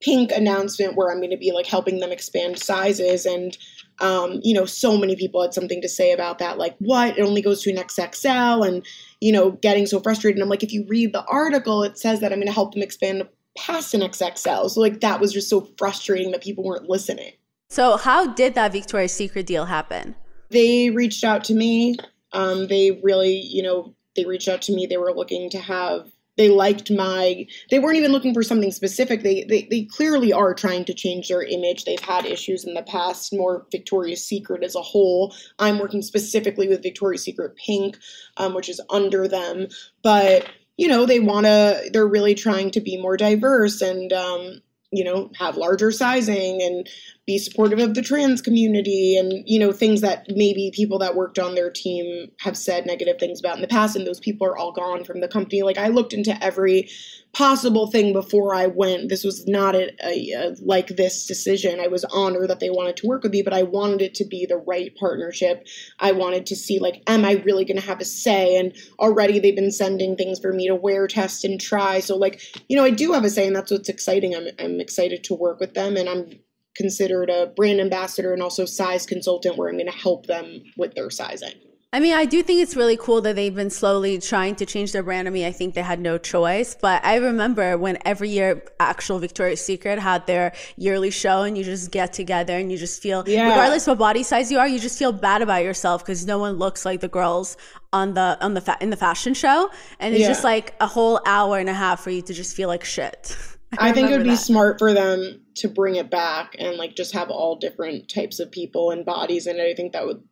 pink 0.00 0.32
announcement 0.32 0.96
where 0.96 1.10
I'm 1.10 1.18
going 1.18 1.30
to 1.30 1.36
be 1.36 1.52
like 1.52 1.66
helping 1.66 2.00
them 2.00 2.10
expand 2.10 2.58
sizes 2.58 3.24
and 3.24 3.56
um, 4.00 4.40
you 4.42 4.52
know, 4.52 4.64
so 4.64 4.96
many 4.98 5.14
people 5.14 5.42
had 5.42 5.54
something 5.54 5.80
to 5.80 5.88
say 5.88 6.12
about 6.12 6.38
that, 6.38 6.58
like, 6.58 6.74
what? 6.78 7.16
It 7.16 7.22
only 7.22 7.40
goes 7.40 7.62
to 7.62 7.70
an 7.70 7.76
XXL, 7.76 8.66
and, 8.66 8.84
you 9.20 9.30
know, 9.30 9.52
getting 9.52 9.86
so 9.86 10.00
frustrated. 10.00 10.38
And 10.38 10.42
I'm 10.42 10.48
like, 10.48 10.64
if 10.64 10.72
you 10.72 10.84
read 10.88 11.12
the 11.12 11.24
article, 11.26 11.84
it 11.84 11.98
says 11.98 12.18
that 12.18 12.32
I'm 12.32 12.38
going 12.38 12.48
to 12.48 12.52
help 12.52 12.72
them 12.72 12.82
expand 12.82 13.28
past 13.56 13.94
an 13.94 14.00
XXL. 14.00 14.70
So 14.70 14.80
like 14.80 15.00
that 15.00 15.20
was 15.20 15.32
just 15.32 15.48
so 15.48 15.68
frustrating 15.78 16.30
that 16.32 16.42
people 16.42 16.64
weren't 16.64 16.88
listening. 16.88 17.32
So 17.68 17.96
how 17.96 18.26
did 18.26 18.54
that 18.54 18.72
Victoria's 18.72 19.12
Secret 19.12 19.46
deal 19.46 19.64
happen? 19.64 20.14
They 20.50 20.90
reached 20.90 21.24
out 21.24 21.44
to 21.44 21.54
me. 21.54 21.96
Um, 22.32 22.66
they 22.66 23.00
really, 23.02 23.40
you 23.40 23.62
know, 23.62 23.94
they 24.14 24.24
reached 24.24 24.48
out 24.48 24.62
to 24.62 24.74
me. 24.74 24.86
They 24.86 24.98
were 24.98 25.12
looking 25.12 25.48
to 25.50 25.58
have 25.58 26.10
they 26.36 26.48
liked 26.48 26.90
my 26.90 27.46
they 27.70 27.78
weren't 27.78 27.98
even 27.98 28.12
looking 28.12 28.32
for 28.32 28.42
something 28.42 28.70
specific 28.70 29.22
they, 29.22 29.44
they 29.44 29.66
they 29.70 29.84
clearly 29.84 30.32
are 30.32 30.54
trying 30.54 30.84
to 30.84 30.94
change 30.94 31.28
their 31.28 31.42
image 31.42 31.84
they've 31.84 32.00
had 32.00 32.24
issues 32.24 32.64
in 32.64 32.74
the 32.74 32.82
past 32.82 33.32
more 33.32 33.66
victoria's 33.70 34.26
secret 34.26 34.62
as 34.62 34.74
a 34.74 34.82
whole 34.82 35.34
i'm 35.58 35.78
working 35.78 36.02
specifically 36.02 36.68
with 36.68 36.82
victoria's 36.82 37.22
secret 37.22 37.54
pink 37.56 37.98
um, 38.38 38.54
which 38.54 38.68
is 38.68 38.80
under 38.90 39.28
them 39.28 39.66
but 40.02 40.48
you 40.76 40.88
know 40.88 41.06
they 41.06 41.20
want 41.20 41.46
to 41.46 41.90
they're 41.92 42.06
really 42.06 42.34
trying 42.34 42.70
to 42.70 42.80
be 42.80 43.00
more 43.00 43.16
diverse 43.16 43.80
and 43.80 44.12
um, 44.12 44.60
you 44.90 45.04
know 45.04 45.30
have 45.36 45.56
larger 45.56 45.90
sizing 45.90 46.62
and 46.62 46.88
be 47.26 47.38
supportive 47.38 47.78
of 47.78 47.94
the 47.94 48.02
trans 48.02 48.42
community 48.42 49.16
and 49.16 49.32
you 49.46 49.58
know 49.58 49.72
things 49.72 50.00
that 50.00 50.26
maybe 50.28 50.72
people 50.74 50.98
that 50.98 51.14
worked 51.14 51.38
on 51.38 51.54
their 51.54 51.70
team 51.70 52.28
have 52.40 52.56
said 52.56 52.86
negative 52.86 53.16
things 53.18 53.40
about 53.40 53.56
in 53.56 53.62
the 53.62 53.68
past 53.68 53.96
and 53.96 54.06
those 54.06 54.20
people 54.20 54.46
are 54.46 54.56
all 54.56 54.72
gone 54.72 55.04
from 55.04 55.20
the 55.20 55.28
company. 55.28 55.62
Like 55.62 55.78
i 55.78 55.88
looked 55.88 56.12
into 56.12 56.42
every 56.44 56.88
possible 57.32 57.86
thing 57.86 58.12
before 58.12 58.54
i 58.54 58.66
went. 58.66 59.08
This 59.08 59.24
was 59.24 59.46
not 59.46 59.74
a, 59.74 59.90
a, 60.04 60.32
a 60.32 60.54
like 60.60 60.88
this 60.88 61.26
decision. 61.26 61.80
I 61.80 61.88
was 61.88 62.04
honored 62.04 62.50
that 62.50 62.60
they 62.60 62.70
wanted 62.70 62.96
to 62.98 63.06
work 63.06 63.22
with 63.22 63.32
me 63.32 63.42
but 63.42 63.54
i 63.54 63.62
wanted 63.62 64.02
it 64.02 64.14
to 64.16 64.24
be 64.24 64.46
the 64.46 64.58
right 64.58 64.94
partnership. 64.96 65.66
I 65.98 66.12
wanted 66.12 66.46
to 66.46 66.56
see 66.56 66.78
like 66.78 67.02
am 67.06 67.24
i 67.24 67.32
really 67.44 67.64
going 67.64 67.80
to 67.80 67.86
have 67.86 68.00
a 68.00 68.04
say? 68.04 68.56
And 68.56 68.74
already 68.98 69.38
they've 69.38 69.56
been 69.56 69.72
sending 69.72 70.16
things 70.16 70.38
for 70.40 70.52
me 70.52 70.68
to 70.68 70.74
wear 70.74 71.06
test 71.06 71.44
and 71.44 71.60
try. 71.60 72.00
So 72.00 72.16
like 72.16 72.40
you 72.68 72.76
know 72.76 72.84
i 72.84 72.90
do 72.90 73.12
have 73.12 73.24
a 73.24 73.30
say 73.30 73.46
and 73.46 73.56
that's 73.56 73.70
what's 73.70 73.88
exciting. 73.88 74.34
I'm, 74.34 74.48
I'm 74.58 74.80
excited 74.80 75.24
to 75.24 75.34
work 75.34 75.60
with 75.60 75.74
them 75.74 75.96
and 75.96 76.08
i'm 76.08 76.30
considered 76.74 77.30
a 77.30 77.46
brand 77.46 77.80
ambassador 77.80 78.32
and 78.32 78.42
also 78.42 78.64
size 78.64 79.06
consultant 79.06 79.56
where 79.56 79.68
I'm 79.68 79.76
going 79.76 79.90
to 79.90 79.92
help 79.92 80.26
them 80.26 80.62
with 80.76 80.94
their 80.94 81.10
sizing. 81.10 81.54
I 81.94 82.00
mean, 82.00 82.14
I 82.14 82.24
do 82.24 82.42
think 82.42 82.62
it's 82.62 82.74
really 82.74 82.96
cool 82.96 83.20
that 83.20 83.36
they've 83.36 83.54
been 83.54 83.68
slowly 83.68 84.18
trying 84.18 84.54
to 84.56 84.64
change 84.64 84.92
their 84.92 85.02
brand. 85.02 85.28
I 85.28 85.30
mean, 85.30 85.44
I 85.44 85.52
think 85.52 85.74
they 85.74 85.82
had 85.82 86.00
no 86.00 86.16
choice, 86.16 86.74
but 86.74 87.04
I 87.04 87.16
remember 87.16 87.76
when 87.76 87.98
every 88.06 88.30
year 88.30 88.64
actual 88.80 89.18
Victoria's 89.18 89.60
Secret 89.60 89.98
had 89.98 90.26
their 90.26 90.54
yearly 90.78 91.10
show 91.10 91.42
and 91.42 91.56
you 91.56 91.64
just 91.64 91.90
get 91.90 92.14
together 92.14 92.56
and 92.56 92.72
you 92.72 92.78
just 92.78 93.02
feel, 93.02 93.24
yeah. 93.26 93.50
regardless 93.50 93.86
what 93.86 93.98
body 93.98 94.22
size 94.22 94.50
you 94.50 94.58
are, 94.58 94.66
you 94.66 94.80
just 94.80 94.98
feel 94.98 95.12
bad 95.12 95.42
about 95.42 95.64
yourself 95.64 96.02
because 96.02 96.24
no 96.24 96.38
one 96.38 96.54
looks 96.54 96.86
like 96.86 97.00
the 97.00 97.08
girls 97.08 97.58
on 97.92 98.14
the, 98.14 98.38
on 98.40 98.54
the, 98.54 98.62
fa- 98.62 98.78
in 98.80 98.88
the 98.88 98.96
fashion 98.96 99.34
show. 99.34 99.70
And 100.00 100.14
it's 100.14 100.22
yeah. 100.22 100.28
just 100.28 100.44
like 100.44 100.74
a 100.80 100.86
whole 100.86 101.20
hour 101.26 101.58
and 101.58 101.68
a 101.68 101.74
half 101.74 102.00
for 102.00 102.08
you 102.08 102.22
to 102.22 102.32
just 102.32 102.56
feel 102.56 102.68
like 102.68 102.84
shit. 102.84 103.36
I, 103.78 103.90
I 103.90 103.92
think 103.92 104.08
it 104.08 104.16
would 104.16 104.24
be 104.24 104.30
that. 104.30 104.36
smart 104.36 104.78
for 104.78 104.94
them 104.94 105.42
to 105.56 105.68
bring 105.68 105.96
it 105.96 106.10
back 106.10 106.56
and 106.58 106.78
like 106.78 106.96
just 106.96 107.12
have 107.12 107.28
all 107.28 107.56
different 107.56 108.08
types 108.08 108.40
of 108.40 108.50
people 108.50 108.92
and 108.92 109.04
bodies 109.04 109.46
and 109.46 109.58
it. 109.58 109.70
I 109.70 109.74
think 109.74 109.92
that 109.92 110.06
would 110.06 110.22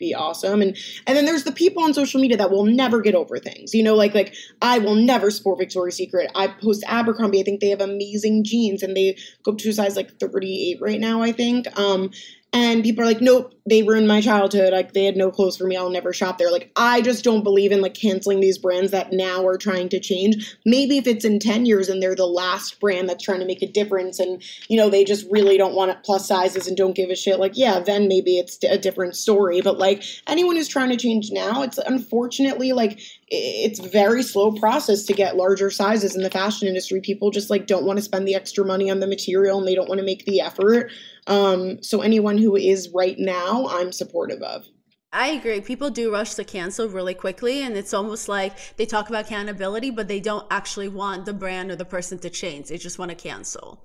be 0.00 0.14
awesome. 0.14 0.62
And 0.62 0.76
and 1.06 1.16
then 1.16 1.26
there's 1.26 1.44
the 1.44 1.52
people 1.52 1.84
on 1.84 1.94
social 1.94 2.20
media 2.20 2.36
that 2.38 2.50
will 2.50 2.64
never 2.64 3.00
get 3.00 3.14
over 3.14 3.38
things 3.38 3.74
you 3.74 3.82
know 3.82 3.94
like 3.94 4.14
like 4.14 4.34
i 4.62 4.78
will 4.78 4.96
never 4.96 5.30
support 5.30 5.58
victoria's 5.58 5.96
secret. 5.96 6.30
I 6.34 6.48
post 6.48 6.82
abercrombie. 6.88 7.40
I 7.40 7.44
think 7.44 7.60
they 7.60 7.68
have 7.68 7.80
amazing 7.80 8.42
jeans 8.42 8.82
and 8.82 8.96
they 8.96 9.16
go 9.44 9.52
up 9.52 9.58
to 9.58 9.68
a 9.68 9.72
size 9.72 9.94
like 9.94 10.18
38 10.18 10.78
right 10.80 10.98
now 10.98 11.22
i 11.22 11.30
think. 11.30 11.66
Um 11.78 12.10
and 12.52 12.82
people 12.82 13.02
are 13.02 13.06
like 13.06 13.20
nope 13.20 13.54
they 13.70 13.82
ruined 13.84 14.08
my 14.08 14.20
childhood. 14.20 14.72
Like 14.72 14.92
they 14.92 15.04
had 15.04 15.16
no 15.16 15.30
clothes 15.30 15.56
for 15.56 15.64
me. 15.64 15.76
I'll 15.76 15.90
never 15.90 16.12
shop 16.12 16.38
there. 16.38 16.50
Like 16.50 16.72
i 16.76 17.00
just 17.00 17.22
don't 17.22 17.44
believe 17.44 17.70
in 17.70 17.80
like 17.80 17.94
canceling 17.94 18.40
these 18.40 18.58
brands 18.58 18.90
that 18.90 19.12
now 19.12 19.46
are 19.46 19.56
trying 19.56 19.88
to 19.90 20.00
change. 20.00 20.56
Maybe 20.66 20.98
if 20.98 21.06
it's 21.06 21.24
in 21.24 21.38
10 21.38 21.66
years 21.66 21.88
and 21.88 22.02
they're 22.02 22.16
the 22.16 22.26
last 22.26 22.80
brand 22.80 23.08
that's 23.08 23.22
trying 23.22 23.38
to 23.38 23.46
make 23.46 23.62
a 23.62 23.70
difference 23.70 24.18
and 24.18 24.42
you 24.68 24.76
know 24.76 24.90
they 24.90 25.04
just 25.04 25.26
really 25.30 25.56
don't 25.56 25.74
want 25.74 25.92
it 25.92 25.98
plus 26.04 26.26
sizes 26.26 26.66
and 26.66 26.76
don't 26.76 26.96
give 26.96 27.10
a 27.10 27.16
shit 27.16 27.38
like 27.38 27.52
yeah 27.54 27.78
then 27.78 28.08
maybe 28.08 28.38
it's 28.38 28.58
a 28.64 28.76
different 28.76 29.14
story. 29.14 29.60
But 29.60 29.78
like 29.78 30.02
anyone 30.26 30.56
who's 30.56 30.68
trying 30.68 30.90
to 30.90 30.96
change 30.96 31.30
now 31.30 31.62
it's 31.62 31.78
unfortunately 31.78 32.72
like 32.72 33.00
it's 33.28 33.78
very 33.78 34.24
slow 34.24 34.50
process 34.50 35.04
to 35.04 35.12
get 35.12 35.36
larger 35.36 35.70
sizes 35.70 36.16
in 36.16 36.22
the 36.22 36.30
fashion 36.30 36.66
industry. 36.66 37.00
People 37.00 37.30
just 37.30 37.50
like 37.50 37.68
don't 37.68 37.84
want 37.84 37.98
to 37.98 38.02
spend 38.02 38.26
the 38.26 38.34
extra 38.34 38.64
money 38.64 38.90
on 38.90 38.98
the 38.98 39.06
material 39.06 39.58
and 39.58 39.68
they 39.68 39.76
don't 39.76 39.88
want 39.88 40.00
to 40.00 40.04
make 40.04 40.24
the 40.24 40.40
effort 40.40 40.90
um, 41.30 41.82
so 41.82 42.02
anyone 42.02 42.36
who 42.36 42.56
is 42.56 42.90
right 42.94 43.16
now, 43.18 43.68
I'm 43.68 43.92
supportive 43.92 44.42
of. 44.42 44.66
I 45.12 45.28
agree. 45.28 45.60
People 45.60 45.90
do 45.90 46.12
rush 46.12 46.34
to 46.34 46.44
cancel 46.44 46.88
really 46.88 47.14
quickly, 47.14 47.62
and 47.62 47.76
it's 47.76 47.94
almost 47.94 48.28
like 48.28 48.76
they 48.76 48.86
talk 48.86 49.08
about 49.08 49.26
accountability, 49.26 49.90
but 49.90 50.08
they 50.08 50.20
don't 50.20 50.46
actually 50.50 50.88
want 50.88 51.24
the 51.24 51.32
brand 51.32 51.70
or 51.70 51.76
the 51.76 51.84
person 51.84 52.18
to 52.20 52.30
change. 52.30 52.68
They 52.68 52.78
just 52.78 52.98
want 52.98 53.10
to 53.10 53.16
cancel. 53.16 53.84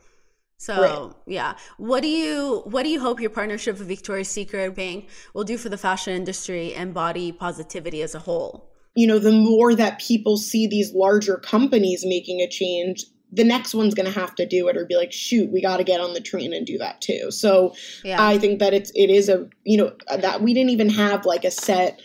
So 0.57 0.81
right. 0.81 1.15
yeah, 1.27 1.55
what 1.77 2.01
do 2.01 2.07
you 2.07 2.61
what 2.65 2.83
do 2.83 2.89
you 2.89 2.99
hope 2.99 3.19
your 3.19 3.29
partnership 3.29 3.77
with 3.77 3.87
Victoria's 3.87 4.29
Secret 4.29 4.75
Pink 4.75 5.09
will 5.33 5.43
do 5.43 5.57
for 5.57 5.69
the 5.69 5.77
fashion 5.77 6.13
industry 6.13 6.73
and 6.73 6.93
body 6.93 7.31
positivity 7.31 8.01
as 8.01 8.15
a 8.15 8.19
whole? 8.19 8.71
You 8.95 9.07
know, 9.07 9.19
the 9.19 9.33
more 9.33 9.75
that 9.75 9.99
people 9.99 10.37
see 10.37 10.67
these 10.67 10.93
larger 10.93 11.37
companies 11.37 12.03
making 12.05 12.39
a 12.39 12.47
change, 12.47 13.05
the 13.31 13.43
next 13.43 13.73
one's 13.73 13.93
going 13.93 14.11
to 14.11 14.19
have 14.19 14.33
to 14.35 14.45
do 14.45 14.67
it 14.67 14.77
or 14.77 14.85
be 14.85 14.95
like 14.95 15.11
shoot 15.11 15.51
we 15.51 15.61
got 15.61 15.77
to 15.77 15.83
get 15.83 15.99
on 15.99 16.13
the 16.13 16.21
train 16.21 16.53
and 16.53 16.65
do 16.65 16.77
that 16.77 17.01
too 17.01 17.31
so 17.31 17.73
yeah. 18.03 18.23
i 18.25 18.37
think 18.37 18.59
that 18.59 18.73
it's 18.73 18.91
it 18.95 19.09
is 19.09 19.29
a 19.29 19.47
you 19.63 19.77
know 19.77 19.91
uh, 20.07 20.17
that 20.17 20.41
we 20.41 20.53
didn't 20.53 20.69
even 20.69 20.89
have 20.89 21.25
like 21.25 21.43
a 21.43 21.51
set 21.51 21.99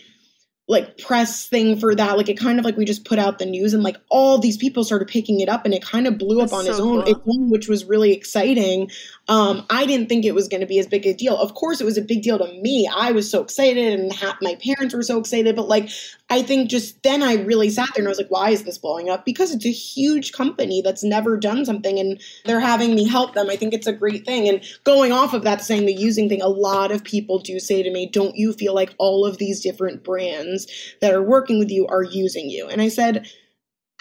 like 0.71 0.97
press 0.97 1.47
thing 1.47 1.77
for 1.77 1.93
that. 1.93 2.15
Like 2.15 2.29
it 2.29 2.39
kind 2.39 2.57
of 2.57 2.63
like 2.63 2.77
we 2.77 2.85
just 2.85 3.03
put 3.03 3.19
out 3.19 3.39
the 3.39 3.45
news 3.45 3.73
and 3.73 3.83
like 3.83 3.97
all 4.09 4.37
these 4.37 4.55
people 4.55 4.85
started 4.85 5.09
picking 5.09 5.41
it 5.41 5.49
up 5.49 5.65
and 5.65 5.73
it 5.73 5.83
kind 5.83 6.07
of 6.07 6.17
blew 6.17 6.37
That's 6.37 6.53
up 6.53 6.59
on 6.59 6.65
so 6.65 6.71
its 6.71 6.79
own, 6.79 7.03
cool. 7.03 7.11
its 7.11 7.19
own, 7.27 7.49
which 7.49 7.67
was 7.67 7.83
really 7.83 8.13
exciting. 8.13 8.89
Um, 9.31 9.65
I 9.69 9.85
didn't 9.85 10.09
think 10.09 10.25
it 10.25 10.35
was 10.35 10.49
going 10.49 10.59
to 10.59 10.67
be 10.67 10.77
as 10.77 10.87
big 10.87 11.07
a 11.07 11.13
deal. 11.13 11.37
Of 11.37 11.53
course, 11.53 11.79
it 11.79 11.85
was 11.85 11.97
a 11.97 12.01
big 12.01 12.21
deal 12.21 12.37
to 12.37 12.51
me. 12.61 12.89
I 12.93 13.13
was 13.13 13.31
so 13.31 13.41
excited 13.41 13.97
and 13.97 14.11
ha- 14.11 14.37
my 14.41 14.55
parents 14.55 14.93
were 14.93 15.03
so 15.03 15.17
excited. 15.17 15.55
But 15.55 15.69
like, 15.69 15.89
I 16.29 16.41
think 16.41 16.69
just 16.69 17.01
then 17.03 17.23
I 17.23 17.35
really 17.35 17.69
sat 17.69 17.87
there 17.95 18.01
and 18.01 18.09
I 18.09 18.11
was 18.11 18.17
like, 18.17 18.29
why 18.29 18.49
is 18.49 18.65
this 18.65 18.77
blowing 18.77 19.09
up? 19.09 19.23
Because 19.23 19.55
it's 19.55 19.65
a 19.65 19.71
huge 19.71 20.33
company 20.33 20.81
that's 20.81 21.01
never 21.01 21.37
done 21.37 21.63
something 21.63 21.97
and 21.97 22.21
they're 22.43 22.59
having 22.59 22.93
me 22.93 23.07
help 23.07 23.33
them. 23.33 23.49
I 23.49 23.55
think 23.55 23.73
it's 23.73 23.87
a 23.87 23.93
great 23.93 24.25
thing. 24.25 24.49
And 24.49 24.61
going 24.83 25.13
off 25.13 25.33
of 25.33 25.43
that, 25.43 25.61
saying 25.61 25.85
the 25.85 25.93
using 25.93 26.27
thing, 26.27 26.41
a 26.41 26.49
lot 26.49 26.91
of 26.91 27.01
people 27.01 27.39
do 27.39 27.57
say 27.57 27.81
to 27.83 27.89
me, 27.89 28.07
don't 28.07 28.35
you 28.35 28.51
feel 28.51 28.75
like 28.75 28.93
all 28.97 29.25
of 29.25 29.37
these 29.37 29.61
different 29.61 30.03
brands 30.03 30.67
that 30.99 31.13
are 31.13 31.23
working 31.23 31.57
with 31.57 31.71
you 31.71 31.87
are 31.87 32.03
using 32.03 32.49
you? 32.49 32.67
And 32.67 32.81
I 32.81 32.89
said, 32.89 33.25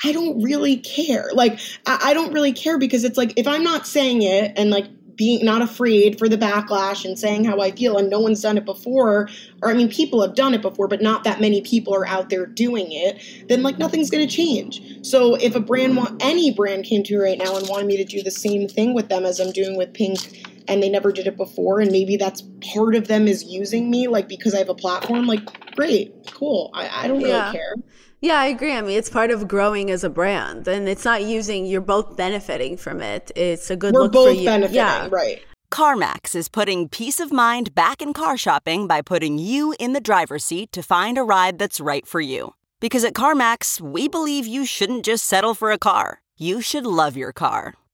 I 0.04 0.12
don't 0.12 0.42
really 0.42 0.78
care. 0.78 1.30
Like, 1.34 1.60
I, 1.86 1.98
I, 2.04 2.14
don't 2.14 2.32
really 2.32 2.52
care 2.52 2.78
because 2.78 3.04
it's 3.04 3.18
like 3.18 3.34
if 3.36 3.46
I'm 3.46 3.62
not 3.62 3.86
saying 3.86 4.22
it 4.22 4.54
and 4.56 4.70
like 4.70 4.86
being 5.16 5.44
not 5.44 5.62
afraid 5.62 6.18
for 6.18 6.28
the 6.28 6.36
backlash 6.36 7.04
and 7.04 7.18
saying 7.18 7.44
how 7.44 7.60
I 7.60 7.70
feel, 7.70 7.98
and 7.98 8.10
no 8.10 8.20
one's 8.20 8.40
done 8.40 8.58
it 8.58 8.64
before, 8.64 9.28
or 9.62 9.70
I 9.70 9.74
mean, 9.74 9.88
people 9.88 10.22
have 10.22 10.34
done 10.34 10.54
it 10.54 10.62
before, 10.62 10.88
but 10.88 11.02
not 11.02 11.24
that 11.24 11.40
many 11.40 11.60
people 11.62 11.94
are 11.94 12.06
out 12.06 12.30
there 12.30 12.46
doing 12.46 12.86
it, 12.90 13.20
then 13.48 13.62
like 13.62 13.78
nothing's 13.78 14.10
going 14.10 14.26
to 14.26 14.34
change. 14.34 15.06
So 15.06 15.34
if 15.36 15.54
a 15.54 15.60
brand, 15.60 15.96
want, 15.96 16.22
any 16.22 16.52
brand 16.52 16.84
came 16.84 17.02
to 17.04 17.18
me 17.18 17.22
right 17.22 17.38
now 17.38 17.56
and 17.56 17.68
wanted 17.68 17.86
me 17.86 17.96
to 17.96 18.04
do 18.04 18.22
the 18.22 18.30
same 18.30 18.68
thing 18.68 18.94
with 18.94 19.08
them 19.08 19.24
as 19.24 19.40
I'm 19.40 19.52
doing 19.52 19.76
with 19.76 19.92
Pink, 19.92 20.46
and 20.70 20.80
they 20.80 20.88
never 20.88 21.10
did 21.10 21.26
it 21.26 21.36
before, 21.36 21.80
and 21.80 21.90
maybe 21.90 22.16
that's 22.16 22.42
part 22.72 22.94
of 22.94 23.08
them 23.08 23.26
is 23.26 23.42
using 23.44 23.90
me, 23.90 24.06
like 24.06 24.28
because 24.28 24.54
I 24.54 24.58
have 24.58 24.68
a 24.68 24.74
platform, 24.74 25.26
like 25.26 25.74
great, 25.74 26.14
cool. 26.32 26.70
I, 26.72 27.04
I 27.04 27.08
don't 27.08 27.18
really 27.18 27.30
yeah. 27.30 27.52
care. 27.52 27.74
Yeah, 28.20 28.38
I 28.38 28.46
agree. 28.46 28.72
I 28.72 28.80
mean, 28.80 28.96
it's 28.96 29.10
part 29.10 29.30
of 29.30 29.48
growing 29.48 29.90
as 29.90 30.04
a 30.04 30.10
brand, 30.10 30.68
and 30.68 30.88
it's 30.88 31.04
not 31.04 31.24
using. 31.24 31.66
You're 31.66 31.80
both 31.80 32.16
benefiting 32.16 32.76
from 32.76 33.00
it. 33.00 33.32
It's 33.34 33.68
a 33.70 33.76
good 33.76 33.94
We're 33.94 34.02
look 34.02 34.12
both 34.12 34.28
for 34.28 34.34
you. 34.34 34.44
benefiting, 34.44 34.76
yeah. 34.76 35.08
right? 35.10 35.42
CarMax 35.72 36.36
is 36.36 36.48
putting 36.48 36.88
peace 36.88 37.18
of 37.18 37.32
mind 37.32 37.74
back 37.74 38.00
in 38.00 38.12
car 38.12 38.36
shopping 38.36 38.86
by 38.86 39.02
putting 39.02 39.38
you 39.38 39.74
in 39.80 39.92
the 39.92 40.00
driver's 40.00 40.44
seat 40.44 40.70
to 40.72 40.82
find 40.82 41.18
a 41.18 41.22
ride 41.22 41.58
that's 41.58 41.80
right 41.80 42.06
for 42.06 42.20
you. 42.20 42.54
Because 42.80 43.04
at 43.04 43.14
CarMax, 43.14 43.80
we 43.80 44.06
believe 44.06 44.46
you 44.46 44.64
shouldn't 44.64 45.04
just 45.04 45.24
settle 45.24 45.54
for 45.54 45.70
a 45.70 45.78
car. 45.78 46.22
You 46.36 46.60
should 46.60 46.86
love 46.86 47.16
your 47.16 47.32
car. 47.32 47.74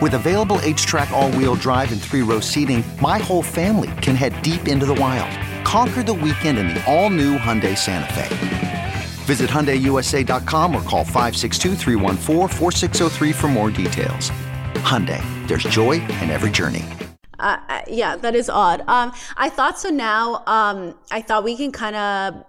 With 0.00 0.14
available 0.14 0.56
HTRAC, 0.56 1.10
all 1.10 1.30
wheel 1.32 1.56
drive, 1.56 1.92
and 1.92 2.00
three 2.00 2.22
row 2.22 2.40
seating, 2.40 2.82
my 3.02 3.18
whole 3.18 3.42
family 3.42 3.90
can 4.00 4.16
head 4.16 4.40
deep 4.40 4.66
into 4.66 4.86
the 4.86 4.94
wild. 4.94 5.28
Conquer 5.64 6.02
the 6.02 6.14
weekend 6.14 6.56
in 6.56 6.68
the 6.68 6.82
all 6.90 7.10
new 7.10 7.36
Hyundai 7.36 7.76
Santa 7.76 8.10
Fe. 8.14 8.94
Visit 9.26 9.50
HyundaiUSA.com 9.50 10.74
or 10.74 10.82
call 10.82 11.04
562 11.04 11.76
for 13.34 13.48
more 13.48 13.70
details. 13.70 14.30
Hyundai, 14.76 15.22
there's 15.46 15.64
joy 15.64 16.00
in 16.00 16.30
every 16.30 16.50
journey. 16.50 16.86
Uh, 17.38 17.58
uh, 17.68 17.82
yeah, 17.86 18.16
that 18.16 18.34
is 18.34 18.48
odd. 18.48 18.80
Um, 18.88 19.12
I 19.36 19.50
thought 19.50 19.78
so 19.78 19.90
now. 19.90 20.42
Um, 20.46 20.94
I 21.10 21.20
thought 21.20 21.44
we 21.44 21.56
can 21.56 21.72
kind 21.72 21.96
of 21.96 22.44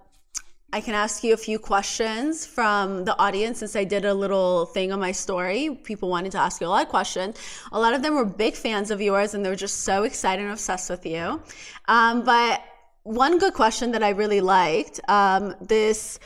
I 0.74 0.80
can 0.80 0.96
ask 0.96 1.22
you 1.24 1.34
a 1.34 1.38
few 1.38 1.60
questions 1.60 2.46
from 2.46 3.04
the 3.04 3.18
audience 3.20 3.60
since 3.60 3.76
I 3.76 3.84
did 3.84 4.06
a 4.06 4.14
little 4.14 4.68
thing 4.68 4.94
on 4.94 5.02
my 5.02 5.12
story. 5.12 5.78
People 5.84 6.10
wanted 6.10 6.32
to 6.32 6.38
ask 6.38 6.62
you 6.62 6.68
a 6.68 6.70
lot 6.70 6.84
of 6.84 6.90
questions. 6.90 7.38
A 7.74 7.80
lot 7.80 7.94
of 7.94 8.02
them 8.02 8.16
were 8.16 8.24
big 8.24 8.54
fans 8.54 8.90
of 8.90 9.02
yours 9.02 9.34
and 9.34 9.46
they 9.46 9.50
were 9.50 9.56
just 9.58 9.82
so 9.82 10.04
excited 10.04 10.44
and 10.44 10.52
obsessed 10.52 10.90
with 10.90 11.06
you. 11.06 11.42
Um, 11.90 12.24
but 12.24 12.64
one 13.04 13.38
good 13.38 13.54
question 13.54 13.92
that 13.92 14.02
I 14.02 14.10
really 14.10 14.40
liked 14.40 15.02
um, 15.10 15.56
this 15.60 16.20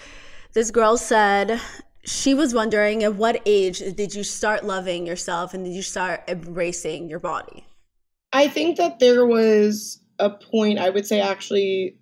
this 0.53 0.71
girl 0.71 0.95
said 0.95 1.59
she 2.05 2.33
was 2.35 2.53
wondering 2.53 3.03
at 3.03 3.15
what 3.15 3.41
age 3.45 3.79
did 3.95 4.13
you 4.13 4.23
start 4.23 4.63
loving 4.63 5.07
yourself 5.07 5.53
and 5.53 5.65
did 5.65 5.73
you 5.73 5.81
start 5.81 6.23
embracing 6.27 7.09
your 7.09 7.19
body? 7.19 7.65
I 8.31 8.47
think 8.47 8.77
that 8.77 8.99
there 8.99 9.25
was 9.25 9.99
a 10.19 10.29
point, 10.29 10.77
I 10.77 10.91
would 10.91 11.05
say 11.07 11.19
actually, 11.19 11.97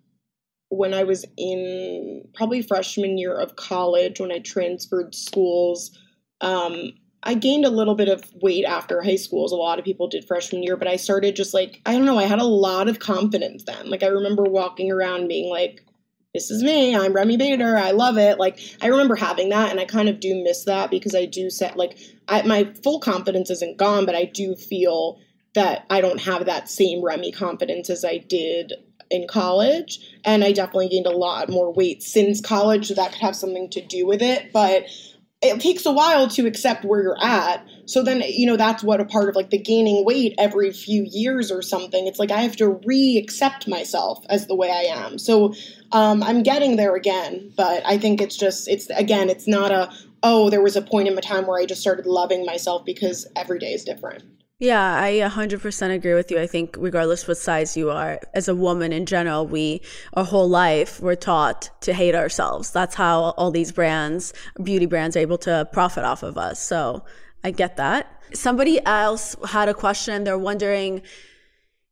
when 0.77 0.93
I 0.93 1.03
was 1.03 1.23
in 1.37 2.23
probably 2.33 2.63
freshman 2.63 3.17
year 3.17 3.35
of 3.35 3.55
college, 3.55 4.19
when 4.19 4.31
I 4.31 4.39
transferred 4.39 5.13
schools. 5.13 5.97
Um, 6.41 6.93
I 7.25 7.35
gained 7.35 7.63
a 7.63 7.69
little 7.69 7.95
bit 7.95 8.09
of 8.09 8.23
weight 8.41 8.65
after 8.65 9.01
high 9.01 9.15
school, 9.15 9.45
as 9.45 9.51
a 9.51 9.55
lot 9.55 9.79
of 9.79 9.85
people 9.85 10.09
did 10.09 10.27
freshman 10.27 10.61
year, 10.61 10.75
but 10.75 10.89
I 10.89 10.97
started 10.97 11.37
just 11.37 11.53
like, 11.53 11.79
I 11.85 11.93
don't 11.93 12.05
know, 12.05 12.17
I 12.17 12.23
had 12.23 12.39
a 12.39 12.43
lot 12.43 12.89
of 12.89 12.99
confidence 12.99 13.63
then. 13.63 13.89
Like, 13.89 14.03
I 14.03 14.07
remember 14.07 14.43
walking 14.43 14.91
around 14.91 15.29
being 15.29 15.49
like, 15.49 15.85
this 16.33 16.49
is 16.49 16.63
me. 16.63 16.95
I'm 16.95 17.13
Remi 17.13 17.37
Bader. 17.37 17.77
I 17.77 17.91
love 17.91 18.17
it. 18.17 18.39
Like 18.39 18.59
I 18.81 18.87
remember 18.87 19.15
having 19.15 19.49
that, 19.49 19.69
and 19.69 19.79
I 19.79 19.85
kind 19.85 20.09
of 20.09 20.19
do 20.19 20.43
miss 20.43 20.65
that 20.65 20.89
because 20.89 21.13
I 21.13 21.25
do 21.25 21.51
set 21.51 21.77
like 21.77 21.95
I, 22.27 22.41
my 22.41 22.73
full 22.83 22.99
confidence 22.99 23.51
isn't 23.51 23.77
gone, 23.77 24.07
but 24.07 24.15
I 24.15 24.25
do 24.25 24.55
feel 24.55 25.19
that 25.53 25.85
I 25.91 26.01
don't 26.01 26.21
have 26.21 26.47
that 26.47 26.69
same 26.69 27.05
Remi 27.05 27.31
confidence 27.31 27.91
as 27.91 28.03
I 28.03 28.17
did 28.17 28.73
in 29.11 29.27
college. 29.27 30.12
And 30.25 30.43
I 30.43 30.51
definitely 30.51 30.89
gained 30.89 31.07
a 31.07 31.11
lot 31.11 31.49
more 31.49 31.71
weight 31.73 32.01
since 32.01 32.41
college, 32.41 32.87
so 32.87 32.93
that 32.93 33.11
could 33.11 33.21
have 33.21 33.35
something 33.35 33.69
to 33.71 33.81
do 33.81 34.05
with 34.05 34.21
it. 34.21 34.51
But 34.53 34.85
it 35.43 35.59
takes 35.59 35.85
a 35.85 35.91
while 35.91 36.29
to 36.29 36.47
accept 36.47 36.85
where 36.85 37.03
you're 37.03 37.21
at. 37.21 37.67
So 37.85 38.01
then, 38.01 38.23
you 38.25 38.45
know, 38.45 38.55
that's 38.55 38.81
what 38.81 39.01
a 39.01 39.05
part 39.05 39.27
of 39.27 39.35
like 39.35 39.49
the 39.49 39.57
gaining 39.57 40.05
weight 40.05 40.33
every 40.37 40.71
few 40.71 41.05
years 41.11 41.51
or 41.51 41.61
something. 41.61 42.07
It's 42.07 42.17
like 42.17 42.31
I 42.31 42.41
have 42.41 42.55
to 42.57 42.79
re 42.85 43.17
accept 43.17 43.67
myself 43.67 44.23
as 44.29 44.47
the 44.47 44.55
way 44.55 44.71
I 44.71 45.03
am. 45.03 45.17
So 45.17 45.53
um, 45.91 46.23
I'm 46.23 46.43
getting 46.43 46.77
there 46.77 46.95
again, 46.95 47.51
but 47.57 47.85
I 47.85 47.97
think 47.97 48.21
it's 48.21 48.37
just, 48.37 48.69
it's 48.69 48.89
again, 48.91 49.29
it's 49.29 49.45
not 49.45 49.71
a, 49.71 49.91
oh, 50.23 50.49
there 50.49 50.61
was 50.61 50.77
a 50.77 50.81
point 50.81 51.09
in 51.09 51.15
my 51.15 51.21
time 51.21 51.45
where 51.45 51.59
I 51.59 51.65
just 51.65 51.81
started 51.81 52.05
loving 52.05 52.45
myself 52.45 52.85
because 52.85 53.27
every 53.35 53.59
day 53.59 53.73
is 53.73 53.83
different. 53.83 54.23
Yeah, 54.59 55.01
I 55.01 55.13
100% 55.13 55.93
agree 55.93 56.13
with 56.13 56.31
you. 56.31 56.39
I 56.39 56.47
think, 56.47 56.75
regardless 56.79 57.27
what 57.27 57.37
size 57.37 57.75
you 57.75 57.89
are, 57.89 58.19
as 58.33 58.47
a 58.47 58.55
woman 58.55 58.93
in 58.93 59.05
general, 59.05 59.45
we, 59.45 59.81
our 60.13 60.23
whole 60.23 60.47
life, 60.47 61.01
we're 61.01 61.15
taught 61.15 61.69
to 61.81 61.93
hate 61.93 62.15
ourselves. 62.15 62.71
That's 62.71 62.95
how 62.95 63.33
all 63.37 63.51
these 63.51 63.71
brands, 63.71 64.31
beauty 64.61 64.85
brands, 64.85 65.17
are 65.17 65.19
able 65.19 65.39
to 65.39 65.67
profit 65.73 66.05
off 66.05 66.23
of 66.23 66.37
us. 66.37 66.61
So 66.61 67.03
I 67.43 67.51
get 67.51 67.77
that. 67.77 68.07
Somebody 68.33 68.79
else 68.85 69.35
had 69.49 69.69
a 69.69 69.73
question. 69.73 70.23
They're 70.23 70.37
wondering 70.37 71.01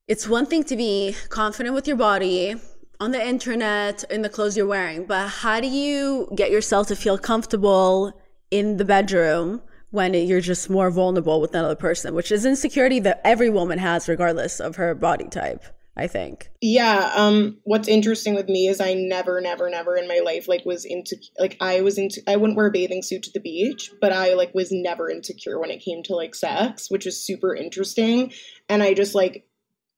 it's 0.08 0.28
one 0.28 0.46
thing 0.46 0.64
to 0.66 0.76
be 0.76 1.16
confident 1.30 1.74
with 1.76 1.88
your 1.88 1.98
body 1.98 2.56
on 3.00 3.12
the 3.12 3.28
internet, 3.28 4.04
in 4.12 4.22
the 4.22 4.30
clothes 4.30 4.56
you're 4.56 4.68
wearing, 4.68 5.06
but 5.06 5.28
how 5.28 5.60
do 5.60 5.68
you 5.68 6.30
get 6.36 6.52
yourself 6.52 6.88
to 6.88 6.96
feel 6.96 7.18
comfortable 7.18 8.14
in 8.52 8.78
the 8.78 8.86
bedroom? 8.86 9.62
When 9.92 10.14
you're 10.14 10.42
just 10.42 10.70
more 10.70 10.90
vulnerable 10.90 11.40
with 11.40 11.54
another 11.54 11.76
person, 11.76 12.16
which 12.16 12.32
is 12.32 12.46
insecurity 12.46 13.00
that 13.02 13.22
every 13.24 13.50
woman 13.50 13.78
has, 13.78 14.08
regardless 14.08 14.60
of 14.60 14.78
her 14.78 14.96
body 14.96 15.28
type. 15.28 15.64
I 15.98 16.08
think. 16.08 16.50
Yeah. 16.62 17.12
Um. 17.16 17.58
What's 17.66 17.90
interesting 17.90 18.34
with 18.34 18.48
me 18.48 18.68
is 18.68 18.80
I 18.80 18.94
never, 18.94 19.42
never, 19.42 19.70
never 19.70 19.98
in 19.98 20.08
my 20.08 20.22
life 20.24 20.48
like 20.48 20.66
was 20.66 20.86
into 20.86 21.18
like 21.38 21.58
I 21.60 21.82
was 21.82 21.98
into 21.98 22.22
I 22.28 22.38
wouldn't 22.38 22.56
wear 22.56 22.68
a 22.68 22.72
bathing 22.72 23.04
suit 23.04 23.24
to 23.24 23.32
the 23.34 23.42
beach, 23.42 23.92
but 24.00 24.14
I 24.14 24.34
like 24.34 24.56
was 24.56 24.72
never 24.72 25.10
insecure 25.10 25.60
when 25.60 25.70
it 25.70 25.84
came 25.84 26.02
to 26.04 26.16
like 26.16 26.34
sex, 26.34 26.90
which 26.90 27.06
is 27.06 27.24
super 27.24 27.54
interesting. 27.54 28.32
And 28.70 28.82
I 28.82 28.94
just 28.94 29.14
like 29.14 29.46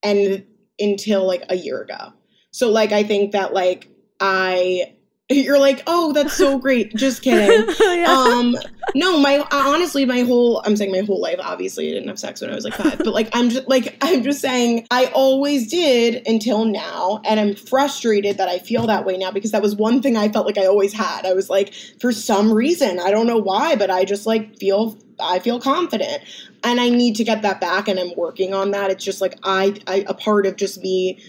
and 0.02 0.44
until 0.80 1.28
like 1.28 1.44
a 1.50 1.56
year 1.56 1.82
ago. 1.82 2.14
So 2.50 2.72
like 2.72 2.91
I 2.91 3.04
think 3.04 3.32
that 3.34 3.54
like 3.54 3.88
I 4.20 4.96
you're 5.30 5.60
like, 5.60 5.84
oh, 5.88 6.12
that's 6.12 6.34
so 6.34 6.58
great. 6.58 6.94
Just 6.96 7.22
kidding. 7.22 7.74
yeah. 7.80 8.06
Um, 8.08 8.58
no, 8.96 9.18
my 9.20 9.38
uh, 9.38 9.48
honestly, 9.52 10.06
my 10.06 10.22
whole 10.22 10.62
I'm 10.66 10.76
saying 10.76 10.92
my 10.92 11.00
whole 11.00 11.20
life. 11.20 11.40
Obviously, 11.40 11.90
I 11.90 11.94
didn't 11.94 12.08
have 12.10 12.20
sex 12.20 12.42
when 12.42 12.50
I 12.50 12.56
was 12.56 12.64
like 12.64 12.74
five, 12.74 12.98
but 12.98 13.14
like 13.14 13.30
I'm 13.34 13.50
just 13.50 13.68
like 13.68 13.98
I'm 14.02 14.24
just 14.24 14.42
saying 14.42 14.88
I 14.92 15.08
always 15.08 15.70
did 15.70 16.26
until 16.28 16.66
now, 16.66 17.22
and 17.26 17.40
I'm 17.40 17.56
frustrated 17.56 18.38
that 18.38 18.50
I 18.50 18.60
feel 18.60 18.88
that 18.88 19.06
way 19.06 19.18
now 19.18 19.32
because 19.32 19.52
that 19.52 19.62
was 19.62 19.76
one 19.76 20.02
thing 20.02 20.18
I 20.18 20.30
felt 20.30 20.46
like 20.46 20.58
I 20.58 20.66
always 20.66 20.94
had. 20.94 21.26
I 21.26 21.34
was 21.34 21.50
like, 21.50 21.74
for 22.00 22.12
some 22.12 22.52
reason, 22.52 23.00
I 23.00 23.12
don't 23.12 23.28
know 23.28 23.38
why, 23.38 23.76
but 23.76 23.90
I 23.90 24.06
just 24.06 24.26
like 24.26 24.58
feel 24.58 24.98
I 25.20 25.40
feel 25.40 25.60
confident, 25.60 26.24
and 26.64 26.80
I 26.80 26.90
need 26.90 27.16
to 27.16 27.24
get 27.24 27.42
that 27.42 27.62
back, 27.62 27.88
and 27.88 28.00
I'm 28.00 28.14
working 28.16 28.54
on 28.54 28.72
that. 28.72 28.92
It's 28.92 29.04
just 29.04 29.22
like 29.22 29.38
I, 29.44 29.76
I 29.88 30.06
a 30.08 30.14
part 30.14 30.46
of 30.46 30.56
just 30.56 30.82
me, 30.82 31.24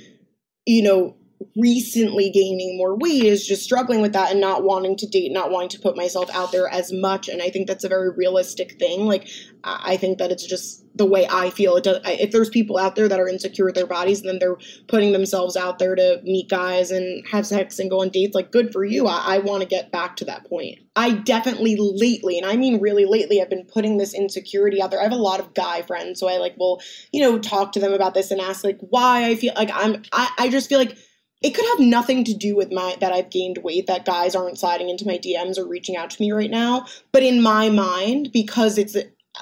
you 0.66 0.82
know 0.82 1.16
recently 1.56 2.30
gaining 2.30 2.76
more 2.76 2.96
weight 2.96 3.22
is 3.22 3.46
just 3.46 3.62
struggling 3.62 4.00
with 4.00 4.12
that 4.12 4.32
and 4.32 4.40
not 4.40 4.64
wanting 4.64 4.96
to 4.96 5.06
date, 5.06 5.30
not 5.32 5.50
wanting 5.50 5.68
to 5.68 5.78
put 5.78 5.96
myself 5.96 6.28
out 6.34 6.50
there 6.50 6.68
as 6.68 6.92
much. 6.92 7.28
And 7.28 7.40
I 7.40 7.50
think 7.50 7.68
that's 7.68 7.84
a 7.84 7.88
very 7.88 8.10
realistic 8.10 8.78
thing. 8.78 9.06
Like, 9.06 9.28
I 9.62 9.96
think 9.96 10.18
that 10.18 10.30
it's 10.32 10.46
just 10.46 10.84
the 10.96 11.06
way 11.06 11.26
I 11.30 11.50
feel. 11.50 11.76
It 11.76 11.84
does, 11.84 12.00
if 12.04 12.32
there's 12.32 12.50
people 12.50 12.76
out 12.76 12.96
there 12.96 13.08
that 13.08 13.20
are 13.20 13.28
insecure 13.28 13.64
with 13.66 13.74
their 13.74 13.86
bodies 13.86 14.20
and 14.20 14.28
then 14.28 14.38
they're 14.38 14.56
putting 14.88 15.12
themselves 15.12 15.56
out 15.56 15.78
there 15.78 15.94
to 15.94 16.20
meet 16.24 16.48
guys 16.48 16.90
and 16.90 17.24
have 17.28 17.46
sex 17.46 17.78
and 17.78 17.90
go 17.90 18.00
on 18.00 18.08
dates, 18.10 18.34
like, 18.34 18.50
good 18.50 18.72
for 18.72 18.84
you. 18.84 19.06
I, 19.06 19.36
I 19.36 19.38
want 19.38 19.62
to 19.62 19.68
get 19.68 19.92
back 19.92 20.16
to 20.16 20.24
that 20.26 20.46
point. 20.48 20.80
I 20.96 21.12
definitely 21.12 21.76
lately, 21.78 22.38
and 22.38 22.46
I 22.46 22.56
mean 22.56 22.80
really 22.80 23.04
lately, 23.04 23.40
I've 23.40 23.50
been 23.50 23.66
putting 23.66 23.98
this 23.98 24.14
insecurity 24.14 24.80
out 24.82 24.90
there. 24.90 25.00
I 25.00 25.04
have 25.04 25.12
a 25.12 25.16
lot 25.16 25.40
of 25.40 25.54
guy 25.54 25.82
friends, 25.82 26.20
so 26.20 26.28
I 26.28 26.38
like 26.38 26.56
will, 26.56 26.80
you 27.12 27.20
know, 27.20 27.38
talk 27.38 27.72
to 27.72 27.80
them 27.80 27.92
about 27.92 28.14
this 28.14 28.30
and 28.30 28.40
ask 28.40 28.62
like 28.62 28.78
why 28.80 29.24
I 29.24 29.34
feel 29.34 29.52
like 29.56 29.70
I'm. 29.72 30.02
I, 30.12 30.30
I 30.38 30.48
just 30.50 30.68
feel 30.68 30.78
like 30.78 30.96
it 31.44 31.54
could 31.54 31.66
have 31.66 31.86
nothing 31.86 32.24
to 32.24 32.32
do 32.32 32.56
with 32.56 32.72
my 32.72 32.96
that 33.00 33.12
I've 33.12 33.28
gained 33.28 33.58
weight 33.58 33.86
that 33.86 34.06
guys 34.06 34.34
aren't 34.34 34.58
sliding 34.58 34.88
into 34.88 35.06
my 35.06 35.18
DMs 35.18 35.58
or 35.58 35.68
reaching 35.68 35.94
out 35.94 36.08
to 36.10 36.22
me 36.22 36.32
right 36.32 36.50
now. 36.50 36.86
But 37.12 37.22
in 37.22 37.42
my 37.42 37.68
mind, 37.68 38.32
because 38.32 38.78
it's 38.78 38.96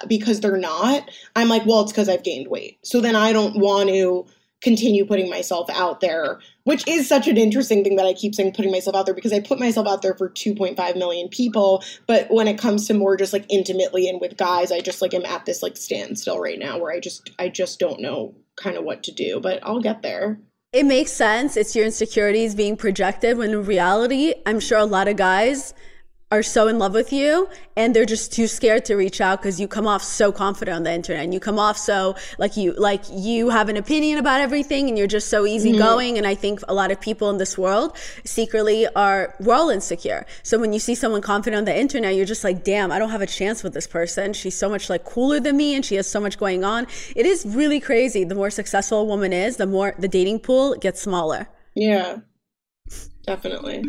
because 0.09 0.41
they're 0.41 0.57
not, 0.57 1.09
I'm 1.37 1.49
like, 1.49 1.65
well, 1.65 1.83
it's 1.83 1.93
because 1.93 2.09
I've 2.09 2.25
gained 2.25 2.49
weight. 2.49 2.81
So 2.83 3.01
then 3.01 3.15
I 3.15 3.33
don't 3.33 3.57
want 3.57 3.89
to 3.91 4.27
continue 4.63 5.07
putting 5.07 5.31
myself 5.31 5.71
out 5.71 6.01
there, 6.01 6.41
which 6.65 6.87
is 6.89 7.09
such 7.09 7.29
an 7.29 7.37
interesting 7.37 7.85
thing 7.85 7.95
that 7.97 8.07
I 8.07 8.15
keep 8.15 8.35
saying 8.35 8.55
putting 8.55 8.73
myself 8.73 8.97
out 8.97 9.07
there 9.07 9.15
because 9.15 9.33
I 9.33 9.39
put 9.39 9.61
myself 9.61 9.87
out 9.87 10.03
there 10.03 10.15
for 10.15 10.29
2.5 10.29 10.97
million 10.97 11.29
people. 11.29 11.85
But 12.09 12.29
when 12.33 12.49
it 12.49 12.59
comes 12.59 12.89
to 12.89 12.95
more 12.95 13.17
just 13.17 13.33
like 13.33 13.47
intimately 13.49 14.09
and 14.09 14.21
with 14.21 14.37
guys, 14.37 14.73
I 14.73 14.81
just 14.81 15.03
like 15.03 15.15
am 15.15 15.25
at 15.25 15.47
this 15.47 15.63
like 15.63 15.77
standstill 15.77 16.41
right 16.41 16.59
now 16.59 16.79
where 16.79 16.93
I 16.93 16.99
just 16.99 17.31
I 17.39 17.49
just 17.49 17.79
don't 17.79 18.01
know 18.01 18.35
kind 18.57 18.77
of 18.77 18.83
what 18.83 19.05
to 19.05 19.13
do, 19.13 19.39
but 19.39 19.61
I'll 19.63 19.81
get 19.81 20.03
there 20.03 20.41
it 20.73 20.87
makes 20.87 21.13
sense. 21.13 21.57
It's 21.59 21.77
your 21.77 21.85
insecurities 21.85 22.55
being 22.55 22.77
projected 22.77 23.37
when 23.37 23.51
in 23.51 23.65
reality, 23.65 24.35
I'm 24.47 24.59
sure 24.59 24.79
a 24.79 24.87
lot 24.87 25.07
of 25.07 25.17
guys 25.17 25.75
are 26.33 26.43
so 26.43 26.67
in 26.67 26.79
love 26.79 26.95
with 26.95 27.13
you 27.13 27.47
and 27.77 27.95
they're 27.95 28.07
just 28.07 28.33
too 28.33 28.47
scared 28.47 28.87
to 28.87 28.97
reach 28.97 29.21
out 29.21 29.43
because 29.43 29.61
you 29.61 29.69
come 29.69 29.87
off 29.87 30.03
so 30.03 30.33
confident 30.33 30.75
on 30.75 30.83
the 30.83 30.91
internet 30.91 31.23
and 31.23 31.35
you 31.35 31.39
come 31.39 31.59
off 31.59 31.77
so 31.77 32.17
like 32.39 32.57
you 32.57 32.73
like 32.73 33.03
you 33.13 33.51
have 33.51 33.69
an 33.69 33.77
opinion 33.77 34.19
about 34.19 34.41
everything 34.41 34.89
and 34.89 34.97
you're 34.97 35.07
just 35.07 35.29
so 35.29 35.45
easygoing 35.45 36.15
mm-hmm. 36.15 36.17
and 36.17 36.27
i 36.27 36.35
think 36.35 36.61
a 36.69 36.75
lot 36.75 36.91
of 36.91 36.99
people 36.99 37.29
in 37.29 37.37
this 37.37 37.59
world 37.59 37.95
secretly 38.25 38.89
are 38.97 39.35
we're 39.41 39.55
all 39.55 39.69
insecure. 39.69 40.25
So 40.43 40.59
when 40.59 40.73
you 40.73 40.79
see 40.79 40.95
someone 40.95 41.21
confident 41.21 41.59
on 41.59 41.65
the 41.67 41.79
internet 41.79 42.15
you're 42.15 42.25
just 42.25 42.45
like 42.45 42.65
damn 42.65 42.91
i 42.91 42.99
don't 42.99 43.11
have 43.11 43.21
a 43.21 43.27
chance 43.27 43.63
with 43.63 43.75
this 43.75 43.87
person. 43.87 44.33
She's 44.33 44.57
so 44.57 44.71
much 44.71 44.89
like 44.89 45.05
cooler 45.05 45.39
than 45.39 45.59
me 45.59 45.75
and 45.75 45.85
she 45.85 45.97
has 45.97 46.07
so 46.07 46.19
much 46.19 46.39
going 46.39 46.65
on. 46.65 46.87
It 47.15 47.27
is 47.27 47.45
really 47.45 47.79
crazy. 47.81 48.25
The 48.25 48.35
more 48.35 48.51
successful 48.51 49.01
a 49.01 49.05
woman 49.05 49.35
is 49.35 49.59
the 49.59 49.67
more 49.67 49.95
the 49.99 50.09
dating 50.09 50.41
pool 50.41 50.77
gets 50.77 51.03
smaller. 51.03 51.49
Yeah 51.75 52.21
Definitely. 53.25 53.85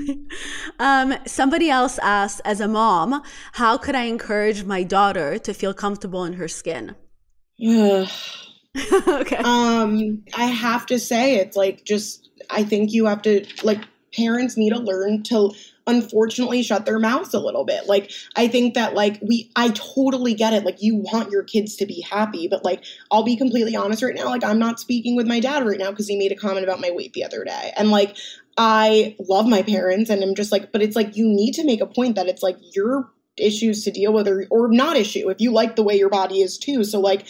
um, 0.80 1.16
somebody 1.26 1.70
else 1.70 1.98
asked, 2.00 2.42
as 2.46 2.60
a 2.60 2.68
mom, 2.68 3.24
how 3.54 3.78
could 3.78 3.96
I 3.96 4.04
encourage 4.04 4.64
my 4.64 4.84
daughter 4.84 5.38
to 5.40 5.54
feel 5.54 5.74
comfortable 5.74 6.24
in 6.26 6.34
her 6.34 6.48
skin? 6.48 6.96
okay. 9.08 9.38
Um, 9.38 10.24
I 10.36 10.46
have 10.46 10.86
to 10.88 11.00
say, 11.00 11.36
it's 11.36 11.56
like 11.56 11.84
just, 11.84 12.30
I 12.50 12.64
think 12.64 12.92
you 12.92 13.06
have 13.06 13.22
to, 13.24 13.46
like, 13.64 13.82
parents 14.16 14.58
need 14.58 14.72
to 14.72 14.80
learn 14.80 15.24
to 15.24 15.52
unfortunately 15.86 16.64
shut 16.64 16.86
their 16.86 17.00
mouths 17.00 17.34
a 17.34 17.40
little 17.40 17.66
bit. 17.66 17.88
Like 17.88 18.12
I 18.36 18.48
think 18.48 18.74
that 18.76 18.94
like 18.94 19.20
we 19.22 19.52
I 19.56 19.70
totally 19.70 20.34
get 20.34 20.54
it. 20.54 20.64
Like 20.64 20.82
you 20.82 20.96
want 20.96 21.32
your 21.32 21.44
kids 21.44 21.76
to 21.78 21.86
be 21.86 22.02
happy, 22.02 22.48
but 22.48 22.64
like 22.64 22.84
I'll 23.12 23.24
be 23.24 23.36
completely 23.36 23.76
honest 23.76 24.02
right 24.02 24.16
now, 24.16 24.26
like 24.26 24.44
I'm 24.44 24.60
not 24.60 24.80
speaking 24.80 25.16
with 25.16 25.28
my 25.28 25.40
dad 25.40 25.66
right 25.66 25.80
now 25.80 25.90
because 25.90 26.08
he 26.08 26.18
made 26.18 26.32
a 26.32 26.36
comment 26.36 26.64
about 26.64 26.80
my 26.80 26.92
weight 26.92 27.14
the 27.14 27.26
other 27.26 27.44
day. 27.44 27.74
And 27.76 27.92
like 27.92 28.16
I 28.58 29.16
love 29.20 29.48
my 29.48 29.64
parents 29.64 30.10
and 30.10 30.24
I'm 30.24 30.36
just 30.36 30.52
like, 30.52 30.72
but 30.72 30.82
it's 30.82 30.96
like 30.96 31.16
you 31.16 31.26
need 31.26 31.54
to 31.54 31.66
make 31.66 31.82
a 31.82 31.88
point 31.88 32.16
that 32.16 32.28
it's 32.28 32.44
like 32.44 32.58
your 32.76 33.12
issues 33.38 33.84
to 33.84 33.92
deal 33.92 34.14
with 34.14 34.28
or, 34.28 34.46
or 34.52 34.68
not 34.68 34.96
issue 34.96 35.30
if 35.30 35.42
you 35.42 35.52
like 35.52 35.76
the 35.76 35.84
way 35.84 35.98
your 35.98 36.10
body 36.10 36.42
is 36.42 36.58
too. 36.58 36.84
So 36.84 37.00
like 37.00 37.26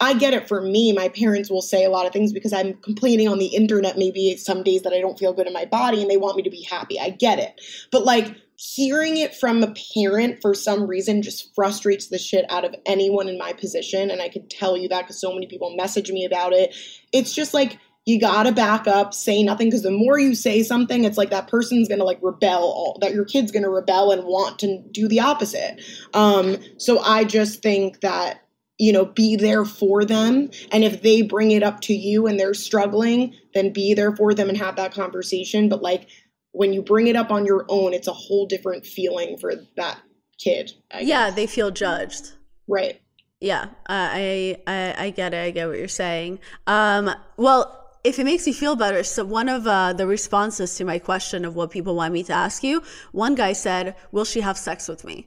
I 0.00 0.14
get 0.14 0.34
it 0.34 0.48
for 0.48 0.60
me. 0.60 0.92
My 0.92 1.08
parents 1.08 1.48
will 1.48 1.62
say 1.62 1.84
a 1.84 1.90
lot 1.90 2.06
of 2.06 2.12
things 2.12 2.32
because 2.32 2.52
I'm 2.52 2.74
complaining 2.74 3.28
on 3.28 3.38
the 3.38 3.46
internet 3.46 3.96
maybe 3.96 4.36
some 4.36 4.64
days 4.64 4.82
that 4.82 4.92
I 4.92 5.00
don't 5.00 5.18
feel 5.18 5.32
good 5.32 5.46
in 5.46 5.52
my 5.52 5.64
body 5.64 6.02
and 6.02 6.10
they 6.10 6.16
want 6.16 6.36
me 6.36 6.42
to 6.42 6.50
be 6.50 6.66
happy. 6.68 6.98
I 6.98 7.10
get 7.10 7.38
it. 7.38 7.60
But 7.92 8.04
like 8.04 8.34
hearing 8.56 9.16
it 9.16 9.34
from 9.34 9.62
a 9.62 9.74
parent 9.94 10.40
for 10.42 10.54
some 10.54 10.86
reason 10.86 11.22
just 11.22 11.54
frustrates 11.54 12.08
the 12.08 12.18
shit 12.18 12.44
out 12.50 12.64
of 12.64 12.74
anyone 12.86 13.28
in 13.28 13.38
my 13.38 13.52
position. 13.52 14.10
And 14.10 14.20
I 14.20 14.28
could 14.28 14.50
tell 14.50 14.76
you 14.76 14.88
that 14.88 15.02
because 15.02 15.20
so 15.20 15.32
many 15.32 15.46
people 15.46 15.74
message 15.76 16.10
me 16.10 16.24
about 16.24 16.52
it. 16.52 16.74
It's 17.12 17.32
just 17.32 17.54
like, 17.54 17.78
you 18.06 18.20
gotta 18.20 18.52
back 18.52 18.86
up, 18.86 19.14
say 19.14 19.42
nothing, 19.42 19.68
because 19.68 19.82
the 19.82 19.90
more 19.90 20.18
you 20.18 20.34
say 20.34 20.62
something, 20.62 21.04
it's 21.04 21.16
like 21.16 21.30
that 21.30 21.48
person's 21.48 21.88
gonna 21.88 22.04
like 22.04 22.18
rebel, 22.20 22.62
all, 22.62 22.98
that 23.00 23.14
your 23.14 23.24
kid's 23.24 23.50
gonna 23.50 23.70
rebel 23.70 24.10
and 24.10 24.24
want 24.24 24.58
to 24.58 24.82
do 24.90 25.08
the 25.08 25.20
opposite. 25.20 25.80
Um, 26.12 26.58
so 26.76 27.00
I 27.00 27.24
just 27.24 27.62
think 27.62 28.00
that 28.00 28.40
you 28.78 28.92
know 28.92 29.04
be 29.04 29.36
there 29.36 29.64
for 29.64 30.04
them 30.04 30.50
and 30.72 30.82
if 30.82 31.02
they 31.02 31.22
bring 31.22 31.52
it 31.52 31.62
up 31.62 31.80
to 31.80 31.94
you 31.94 32.26
and 32.26 32.40
they're 32.40 32.54
struggling 32.54 33.32
then 33.54 33.72
be 33.72 33.94
there 33.94 34.16
for 34.16 34.34
them 34.34 34.48
and 34.48 34.58
have 34.58 34.76
that 34.76 34.92
conversation. 34.92 35.68
But 35.68 35.80
like 35.80 36.08
when 36.50 36.72
you 36.72 36.82
bring 36.82 37.06
it 37.06 37.16
up 37.16 37.30
on 37.30 37.46
your 37.46 37.64
own 37.68 37.94
it's 37.94 38.08
a 38.08 38.12
whole 38.12 38.46
different 38.46 38.84
feeling 38.84 39.38
for 39.38 39.54
that 39.76 40.00
kid 40.38 40.72
yeah 41.00 41.30
they 41.30 41.46
feel 41.46 41.70
judged. 41.70 42.32
Right. 42.66 43.00
Yeah 43.40 43.66
uh, 43.88 44.10
I, 44.12 44.56
I 44.66 44.94
i 44.98 45.10
get 45.10 45.34
it 45.34 45.44
i 45.44 45.50
get 45.52 45.68
what 45.68 45.78
you're 45.78 45.88
saying. 45.88 46.40
Um 46.66 47.10
well 47.36 47.83
if 48.04 48.18
it 48.18 48.24
makes 48.24 48.46
you 48.46 48.54
feel 48.54 48.76
better, 48.76 49.02
so 49.02 49.24
one 49.24 49.48
of 49.48 49.66
uh, 49.66 49.94
the 49.94 50.06
responses 50.06 50.76
to 50.76 50.84
my 50.84 50.98
question 50.98 51.44
of 51.44 51.56
what 51.56 51.70
people 51.70 51.96
want 51.96 52.12
me 52.12 52.22
to 52.24 52.32
ask 52.32 52.62
you, 52.62 52.82
one 53.12 53.34
guy 53.34 53.54
said, 53.54 53.96
"Will 54.12 54.24
she 54.24 54.40
have 54.40 54.58
sex 54.58 54.88
with 54.88 55.04
me?" 55.04 55.26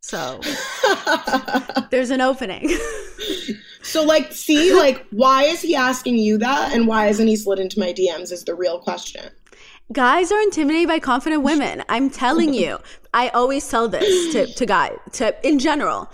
So 0.00 0.40
there's 1.90 2.10
an 2.10 2.20
opening. 2.20 2.70
So 3.84 4.02
like, 4.02 4.32
see, 4.32 4.72
like, 4.72 5.06
why 5.10 5.44
is 5.44 5.60
he 5.60 5.76
asking 5.76 6.16
you 6.16 6.38
that, 6.38 6.72
and 6.72 6.88
why 6.88 7.06
hasn't 7.06 7.28
he 7.28 7.36
slid 7.36 7.58
into 7.58 7.78
my 7.78 7.92
DMs? 7.92 8.32
Is 8.32 8.42
the 8.42 8.54
real 8.54 8.78
question. 8.78 9.30
Guys 9.92 10.32
are 10.32 10.40
intimidated 10.40 10.88
by 10.88 10.98
confident 10.98 11.42
women. 11.42 11.84
I'm 11.90 12.08
telling 12.08 12.54
you. 12.54 12.78
I 13.14 13.28
always 13.28 13.68
tell 13.68 13.86
this 13.86 14.32
to, 14.32 14.46
to 14.46 14.66
guys, 14.66 14.96
to 15.12 15.36
in 15.46 15.58
general. 15.58 16.10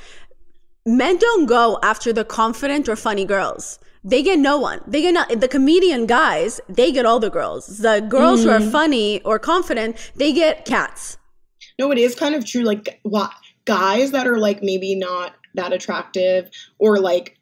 Men 0.85 1.17
don't 1.19 1.47
go 1.47 1.79
after 1.83 2.13
the 2.13 2.25
confident 2.25 2.89
or 2.89 2.97
funny 2.97 3.25
girls. 3.25 3.79
They 4.03 4.23
get 4.23 4.39
no 4.39 4.59
one. 4.59 4.81
They 4.87 5.03
get 5.03 5.13
not, 5.13 5.41
the 5.41 5.49
comedian 5.49 6.07
guys, 6.07 6.61
they 6.69 6.91
get 6.91 7.05
all 7.05 7.21
the 7.21 7.31
girls. 7.31 7.79
The 7.79 8.01
girls 8.01 8.45
who 8.45 8.51
are 8.51 8.59
mm-hmm. 8.59 8.71
funny 8.71 9.23
or 9.23 9.39
confident, 9.39 10.13
they 10.17 10.33
get 10.33 10.65
cats. 10.65 11.19
No, 11.79 11.91
it 11.91 11.99
is 11.99 12.15
kind 12.15 12.35
of 12.35 12.47
true. 12.47 12.63
Like, 12.63 13.01
what 13.03 13.33
guys 13.65 14.13
that 14.13 14.27
are 14.27 14.39
like 14.39 14.63
maybe 14.63 14.95
not 14.95 15.35
that 15.55 15.73
attractive 15.73 16.51
or 16.79 16.99
like 16.99 17.37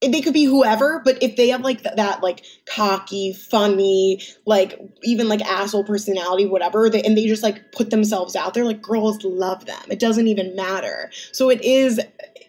they 0.00 0.20
could 0.20 0.32
be 0.32 0.44
whoever, 0.44 1.00
but 1.04 1.22
if 1.22 1.36
they 1.36 1.48
have 1.48 1.60
like 1.60 1.82
th- 1.82 1.94
that 1.94 2.22
like 2.22 2.44
cocky, 2.66 3.32
funny, 3.32 4.20
like 4.46 4.80
even 5.04 5.28
like 5.28 5.40
asshole 5.42 5.84
personality, 5.84 6.44
whatever, 6.46 6.90
they, 6.90 7.02
and 7.02 7.16
they 7.16 7.26
just 7.26 7.42
like 7.42 7.70
put 7.72 7.90
themselves 7.90 8.34
out 8.34 8.54
there, 8.54 8.64
like 8.64 8.82
girls 8.82 9.22
love 9.22 9.66
them. 9.66 9.82
It 9.88 10.00
doesn't 10.00 10.26
even 10.26 10.56
matter. 10.56 11.10
So 11.30 11.50
it 11.50 11.62
is 11.62 12.00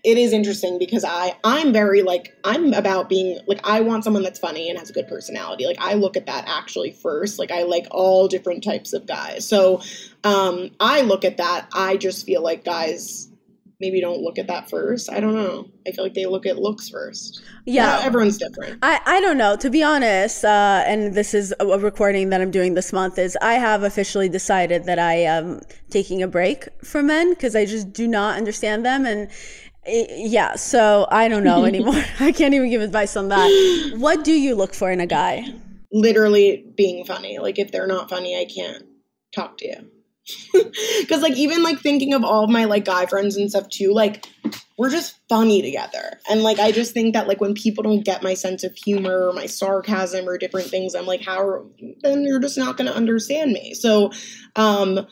it 0.04 0.18
is 0.18 0.34
interesting 0.34 0.78
because 0.78 1.06
I 1.06 1.36
I'm 1.44 1.72
very 1.72 2.02
like 2.04 2.36
I'm 2.44 2.74
about 2.74 3.08
being 3.08 3.40
like 3.48 3.62
I 3.64 3.80
want 3.80 4.04
someone 4.04 4.22
that's 4.22 4.40
funny 4.40 4.70
and 4.70 4.78
has 4.78 4.90
a 4.90 4.94
good 4.94 5.08
personality. 5.08 5.66
Like 5.66 5.78
I 5.80 5.94
look 5.94 6.18
at 6.18 6.26
that 6.26 6.44
actually 6.48 6.92
first. 6.92 7.40
Like 7.40 7.52
I 7.52 7.64
like 7.64 7.88
all 7.90 8.28
different 8.28 8.64
types 8.64 8.92
of 8.92 9.06
guys. 9.06 9.48
So 9.48 9.82
um 10.26 10.72
I 10.80 11.02
look 11.02 11.24
at 11.24 11.38
that. 11.38 11.68
I 11.74 11.96
just 11.96 12.26
feel 12.26 12.42
like 12.42 12.66
guys 12.66 13.30
maybe 13.80 14.00
don't 14.00 14.22
look 14.22 14.38
at 14.38 14.48
that 14.48 14.70
first. 14.70 15.12
I 15.12 15.20
don't 15.20 15.36
know. 15.36 15.68
I 15.86 15.92
feel 15.92 16.06
like 16.06 16.14
they 16.14 16.26
look 16.26 16.46
at 16.46 16.58
looks 16.58 16.88
first. 16.88 17.42
Yeah. 17.66 18.00
everyone's 18.02 18.38
different. 18.38 18.80
I, 18.82 19.02
I 19.06 19.20
don't 19.20 19.38
know. 19.38 19.58
To 19.58 19.70
be 19.70 19.84
honest, 19.84 20.46
uh, 20.46 20.84
and 20.86 21.14
this 21.14 21.34
is 21.34 21.54
a 21.60 21.66
recording 21.78 22.30
that 22.30 22.40
I'm 22.40 22.52
doing 22.52 22.76
this 22.76 22.94
month, 22.94 23.20
is 23.20 23.38
I 23.42 23.56
have 23.56 23.84
officially 23.84 24.30
decided 24.30 24.86
that 24.86 25.00
I 25.00 25.16
am 25.16 25.60
taking 25.90 26.24
a 26.24 26.28
break 26.30 26.68
from 26.82 27.08
men 27.08 27.34
because 27.34 27.58
I 27.58 27.66
just 27.66 27.92
do 27.92 28.08
not 28.08 28.38
understand 28.38 28.86
them. 28.86 29.06
And 29.06 29.30
yeah, 29.88 30.56
so 30.56 31.08
I 31.12 31.28
don't 31.28 31.44
know 31.44 31.66
anymore. 31.74 32.02
I 32.20 32.32
can't 32.32 32.54
even 32.54 32.70
give 32.70 32.82
advice 32.82 33.16
on 33.16 33.30
that. 33.30 33.96
What 33.98 34.24
do 34.24 34.34
you 34.34 34.56
look 34.56 34.74
for 34.74 34.92
in 34.92 35.00
a 35.00 35.08
guy? 35.08 35.46
Literally 35.92 36.66
being 36.76 37.06
funny. 37.06 37.40
Like 37.40 37.60
if 37.60 37.72
they're 37.72 37.88
not 37.88 38.10
funny, 38.10 38.40
I 38.40 38.46
can't 38.46 38.84
talk 39.34 39.58
to 39.60 39.68
you. 39.68 39.90
Cause 41.10 41.22
like 41.22 41.36
even 41.36 41.64
like 41.64 41.80
thinking 41.80 42.14
of 42.14 42.24
all 42.24 42.46
of 42.46 42.50
my 42.50 42.64
like 42.64 42.86
guy 42.86 43.06
friends 43.06 43.36
and 43.36 43.50
stuff 43.50 43.68
too, 43.68 43.92
like 43.94 44.26
we're 44.78 44.90
just 44.90 45.20
funny 45.28 45.62
together. 45.62 46.18
And 46.30 46.44
like 46.44 46.60
I 46.60 46.72
just 46.72 46.94
think 46.94 47.14
that 47.14 47.28
like 47.28 47.42
when 47.42 47.54
people 47.54 47.84
don't 47.84 48.06
get 48.06 48.24
my 48.24 48.34
sense 48.34 48.64
of 48.64 48.74
humor 48.74 49.28
or 49.28 49.34
my 49.34 49.48
sarcasm 49.48 50.28
or 50.28 50.38
different 50.38 50.68
things, 50.68 50.96
I'm 50.96 51.06
like, 51.06 51.22
how 51.22 51.40
are, 51.40 51.66
then 52.02 52.24
you're 52.24 52.40
just 52.40 52.58
not 52.58 52.78
gonna 52.78 52.92
understand 52.92 53.52
me. 53.52 53.74
So 53.74 54.12
um 54.56 55.06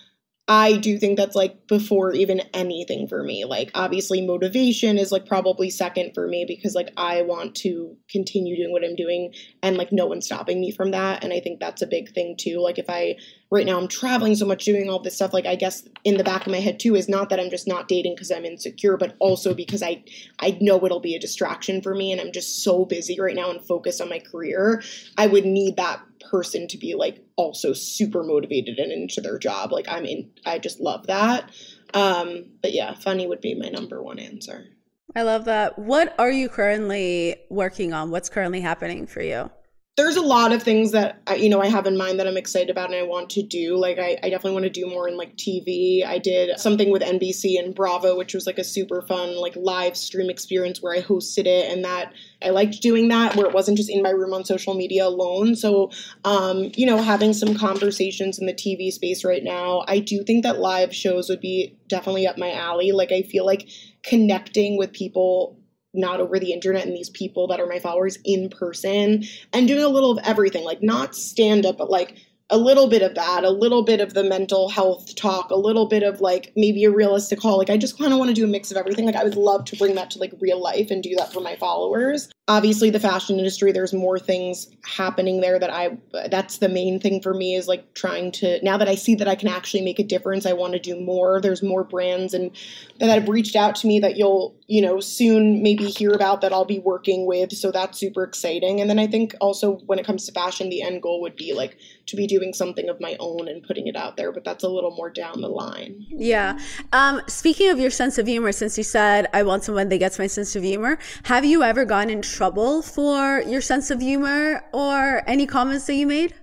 I 0.52 0.74
do 0.74 0.98
think 0.98 1.16
that's 1.16 1.34
like 1.34 1.66
before 1.68 2.14
even 2.14 2.42
anything 2.54 3.08
for 3.08 3.24
me. 3.24 3.46
Like 3.46 3.72
obviously 3.74 4.20
motivation 4.20 4.98
is 4.98 5.10
like 5.10 5.26
probably 5.26 5.70
second 5.70 6.12
for 6.14 6.28
me 6.28 6.44
because 6.46 6.76
like 6.76 6.90
I 6.98 7.22
want 7.22 7.56
to 7.58 7.96
continue 8.10 8.58
doing 8.58 8.74
what 8.74 8.84
I'm 8.84 8.98
doing 8.98 9.34
and 9.64 9.78
like 9.78 9.94
no 9.94 10.08
one's 10.08 10.26
stopping 10.26 10.60
me 10.60 10.70
from 10.70 10.92
that. 10.92 11.24
And 11.24 11.32
I 11.32 11.40
think 11.40 11.62
that's 11.62 11.82
a 11.82 11.88
big 11.88 12.14
thing 12.14 12.36
too. 12.38 12.60
Like 12.60 12.78
if 12.78 12.90
I 12.90 13.16
right 13.50 13.66
now 13.66 13.80
I'm 13.80 13.88
traveling 13.88 14.36
so 14.36 14.46
much 14.46 14.66
doing 14.66 14.90
all 14.90 15.00
this 15.00 15.16
stuff, 15.16 15.34
like 15.34 15.46
I 15.46 15.56
guess 15.56 15.88
in 16.04 16.18
the 16.18 16.24
back 16.26 16.46
of 16.46 16.52
my 16.52 16.60
head 16.60 16.82
too 16.82 16.96
is 16.98 17.08
not 17.08 17.30
that 17.30 17.40
I'm 17.40 17.50
just 17.50 17.66
not 17.66 17.88
dating 17.88 18.16
because 18.16 18.30
I'm 18.30 18.44
insecure, 18.44 18.98
but 18.98 19.16
also 19.20 19.54
because 19.54 19.82
I 19.82 20.04
I 20.40 20.58
know 20.60 20.86
it'll 20.86 21.00
be 21.00 21.16
a 21.16 21.20
distraction 21.20 21.82
for 21.82 21.96
me 21.96 22.12
and 22.12 22.20
I'm 22.20 22.34
just 22.34 22.62
so 22.62 22.84
busy 22.84 23.18
right 23.22 23.38
now 23.38 23.52
and 23.52 23.64
focused 23.64 24.02
on 24.02 24.10
my 24.10 24.20
career. 24.20 24.84
I 25.18 25.28
would 25.28 25.46
need 25.46 25.78
that 25.78 26.02
person 26.32 26.68
to 26.70 26.78
be 26.78 26.96
like 26.96 27.22
also 27.36 27.74
super 27.74 28.24
motivated 28.24 28.80
and 28.80 28.92
into 28.92 29.20
their 29.20 29.38
job. 29.38 29.72
Like 29.72 29.88
I'm 29.90 30.06
in 30.06 30.32
I 30.46 30.58
just 30.58 30.80
love 30.80 31.08
that. 31.08 31.52
Um 31.94 32.46
but 32.62 32.74
yeah, 32.74 32.96
funny 32.96 33.28
would 33.28 33.42
be 33.42 33.54
my 33.54 33.68
number 33.68 34.02
one 34.02 34.18
answer. 34.18 34.66
I 35.14 35.24
love 35.24 35.46
that. 35.46 35.78
What 35.78 36.16
are 36.18 36.32
you 36.32 36.48
currently 36.48 37.36
working 37.50 37.92
on? 37.92 38.12
What's 38.12 38.30
currently 38.30 38.62
happening 38.62 39.06
for 39.08 39.22
you? 39.22 39.52
There's 39.98 40.16
a 40.16 40.22
lot 40.22 40.54
of 40.54 40.64
things 40.64 40.92
that 40.92 41.22
I, 41.28 41.36
you 41.36 41.50
know 41.50 41.62
I 41.62 41.68
have 41.68 41.86
in 41.86 41.98
mind 41.98 42.18
that 42.20 42.28
I'm 42.28 42.38
excited 42.38 42.70
about 42.70 42.92
and 42.92 42.96
I 42.96 43.04
want 43.04 43.30
to 43.32 43.44
do. 43.44 43.76
Like 43.76 44.00
I, 44.00 44.18
I 44.24 44.30
definitely 44.30 44.54
want 44.54 44.64
to 44.64 44.70
do 44.70 44.88
more 44.88 45.08
in 45.10 45.18
like 45.18 45.36
TV. 45.36 46.06
I 46.06 46.18
did 46.18 46.58
something 46.58 46.92
with 46.92 47.02
NBC 47.02 47.60
and 47.60 47.76
Bravo, 47.76 48.18
which 48.18 48.34
was 48.34 48.48
like 48.48 48.58
a 48.58 48.64
super 48.64 49.02
fun 49.02 49.36
like 49.36 49.56
live 49.58 49.98
stream 49.98 50.30
experience 50.30 50.82
where 50.82 50.96
I 50.96 51.02
hosted 51.02 51.46
it, 51.46 51.70
and 51.70 51.84
that 51.84 52.14
I 52.42 52.52
liked 52.52 52.82
doing 52.82 53.10
that 53.10 53.36
where 53.36 53.46
it 53.46 53.54
wasn't 53.54 53.78
just 53.78 53.90
in 53.90 54.02
my 54.02 54.12
room 54.12 54.34
on 54.34 54.46
social 54.46 54.76
media 54.76 55.06
alone. 55.06 55.56
So, 55.58 55.92
um, 56.24 56.72
you 56.76 56.86
know, 56.86 57.02
having 57.02 57.34
some 57.34 57.54
conversations 57.54 58.40
in 58.40 58.46
the 58.46 58.54
TV 58.54 58.92
space 58.92 59.26
right 59.26 59.44
now, 59.44 59.84
I 59.90 60.00
do 60.00 60.24
think 60.24 60.44
that 60.44 60.60
live 60.60 60.96
shows 60.96 61.28
would 61.28 61.42
be 61.42 61.76
definitely 61.90 62.26
up 62.26 62.38
my 62.38 62.54
alley. 62.54 62.94
Like 62.94 63.12
I 63.12 63.24
feel 63.24 63.46
like 63.46 63.68
connecting 64.04 64.78
with 64.78 64.94
people 64.94 65.58
not 65.94 66.20
over 66.20 66.40
the 66.40 66.54
internet 66.54 66.86
and 66.86 66.96
these 66.96 67.10
people 67.10 67.48
that 67.48 67.60
are 67.60 67.68
my 67.68 67.80
followers 67.80 68.18
in 68.24 68.50
person 68.50 69.24
and 69.54 69.68
doing 69.68 69.84
a 69.84 69.90
little 69.90 70.12
of 70.12 70.20
everything 70.24 70.64
like 70.64 70.82
not 70.82 71.16
stand 71.16 71.66
up 71.66 71.78
but 71.78 71.90
like 71.90 72.18
a 72.52 72.58
little 72.58 72.88
bit 72.88 73.02
of 73.02 73.16
that, 73.16 73.46
a 73.46 73.50
little 73.50 73.82
bit 73.82 74.02
of 74.02 74.14
the 74.14 74.26
mental 74.26 74.68
health 74.68 75.16
talk, 75.16 75.50
a 75.52 75.56
little 75.56 75.88
bit 75.88 76.04
of 76.04 76.20
like 76.20 76.52
maybe 76.58 76.84
a 76.84 76.92
realistic 76.92 77.40
call. 77.40 77.58
Like 77.58 77.70
I 77.70 77.78
just 77.78 77.98
kind 77.98 78.12
of 78.12 78.20
want 78.20 78.28
to 78.28 78.36
do 78.36 78.44
a 78.44 78.48
mix 78.48 78.72
of 78.72 78.78
everything. 78.78 79.06
Like 79.06 79.16
I 79.16 79.24
would 79.24 79.38
love 79.38 79.64
to 79.66 79.78
bring 79.78 79.96
that 79.96 80.12
to 80.12 80.20
like 80.20 80.34
real 80.42 80.62
life 80.62 80.92
and 80.92 81.02
do 81.02 81.16
that 81.16 81.32
for 81.32 81.40
my 81.40 81.56
followers. 81.56 82.30
Obviously 82.50 82.90
the 82.90 83.00
fashion 83.00 83.38
industry 83.38 83.72
there's 83.72 83.94
more 83.94 84.20
things 84.20 84.68
happening 84.84 85.40
there 85.40 85.58
that 85.58 85.70
I 85.70 85.98
that's 86.30 86.58
the 86.58 86.68
main 86.68 87.00
thing 87.00 87.22
for 87.22 87.34
me 87.34 87.56
is 87.56 87.70
like 87.70 87.94
trying 87.94 88.34
to 88.34 88.62
now 88.62 88.78
that 88.78 88.90
I 88.90 88.96
see 88.96 89.16
that 89.16 89.30
I 89.30 89.36
can 89.36 89.48
actually 89.48 89.84
make 89.84 90.00
a 90.00 90.04
difference, 90.04 90.46
I 90.46 90.52
want 90.52 90.74
to 90.74 90.80
do 90.80 91.00
more. 91.00 91.40
There's 91.40 91.64
more 91.64 91.86
brands 91.86 92.34
and 92.34 92.52
that 93.00 93.08
have 93.08 93.30
reached 93.30 93.56
out 93.56 93.76
to 93.78 93.88
me 93.88 94.00
that 94.00 94.18
you'll, 94.18 94.54
you 94.72 94.82
know, 94.82 95.02
soon 95.02 95.62
maybe 95.62 95.84
hear 95.84 96.12
about 96.12 96.40
that 96.40 96.54
I'll 96.54 96.64
be 96.64 96.80
working 96.80 97.26
with. 97.26 97.52
So 97.52 97.72
that's 97.72 98.00
super 98.00 98.24
exciting. 98.24 98.80
And 98.80 98.90
then 98.90 99.00
I 99.00 99.06
think 99.06 99.36
also 99.42 99.80
when 99.86 100.00
it 100.00 100.06
comes 100.06 100.26
to 100.28 100.32
fashion, 100.32 100.70
the 100.70 100.82
end 100.82 101.02
goal 101.02 101.20
would 101.24 101.36
be 101.36 101.52
like 101.52 101.78
to 102.06 102.16
be 102.16 102.26
doing 102.26 102.54
something 102.54 102.88
of 102.88 103.02
my 103.02 103.18
own 103.20 103.50
and 103.50 103.62
putting 103.64 103.88
it 103.88 103.98
out 103.98 104.16
there, 104.16 104.32
but 104.32 104.46
that's 104.46 104.64
a 104.64 104.70
little 104.70 104.96
more 104.96 105.10
down 105.10 105.42
the 105.42 105.50
line. 105.50 106.06
Yeah. 106.10 106.58
Um, 106.94 107.22
speaking 107.28 107.68
of 107.68 107.80
your 107.80 107.92
sense 107.92 108.18
of 108.18 108.28
humor, 108.28 108.54
since 108.54 108.78
you 108.78 108.86
said 108.86 109.28
I 109.34 109.44
want 109.44 109.66
someone 109.66 109.90
that 109.90 109.98
gets 109.98 110.18
my 110.18 110.28
sense 110.28 110.56
of 110.56 110.64
humor, 110.64 111.00
have 111.24 111.44
you 111.44 111.64
ever 111.64 111.84
gotten 111.84 112.10
in 112.10 112.22
trouble 112.22 112.82
for 112.82 113.42
your 113.42 113.60
sense 113.60 113.92
of 113.92 114.00
humor 114.00 114.64
or 114.72 115.22
any 115.28 115.48
comments 115.48 115.86
that 115.88 115.96
you 115.96 116.08
made? 116.08 116.34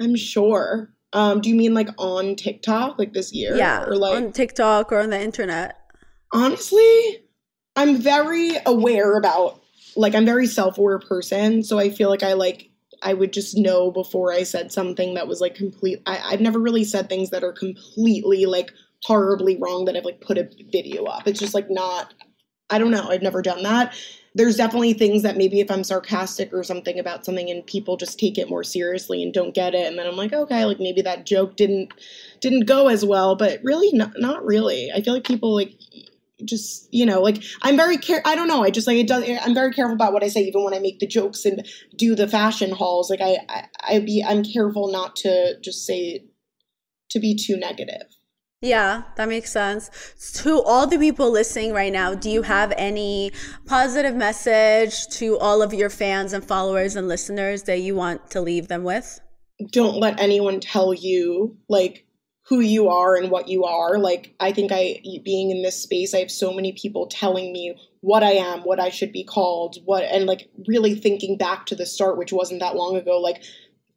I'm 0.00 0.16
sure. 0.16 0.92
Um, 1.12 1.40
do 1.40 1.48
you 1.48 1.54
mean 1.54 1.74
like 1.74 1.90
on 1.96 2.34
TikTok, 2.34 2.98
like 2.98 3.12
this 3.12 3.32
year? 3.32 3.54
Yeah, 3.56 3.84
or 3.84 3.94
like 3.94 4.16
on 4.16 4.32
TikTok 4.32 4.90
or 4.90 4.98
on 4.98 5.10
the 5.10 5.20
internet. 5.20 5.76
Honestly, 6.34 7.22
I'm 7.76 7.96
very 7.96 8.56
aware 8.66 9.16
about 9.16 9.62
like 9.96 10.14
I'm 10.14 10.26
very 10.26 10.46
self-aware 10.46 10.98
person, 10.98 11.62
so 11.62 11.78
I 11.78 11.88
feel 11.88 12.10
like 12.10 12.22
I 12.22 12.34
like 12.34 12.70
I 13.02 13.14
would 13.14 13.32
just 13.32 13.56
know 13.56 13.90
before 13.90 14.32
I 14.32 14.42
said 14.42 14.72
something 14.72 15.14
that 15.14 15.28
was 15.28 15.40
like 15.40 15.54
complete. 15.54 16.02
I, 16.06 16.20
I've 16.24 16.40
never 16.40 16.58
really 16.58 16.84
said 16.84 17.08
things 17.08 17.30
that 17.30 17.44
are 17.44 17.52
completely 17.52 18.46
like 18.46 18.72
horribly 19.04 19.56
wrong 19.56 19.84
that 19.84 19.96
I've 19.96 20.04
like 20.04 20.20
put 20.20 20.38
a 20.38 20.48
video 20.72 21.04
up. 21.04 21.26
It's 21.26 21.40
just 21.40 21.54
like 21.54 21.70
not. 21.70 22.12
I 22.70 22.78
don't 22.78 22.90
know. 22.90 23.08
I've 23.08 23.22
never 23.22 23.42
done 23.42 23.62
that. 23.62 23.94
There's 24.34 24.56
definitely 24.56 24.94
things 24.94 25.22
that 25.22 25.36
maybe 25.36 25.60
if 25.60 25.70
I'm 25.70 25.84
sarcastic 25.84 26.52
or 26.52 26.64
something 26.64 26.98
about 26.98 27.24
something 27.24 27.48
and 27.50 27.64
people 27.64 27.96
just 27.96 28.18
take 28.18 28.36
it 28.36 28.48
more 28.48 28.64
seriously 28.64 29.22
and 29.22 29.32
don't 29.32 29.54
get 29.54 29.74
it, 29.74 29.86
and 29.86 29.96
then 29.98 30.06
I'm 30.06 30.16
like, 30.16 30.32
okay, 30.32 30.64
like 30.64 30.80
maybe 30.80 31.02
that 31.02 31.26
joke 31.26 31.56
didn't 31.56 31.92
didn't 32.40 32.66
go 32.66 32.88
as 32.88 33.04
well, 33.04 33.36
but 33.36 33.60
really 33.62 33.92
not 33.92 34.12
not 34.16 34.44
really. 34.44 34.90
I 34.92 35.02
feel 35.02 35.14
like 35.14 35.24
people 35.24 35.54
like 35.54 35.78
just 36.44 36.88
you 36.92 37.06
know 37.06 37.20
like 37.20 37.42
i'm 37.62 37.76
very 37.76 37.96
care 37.96 38.20
i 38.24 38.34
don't 38.34 38.48
know 38.48 38.64
i 38.64 38.70
just 38.70 38.86
like 38.86 38.96
it 38.96 39.06
does 39.06 39.24
i'm 39.42 39.54
very 39.54 39.72
careful 39.72 39.94
about 39.94 40.12
what 40.12 40.24
i 40.24 40.28
say 40.28 40.40
even 40.40 40.64
when 40.64 40.74
i 40.74 40.78
make 40.78 40.98
the 40.98 41.06
jokes 41.06 41.44
and 41.44 41.66
do 41.96 42.14
the 42.14 42.26
fashion 42.26 42.70
hauls 42.70 43.08
like 43.08 43.20
i 43.20 43.38
i, 43.48 43.64
I 43.88 43.98
be 44.00 44.24
i'm 44.26 44.42
careful 44.42 44.90
not 44.90 45.14
to 45.16 45.60
just 45.60 45.86
say 45.86 46.24
to 47.10 47.20
be 47.20 47.36
too 47.36 47.56
negative 47.56 48.06
Yeah, 48.60 49.02
that 49.16 49.28
makes 49.28 49.52
sense. 49.52 49.90
To 50.42 50.62
all 50.62 50.86
the 50.86 50.98
people 50.98 51.30
listening 51.30 51.74
right 51.74 51.92
now, 51.92 52.14
do 52.14 52.30
you 52.30 52.42
have 52.42 52.72
any 52.78 53.30
positive 53.66 54.16
message 54.16 55.06
to 55.18 55.36
all 55.38 55.60
of 55.60 55.74
your 55.74 55.90
fans 55.90 56.32
and 56.32 56.42
followers 56.42 56.96
and 56.96 57.06
listeners 57.06 57.64
that 57.64 57.80
you 57.80 57.94
want 57.94 58.30
to 58.30 58.40
leave 58.40 58.68
them 58.68 58.82
with? 58.82 59.20
don't 59.70 59.98
let 59.98 60.18
anyone 60.20 60.60
tell 60.60 60.92
you 60.92 61.56
like 61.68 62.06
who 62.46 62.60
you 62.60 62.88
are 62.88 63.16
and 63.16 63.30
what 63.30 63.48
you 63.48 63.64
are 63.64 63.98
like 63.98 64.34
i 64.40 64.52
think 64.52 64.70
i 64.72 64.98
being 65.24 65.50
in 65.50 65.62
this 65.62 65.82
space 65.82 66.14
i 66.14 66.18
have 66.18 66.30
so 66.30 66.52
many 66.52 66.72
people 66.72 67.06
telling 67.06 67.52
me 67.52 67.74
what 68.00 68.22
i 68.22 68.32
am 68.32 68.60
what 68.60 68.80
i 68.80 68.88
should 68.88 69.12
be 69.12 69.24
called 69.24 69.78
what 69.84 70.04
and 70.04 70.26
like 70.26 70.48
really 70.66 70.94
thinking 70.94 71.36
back 71.36 71.66
to 71.66 71.74
the 71.74 71.86
start 71.86 72.18
which 72.18 72.32
wasn't 72.32 72.60
that 72.60 72.76
long 72.76 72.96
ago 72.96 73.18
like 73.18 73.42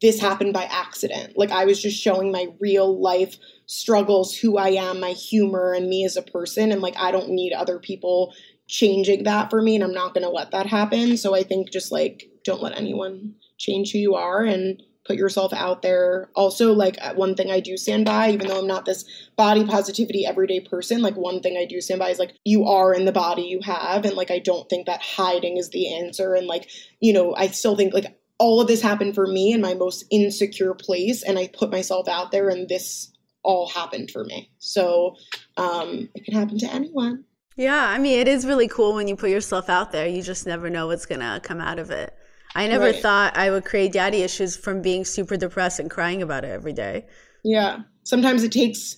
this 0.02 0.20
happened 0.20 0.54
by 0.54 0.64
accident 0.66 1.38
like 1.38 1.52
i 1.52 1.66
was 1.66 1.82
just 1.82 2.02
showing 2.02 2.32
my 2.32 2.48
real 2.60 3.02
life 3.02 3.38
struggles 3.66 4.36
who 4.36 4.58
i 4.58 4.70
am 4.70 5.00
my 5.00 5.12
humor 5.12 5.74
and 5.74 5.90
me 5.90 6.06
as 6.06 6.16
a 6.16 6.22
person 6.22 6.72
and 6.72 6.82
like 6.82 6.96
i 6.98 7.12
don't 7.12 7.30
need 7.30 7.54
other 7.54 7.80
people 7.80 8.34
changing 8.68 9.24
that 9.24 9.50
for 9.50 9.62
me 9.62 9.76
and 9.76 9.84
I'm 9.84 9.94
not 9.94 10.14
going 10.14 10.24
to 10.24 10.30
let 10.30 10.52
that 10.52 10.68
happen. 10.68 11.18
So 11.18 11.34
I 11.34 11.44
think 11.44 11.72
just 11.72 11.92
like 11.92 12.30
don't 12.44 12.62
let 12.62 12.78
anyone 12.78 13.34
change 13.58 13.92
who 13.92 13.98
you 13.98 14.16
are 14.16 14.44
and 14.44 14.82
put 15.08 15.16
yourself 15.16 15.54
out 15.54 15.82
there. 15.82 16.30
Also, 16.36 16.74
like 16.74 16.98
uh, 17.02 17.14
one 17.14 17.34
thing 17.34 17.50
I 17.50 17.62
do 17.62 17.78
stand 17.78 18.06
by, 18.06 18.32
even 18.32 18.48
though 18.48 18.60
I'm 18.60 18.68
not 18.68 18.86
this 18.86 19.06
body 19.38 19.66
positivity 19.66 20.26
everyday 20.26 20.60
person, 20.60 21.02
like 21.02 21.16
one 21.16 21.42
thing 21.42 21.58
I 21.58 21.66
do 21.66 21.80
stand 21.80 22.00
by 22.00 22.10
is 22.10 22.20
like 22.20 22.36
you 22.44 22.66
are 22.66 22.94
in 22.94 23.06
the 23.06 23.12
body 23.12 23.44
you 23.44 23.62
have. 23.64 24.06
And 24.06 24.16
like 24.16 24.30
I 24.30 24.40
don't 24.40 24.70
think 24.70 24.86
that 24.86 25.02
hiding 25.02 25.58
is 25.58 25.70
the 25.70 25.96
answer. 25.96 26.36
And 26.36 26.46
like, 26.46 26.70
you 27.00 27.14
know, 27.14 27.34
I 27.36 27.48
still 27.48 27.76
think 27.76 27.94
like 27.94 28.20
all 28.38 28.62
of 28.62 28.68
this 28.68 28.82
happened 28.82 29.16
for 29.16 29.26
me 29.26 29.54
in 29.54 29.62
my 29.62 29.74
most 29.74 30.06
insecure 30.12 30.74
place. 30.74 31.24
And 31.24 31.40
I 31.40 31.48
put 31.48 31.72
myself 31.72 32.08
out 32.08 32.32
there 32.32 32.50
and 32.50 32.68
this 32.68 33.12
all 33.44 33.70
happened 33.70 34.12
for 34.12 34.26
me. 34.26 34.52
So 34.60 35.16
um, 35.56 36.10
it 36.14 36.26
can 36.26 36.34
happen 36.34 36.60
to 36.60 36.72
anyone. 36.72 37.24
Yeah, 37.56 37.88
I 37.90 37.98
mean, 37.98 38.20
it 38.20 38.28
is 38.28 38.46
really 38.46 38.68
cool 38.68 38.94
when 38.94 39.08
you 39.08 39.16
put 39.16 39.32
yourself 39.32 39.68
out 39.68 39.92
there. 39.92 40.08
You 40.08 40.22
just 40.22 40.46
never 40.46 40.70
know 40.70 40.86
what's 40.86 41.08
going 41.08 41.22
to 41.22 41.40
come 41.42 41.60
out 41.60 41.80
of 41.80 41.90
it. 41.90 42.14
I 42.58 42.68
never 42.68 42.86
right. 42.86 42.96
thought 42.96 43.38
I 43.38 43.52
would 43.52 43.66
create 43.66 43.92
daddy 43.92 44.24
issues 44.24 44.58
from 44.58 44.82
being 44.82 45.06
super 45.06 45.38
depressed 45.38 45.80
and 45.80 45.92
crying 45.92 46.24
about 46.24 46.44
it 46.44 46.50
every 46.50 46.74
day. 46.74 47.06
Yeah. 47.44 47.82
Sometimes 48.04 48.44
it 48.44 48.52
takes 48.52 48.98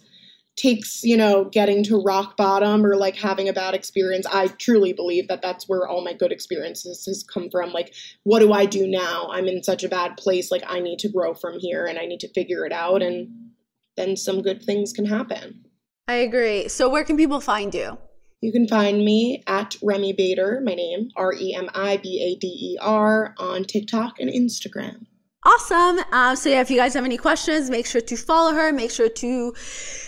takes, 0.56 1.04
you 1.04 1.16
know, 1.16 1.46
getting 1.46 1.84
to 1.86 2.02
rock 2.02 2.38
bottom 2.38 2.86
or 2.86 2.96
like 2.96 3.16
having 3.16 3.50
a 3.50 3.54
bad 3.54 3.74
experience. 3.74 4.26
I 4.26 4.48
truly 4.48 4.94
believe 4.94 5.28
that 5.28 5.42
that's 5.42 5.68
where 5.68 5.88
all 5.88 6.04
my 6.04 6.14
good 6.14 6.32
experiences 6.32 7.06
has 7.06 7.24
come 7.24 7.50
from. 7.50 7.72
Like, 7.72 7.94
what 8.24 8.40
do 8.40 8.54
I 8.54 8.66
do 8.66 8.88
now? 8.88 9.30
I'm 9.32 9.48
in 9.48 9.62
such 9.64 9.84
a 9.84 9.90
bad 9.90 10.18
place. 10.18 10.52
Like, 10.52 10.64
I 10.68 10.80
need 10.80 11.00
to 11.00 11.10
grow 11.10 11.34
from 11.34 11.60
here 11.60 11.86
and 11.86 12.00
I 12.00 12.06
need 12.06 12.20
to 12.22 12.34
figure 12.34 12.66
it 12.66 12.72
out. 12.72 13.02
And 13.02 13.52
then 13.96 14.16
some 14.16 14.42
good 14.42 14.64
things 14.64 14.94
can 14.94 15.06
happen. 15.06 15.66
I 16.08 16.16
agree. 16.16 16.68
So, 16.68 16.90
where 16.90 17.04
can 17.04 17.18
people 17.18 17.40
find 17.40 17.74
you? 17.74 17.98
You 18.42 18.54
can 18.54 18.68
find 18.68 19.04
me 19.04 19.44
at 19.48 19.76
Remi 19.82 20.14
Bader, 20.14 20.62
my 20.64 20.74
name, 20.74 21.12
R 21.16 21.34
E 21.34 21.54
M 21.54 21.70
I 21.74 21.98
B 21.98 22.22
A 22.24 22.40
D 22.40 22.48
E 22.48 22.78
R, 22.82 23.36
on 23.38 23.66
TikTok 23.66 24.20
and 24.20 24.30
Instagram. 24.30 25.06
Awesome. 25.46 26.00
Um, 26.12 26.36
so, 26.36 26.50
yeah, 26.50 26.62
if 26.62 26.70
you 26.70 26.78
guys 26.78 26.94
have 26.94 27.06
any 27.06 27.18
questions, 27.18 27.70
make 27.70 27.86
sure 27.86 28.02
to 28.02 28.18
follow 28.18 28.54
her. 28.54 28.72
Make 28.74 28.92
sure 28.92 29.10
to 29.10 29.54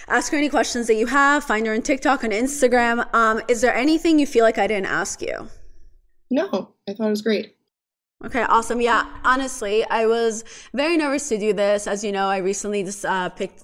ask 0.08 0.32
her 0.32 0.38
any 0.38 0.50
questions 0.50 0.88
that 0.88 0.96
you 0.96 1.08
have. 1.08 1.44
Find 1.44 1.66
her 1.68 1.74
on 1.74 1.82
TikTok 1.82 2.24
and 2.24 2.34
Instagram. 2.34 3.14
Um, 3.14 3.42
is 3.48 3.62
there 3.62 3.74
anything 3.74 4.20
you 4.20 4.28
feel 4.28 4.44
like 4.44 4.58
I 4.58 4.68
didn't 4.68 4.88
ask 4.88 5.22
you? 5.22 5.50
No, 6.30 6.74
I 6.88 6.94
thought 6.94 7.08
it 7.08 7.10
was 7.10 7.22
great. 7.22 7.56
Okay, 8.26 8.44
awesome. 8.44 8.82
Yeah, 8.82 9.06
honestly, 9.24 9.84
I 9.86 10.06
was 10.06 10.44
very 10.74 10.96
nervous 10.96 11.28
to 11.30 11.38
do 11.38 11.54
this. 11.54 11.88
As 11.88 12.04
you 12.04 12.12
know, 12.12 12.28
I 12.28 12.38
recently 12.38 12.84
just 12.84 13.04
uh, 13.04 13.30
picked, 13.30 13.64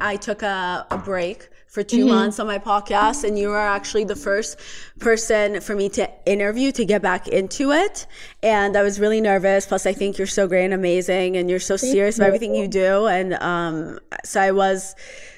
I 0.00 0.16
took 0.16 0.42
a, 0.42 0.86
a 0.90 0.98
break 0.98 1.48
for 1.76 1.82
2 1.82 1.98
mm-hmm. 1.98 2.08
months 2.08 2.40
on 2.40 2.46
my 2.46 2.58
podcast 2.58 3.22
and 3.22 3.38
you 3.38 3.50
are 3.50 3.68
actually 3.68 4.02
the 4.02 4.16
first 4.16 4.58
person 4.98 5.60
for 5.60 5.76
me 5.76 5.90
to 5.90 6.10
interview 6.24 6.72
to 6.72 6.86
get 6.86 7.02
back 7.02 7.28
into 7.28 7.70
it 7.70 8.06
and 8.42 8.78
i 8.78 8.82
was 8.82 8.98
really 8.98 9.20
nervous 9.20 9.66
plus 9.66 9.84
i 9.84 9.92
think 9.92 10.16
you're 10.16 10.26
so 10.26 10.48
great 10.48 10.64
and 10.64 10.72
amazing 10.72 11.36
and 11.36 11.50
you're 11.50 11.60
so 11.60 11.76
thank 11.76 11.92
serious 11.92 12.16
you. 12.16 12.22
about 12.22 12.28
everything 12.28 12.54
you 12.54 12.66
do 12.66 13.06
and 13.08 13.34
um, 13.34 13.98
so 14.24 14.40
i 14.40 14.50
was 14.50 14.94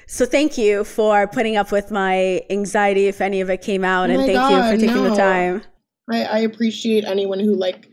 so 0.07 0.25
thank 0.25 0.57
you 0.57 0.85
for 0.85 1.27
putting 1.27 1.57
up 1.57 1.73
with 1.73 1.91
my 1.91 2.41
anxiety 2.49 3.07
if 3.07 3.19
any 3.19 3.41
of 3.41 3.49
it 3.49 3.61
came 3.61 3.83
out 3.83 4.09
oh 4.09 4.13
and 4.13 4.21
thank 4.21 4.35
God, 4.35 4.49
you 4.49 4.71
for 4.71 4.79
taking 4.79 5.03
no. 5.03 5.09
the 5.09 5.15
time 5.17 5.61
I, 6.09 6.23
I 6.23 6.39
appreciate 6.39 7.03
anyone 7.03 7.41
who 7.41 7.53
like 7.53 7.88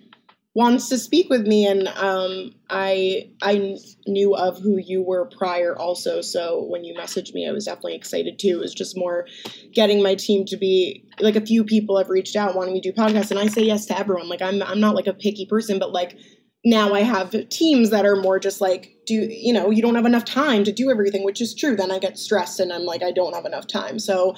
wants 0.57 0.89
to 0.89 0.97
speak 0.97 1.29
with 1.29 1.47
me 1.47 1.67
and 1.67 1.87
um, 1.87 2.51
I 2.71 3.29
I 3.43 3.77
knew 4.07 4.35
of 4.35 4.59
who 4.59 4.79
you 4.79 5.03
were 5.03 5.27
prior 5.27 5.77
also 5.77 6.23
so 6.23 6.65
when 6.71 6.83
you 6.83 6.95
messaged 6.95 7.35
me 7.35 7.47
I 7.47 7.53
was 7.53 7.67
definitely 7.67 7.95
excited 7.95 8.39
too. 8.39 8.57
It 8.57 8.61
was 8.61 8.73
just 8.73 8.97
more 8.97 9.27
getting 9.73 10.03
my 10.03 10.15
team 10.15 10.47
to 10.47 10.57
be 10.57 11.05
like 11.21 11.37
a 11.37 11.45
few 11.45 11.63
people 11.63 11.99
have 11.99 12.09
reached 12.09 12.37
out 12.37 12.57
wanting 12.57 12.73
me 12.73 12.81
to 12.81 12.91
do 12.91 12.99
podcasts 12.99 13.31
and 13.31 13.39
I 13.39 13.49
say 13.49 13.65
yes 13.65 13.85
to 13.87 13.99
everyone. 13.99 14.31
Like 14.31 14.41
I'm 14.41 14.63
I'm 14.63 14.81
not 14.81 14.95
like 14.95 15.07
a 15.07 15.13
picky 15.13 15.45
person 15.45 15.79
but 15.79 15.93
like 15.93 16.17
now 16.67 16.95
I 16.95 17.03
have 17.03 17.49
teams 17.49 17.91
that 17.91 18.05
are 18.05 18.17
more 18.17 18.41
just 18.41 18.61
like, 18.61 18.93
do 19.07 19.15
you 19.15 19.53
know, 19.53 19.71
you 19.71 19.81
don't 19.81 19.95
have 19.95 20.05
enough 20.05 20.25
time 20.25 20.65
to 20.65 20.73
do 20.73 20.91
everything, 20.91 21.25
which 21.25 21.41
is 21.41 21.55
true. 21.55 21.77
Then 21.77 21.93
I 21.93 22.01
get 22.01 22.19
stressed 22.19 22.59
and 22.59 22.73
I'm 22.73 22.83
like, 22.83 23.05
I 23.05 23.13
don't 23.13 23.35
have 23.35 23.45
enough 23.45 23.69
time. 23.69 24.01
So 24.01 24.35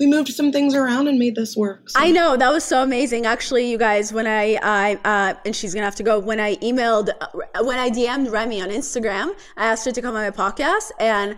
we 0.00 0.06
moved 0.06 0.26
some 0.34 0.50
things 0.50 0.74
around 0.74 1.06
and 1.06 1.20
made 1.20 1.36
this 1.36 1.56
work. 1.56 1.88
So. 1.90 2.00
I 2.00 2.10
know 2.10 2.36
that 2.36 2.52
was 2.52 2.64
so 2.64 2.82
amazing. 2.82 3.26
Actually, 3.26 3.70
you 3.70 3.78
guys, 3.78 4.12
when 4.12 4.26
I, 4.26 4.58
I 4.60 4.98
uh, 5.04 5.34
and 5.46 5.54
she's 5.54 5.72
gonna 5.72 5.84
have 5.84 5.94
to 5.94 6.02
go. 6.02 6.18
When 6.18 6.40
I 6.40 6.56
emailed, 6.56 7.10
uh, 7.20 7.64
when 7.64 7.78
I 7.78 7.90
DM'd 7.90 8.28
Remi 8.28 8.60
on 8.60 8.70
Instagram, 8.70 9.36
I 9.56 9.66
asked 9.66 9.84
her 9.84 9.92
to 9.92 10.02
come 10.02 10.16
on 10.16 10.22
my 10.22 10.30
podcast 10.30 10.90
and 10.98 11.36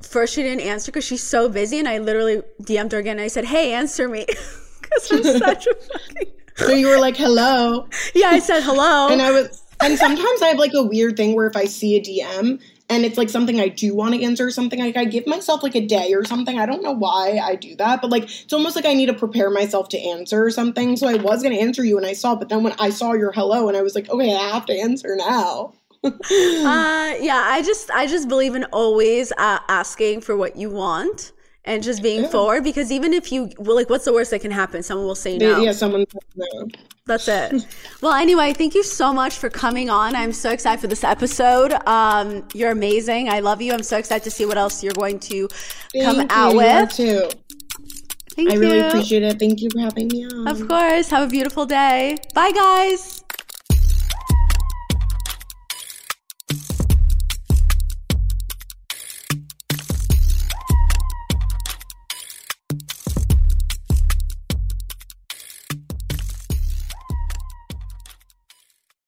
first 0.00 0.34
she 0.34 0.42
didn't 0.42 0.60
answer 0.60 0.90
because 0.90 1.04
she's 1.04 1.22
so 1.22 1.48
busy 1.48 1.78
and 1.78 1.88
i 1.88 1.98
literally 1.98 2.42
dm'd 2.62 2.90
her 2.90 2.98
again 2.98 3.18
and 3.18 3.24
i 3.24 3.28
said 3.28 3.44
hey 3.44 3.72
answer 3.72 4.08
me 4.08 4.26
because 4.82 5.12
i'm 5.12 5.22
such 5.38 5.68
a 5.68 5.74
fucking 5.92 6.32
so 6.56 6.72
you 6.72 6.88
were 6.88 6.98
like 6.98 7.16
hello 7.16 7.88
yeah 8.12 8.26
i 8.26 8.40
said 8.40 8.62
hello 8.62 9.08
and 9.10 9.22
i 9.22 9.30
was 9.30 9.61
and 9.82 9.98
sometimes 9.98 10.42
I 10.42 10.48
have 10.48 10.58
like 10.58 10.74
a 10.74 10.82
weird 10.82 11.16
thing 11.16 11.34
where 11.34 11.46
if 11.46 11.56
I 11.56 11.64
see 11.64 11.96
a 11.96 12.00
DM 12.00 12.60
and 12.88 13.04
it's 13.04 13.16
like 13.16 13.28
something 13.28 13.60
I 13.60 13.68
do 13.68 13.94
want 13.94 14.14
to 14.14 14.22
answer 14.22 14.50
something, 14.50 14.78
like 14.78 14.96
I 14.96 15.04
give 15.04 15.26
myself 15.26 15.62
like 15.62 15.74
a 15.74 15.84
day 15.84 16.12
or 16.12 16.24
something. 16.24 16.58
I 16.58 16.66
don't 16.66 16.82
know 16.82 16.92
why 16.92 17.40
I 17.42 17.56
do 17.56 17.74
that, 17.76 18.02
but 18.02 18.10
like 18.10 18.24
it's 18.24 18.52
almost 18.52 18.76
like 18.76 18.84
I 18.84 18.94
need 18.94 19.06
to 19.06 19.14
prepare 19.14 19.50
myself 19.50 19.88
to 19.90 19.98
answer 19.98 20.50
something. 20.50 20.96
So 20.96 21.08
I 21.08 21.16
was 21.16 21.42
gonna 21.42 21.56
answer 21.56 21.84
you 21.84 21.96
and 21.96 22.06
I 22.06 22.12
saw, 22.12 22.34
but 22.34 22.48
then 22.48 22.62
when 22.62 22.74
I 22.78 22.90
saw 22.90 23.12
your 23.12 23.32
hello 23.32 23.68
and 23.68 23.76
I 23.76 23.82
was 23.82 23.94
like, 23.94 24.08
okay, 24.08 24.34
I 24.34 24.50
have 24.50 24.66
to 24.66 24.78
answer 24.78 25.16
now. 25.16 25.74
uh 26.04 26.10
yeah 27.20 27.44
i 27.46 27.62
just 27.64 27.88
i 27.92 28.08
just 28.08 28.28
believe 28.28 28.56
in 28.56 28.64
always 28.72 29.30
uh, 29.38 29.60
asking 29.68 30.20
for 30.20 30.36
what 30.36 30.56
you 30.56 30.68
want 30.68 31.30
and 31.64 31.82
just 31.82 32.02
being 32.02 32.22
yeah. 32.22 32.28
forward 32.28 32.64
because 32.64 32.90
even 32.90 33.12
if 33.12 33.30
you 33.30 33.50
well, 33.58 33.76
like 33.76 33.88
what's 33.88 34.04
the 34.04 34.12
worst 34.12 34.30
that 34.30 34.40
can 34.40 34.50
happen 34.50 34.82
someone 34.82 35.06
will 35.06 35.14
say 35.14 35.38
no 35.38 35.60
yeah 35.60 35.72
someone 35.72 36.04
no. 36.36 36.68
That's 37.04 37.26
it. 37.26 37.66
well, 38.00 38.12
anyway, 38.12 38.52
thank 38.52 38.74
you 38.74 38.84
so 38.84 39.12
much 39.12 39.34
for 39.34 39.50
coming 39.50 39.90
on. 39.90 40.14
I'm 40.14 40.32
so 40.32 40.50
excited 40.50 40.80
for 40.80 40.86
this 40.86 41.02
episode. 41.02 41.72
Um, 41.86 42.46
you're 42.54 42.70
amazing. 42.70 43.28
I 43.28 43.40
love 43.40 43.60
you. 43.60 43.72
I'm 43.72 43.82
so 43.82 43.98
excited 43.98 44.22
to 44.24 44.30
see 44.30 44.46
what 44.46 44.56
else 44.56 44.84
you're 44.84 44.92
going 44.92 45.18
to 45.20 45.48
thank 45.92 46.04
come 46.04 46.20
you. 46.20 46.26
out 46.30 46.54
with. 46.54 46.92
too. 46.92 47.28
Thank 48.36 48.50
I 48.50 48.54
you. 48.54 48.60
really 48.60 48.80
appreciate 48.80 49.24
it. 49.24 49.38
Thank 49.38 49.60
you 49.60 49.70
for 49.70 49.80
having 49.80 50.08
me 50.08 50.24
on. 50.26 50.48
Of 50.48 50.68
course. 50.68 51.10
Have 51.10 51.26
a 51.26 51.30
beautiful 51.30 51.66
day. 51.66 52.16
Bye, 52.34 52.52
guys. 52.52 53.21